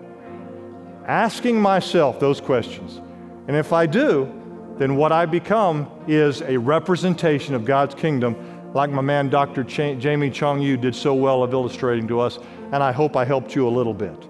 Asking 1.06 1.60
myself 1.62 2.20
those 2.20 2.42
questions. 2.42 3.02
And 3.48 3.56
if 3.56 3.72
I 3.72 3.86
do, 3.86 4.32
then 4.78 4.96
what 4.96 5.12
I 5.12 5.26
become 5.26 5.90
is 6.08 6.42
a 6.42 6.58
representation 6.58 7.56
of 7.56 7.66
God's 7.66 7.96
kingdom, 7.96 8.36
like 8.74 8.92
my 8.92 9.02
man 9.02 9.30
Dr. 9.30 9.64
Ch- 9.64 10.00
Jamie 10.00 10.30
Chung 10.30 10.62
Yu 10.62 10.78
did 10.78 10.94
so 10.94 11.14
well 11.16 11.44
of 11.44 11.54
illustrating 11.54 12.08
to 12.10 12.20
us, 12.20 12.40
and 12.72 12.84
I 12.84 12.92
hope 12.92 13.16
I 13.16 13.26
helped 13.26 13.56
you 13.56 13.68
a 13.68 13.70
little 13.70 13.94
bit. 13.94 14.28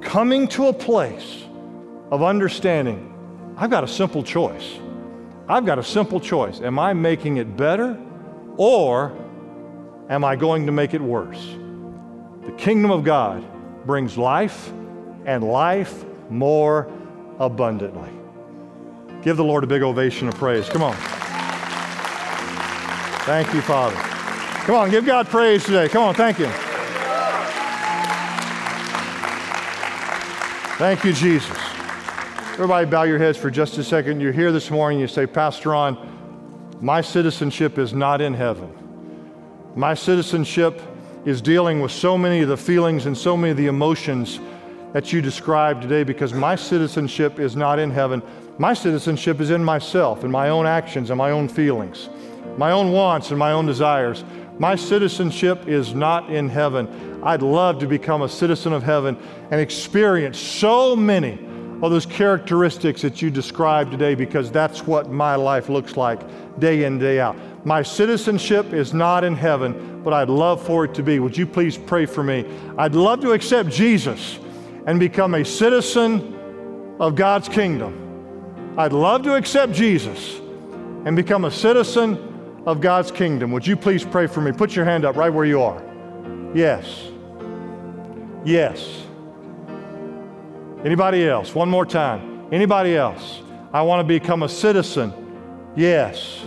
Coming 0.00 0.48
to 0.48 0.68
a 0.68 0.72
place 0.72 1.44
of 2.10 2.22
understanding, 2.22 3.06
I've 3.56 3.70
got 3.70 3.84
a 3.84 3.88
simple 3.88 4.22
choice. 4.22 4.78
I've 5.48 5.66
got 5.66 5.78
a 5.78 5.84
simple 5.84 6.20
choice. 6.20 6.60
Am 6.60 6.78
I 6.78 6.92
making 6.92 7.36
it 7.36 7.56
better 7.56 7.98
or 8.60 9.10
am 10.10 10.22
I 10.22 10.36
going 10.36 10.66
to 10.66 10.72
make 10.72 10.92
it 10.92 11.00
worse? 11.00 11.56
The 12.44 12.52
kingdom 12.58 12.90
of 12.90 13.04
God 13.04 13.42
brings 13.86 14.18
life 14.18 14.70
and 15.24 15.42
life 15.42 16.04
more 16.28 16.92
abundantly. 17.38 18.10
Give 19.22 19.38
the 19.38 19.44
Lord 19.44 19.64
a 19.64 19.66
big 19.66 19.80
ovation 19.80 20.28
of 20.28 20.34
praise. 20.34 20.68
Come 20.68 20.82
on. 20.82 20.94
Thank 23.24 23.54
you, 23.54 23.62
Father. 23.62 23.96
Come 24.66 24.74
on, 24.74 24.90
give 24.90 25.06
God 25.06 25.26
praise 25.28 25.64
today. 25.64 25.88
Come 25.88 26.02
on, 26.02 26.14
thank 26.14 26.38
you. 26.38 26.48
Thank 30.76 31.02
you, 31.02 31.14
Jesus. 31.14 31.56
Everybody, 32.52 32.84
bow 32.84 33.04
your 33.04 33.18
heads 33.18 33.38
for 33.38 33.50
just 33.50 33.78
a 33.78 33.84
second. 33.84 34.20
You're 34.20 34.32
here 34.32 34.52
this 34.52 34.70
morning, 34.70 35.00
you 35.00 35.08
say, 35.08 35.26
Pastor 35.26 35.70
Ron, 35.70 36.19
my 36.80 37.02
citizenship 37.02 37.78
is 37.78 37.92
not 37.92 38.20
in 38.20 38.32
heaven. 38.32 38.72
My 39.76 39.94
citizenship 39.94 40.80
is 41.26 41.42
dealing 41.42 41.80
with 41.80 41.92
so 41.92 42.16
many 42.16 42.40
of 42.40 42.48
the 42.48 42.56
feelings 42.56 43.06
and 43.06 43.16
so 43.16 43.36
many 43.36 43.50
of 43.50 43.56
the 43.56 43.66
emotions 43.66 44.40
that 44.92 45.12
you 45.12 45.20
described 45.20 45.82
today 45.82 46.02
because 46.02 46.32
my 46.32 46.56
citizenship 46.56 47.38
is 47.38 47.54
not 47.54 47.78
in 47.78 47.90
heaven. 47.90 48.22
My 48.58 48.72
citizenship 48.72 49.40
is 49.40 49.50
in 49.50 49.62
myself 49.62 50.24
and 50.24 50.32
my 50.32 50.48
own 50.48 50.66
actions 50.66 51.10
and 51.10 51.18
my 51.18 51.30
own 51.30 51.48
feelings, 51.48 52.08
my 52.56 52.72
own 52.72 52.92
wants 52.92 53.30
and 53.30 53.38
my 53.38 53.52
own 53.52 53.66
desires. 53.66 54.24
My 54.58 54.74
citizenship 54.74 55.68
is 55.68 55.94
not 55.94 56.30
in 56.30 56.48
heaven. 56.48 57.20
I'd 57.22 57.42
love 57.42 57.78
to 57.80 57.86
become 57.86 58.22
a 58.22 58.28
citizen 58.28 58.72
of 58.72 58.82
heaven 58.82 59.18
and 59.50 59.60
experience 59.60 60.38
so 60.38 60.96
many 60.96 61.49
of 61.82 61.90
those 61.90 62.04
characteristics 62.04 63.02
that 63.02 63.22
you 63.22 63.30
described 63.30 63.90
today 63.90 64.14
because 64.14 64.50
that's 64.50 64.86
what 64.86 65.10
my 65.10 65.34
life 65.34 65.68
looks 65.68 65.96
like 65.96 66.20
day 66.60 66.84
in, 66.84 66.98
day 66.98 67.20
out. 67.20 67.36
My 67.64 67.82
citizenship 67.82 68.72
is 68.72 68.92
not 68.92 69.24
in 69.24 69.34
heaven, 69.34 70.02
but 70.02 70.12
I'd 70.12 70.28
love 70.28 70.64
for 70.64 70.84
it 70.84 70.94
to 70.94 71.02
be. 71.02 71.18
Would 71.18 71.36
you 71.36 71.46
please 71.46 71.78
pray 71.78 72.06
for 72.06 72.22
me? 72.22 72.44
I'd 72.76 72.94
love 72.94 73.20
to 73.20 73.32
accept 73.32 73.70
Jesus 73.70 74.38
and 74.86 75.00
become 75.00 75.34
a 75.34 75.44
citizen 75.44 76.96
of 77.00 77.14
God's 77.14 77.48
kingdom. 77.48 78.74
I'd 78.76 78.92
love 78.92 79.22
to 79.22 79.34
accept 79.34 79.72
Jesus 79.72 80.38
and 81.04 81.16
become 81.16 81.44
a 81.44 81.50
citizen 81.50 82.62
of 82.66 82.80
God's 82.80 83.10
kingdom. 83.10 83.52
Would 83.52 83.66
you 83.66 83.76
please 83.76 84.04
pray 84.04 84.26
for 84.26 84.40
me? 84.40 84.52
Put 84.52 84.76
your 84.76 84.84
hand 84.84 85.04
up 85.04 85.16
right 85.16 85.32
where 85.32 85.46
you 85.46 85.62
are. 85.62 85.82
Yes. 86.54 87.10
Yes. 88.44 89.06
Anybody 90.84 91.28
else? 91.28 91.54
One 91.54 91.68
more 91.68 91.84
time. 91.84 92.48
Anybody 92.52 92.96
else? 92.96 93.42
I 93.72 93.82
want 93.82 94.00
to 94.00 94.04
become 94.04 94.42
a 94.42 94.48
citizen. 94.48 95.12
Yes. 95.76 96.46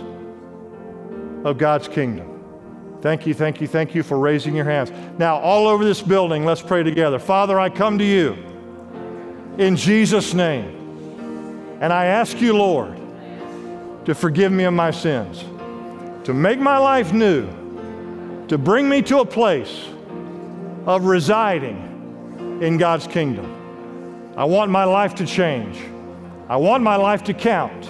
Of 1.44 1.58
God's 1.58 1.88
kingdom. 1.88 2.30
Thank 3.00 3.26
you, 3.26 3.34
thank 3.34 3.60
you, 3.60 3.68
thank 3.68 3.94
you 3.94 4.02
for 4.02 4.18
raising 4.18 4.54
your 4.54 4.64
hands. 4.64 4.90
Now, 5.18 5.36
all 5.36 5.66
over 5.68 5.84
this 5.84 6.00
building, 6.00 6.44
let's 6.44 6.62
pray 6.62 6.82
together. 6.82 7.18
Father, 7.18 7.60
I 7.60 7.68
come 7.68 7.98
to 7.98 8.04
you 8.04 8.32
in 9.58 9.76
Jesus' 9.76 10.32
name. 10.32 11.78
And 11.80 11.92
I 11.92 12.06
ask 12.06 12.40
you, 12.40 12.56
Lord, 12.56 12.98
to 14.06 14.14
forgive 14.14 14.52
me 14.52 14.64
of 14.64 14.72
my 14.72 14.90
sins, 14.90 15.44
to 16.24 16.32
make 16.32 16.58
my 16.58 16.78
life 16.78 17.12
new, 17.12 17.46
to 18.48 18.56
bring 18.56 18.88
me 18.88 19.02
to 19.02 19.18
a 19.18 19.26
place 19.26 19.86
of 20.86 21.04
residing 21.04 22.60
in 22.62 22.78
God's 22.78 23.06
kingdom. 23.06 23.63
I 24.36 24.44
want 24.44 24.70
my 24.70 24.84
life 24.84 25.14
to 25.16 25.26
change. 25.26 25.80
I 26.48 26.56
want 26.56 26.82
my 26.82 26.96
life 26.96 27.22
to 27.24 27.34
count. 27.34 27.88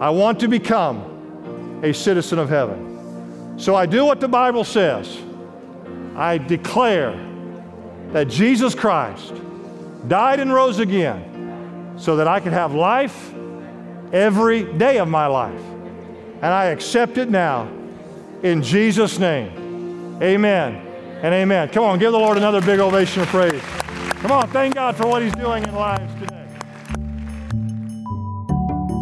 I 0.00 0.10
want 0.10 0.40
to 0.40 0.48
become 0.48 1.80
a 1.84 1.94
citizen 1.94 2.38
of 2.38 2.48
heaven. 2.48 3.58
So 3.58 3.76
I 3.76 3.86
do 3.86 4.04
what 4.04 4.20
the 4.20 4.28
Bible 4.28 4.64
says. 4.64 5.18
I 6.16 6.38
declare 6.38 7.12
that 8.12 8.28
Jesus 8.28 8.74
Christ 8.74 9.32
died 10.08 10.40
and 10.40 10.52
rose 10.52 10.80
again 10.80 11.94
so 11.96 12.16
that 12.16 12.26
I 12.26 12.40
could 12.40 12.52
have 12.52 12.74
life 12.74 13.32
every 14.12 14.64
day 14.74 14.98
of 14.98 15.08
my 15.08 15.26
life. 15.26 15.60
And 15.60 16.46
I 16.46 16.66
accept 16.66 17.18
it 17.18 17.30
now 17.30 17.68
in 18.42 18.62
Jesus' 18.62 19.18
name. 19.18 20.18
Amen 20.20 20.74
and 21.22 21.32
amen. 21.32 21.68
Come 21.68 21.84
on, 21.84 21.98
give 21.98 22.10
the 22.12 22.18
Lord 22.18 22.36
another 22.36 22.60
big 22.60 22.80
ovation 22.80 23.22
of 23.22 23.28
praise. 23.28 23.62
Come 24.22 24.30
on, 24.30 24.48
thank 24.50 24.76
God 24.76 24.96
for 24.96 25.08
what 25.08 25.20
He's 25.20 25.34
doing 25.34 25.64
in 25.64 25.74
lives 25.74 26.14
today. 26.20 26.46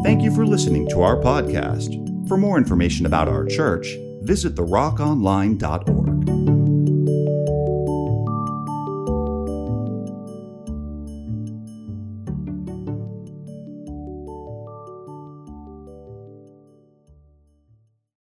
Thank 0.03 0.23
you 0.23 0.35
for 0.35 0.47
listening 0.47 0.89
to 0.89 1.03
our 1.03 1.17
podcast. 1.17 2.27
For 2.27 2.39
more 2.39 2.57
information 2.57 3.05
about 3.05 3.29
our 3.29 3.45
church, 3.45 3.97
visit 4.23 4.55
therockonline.org. 4.55 6.20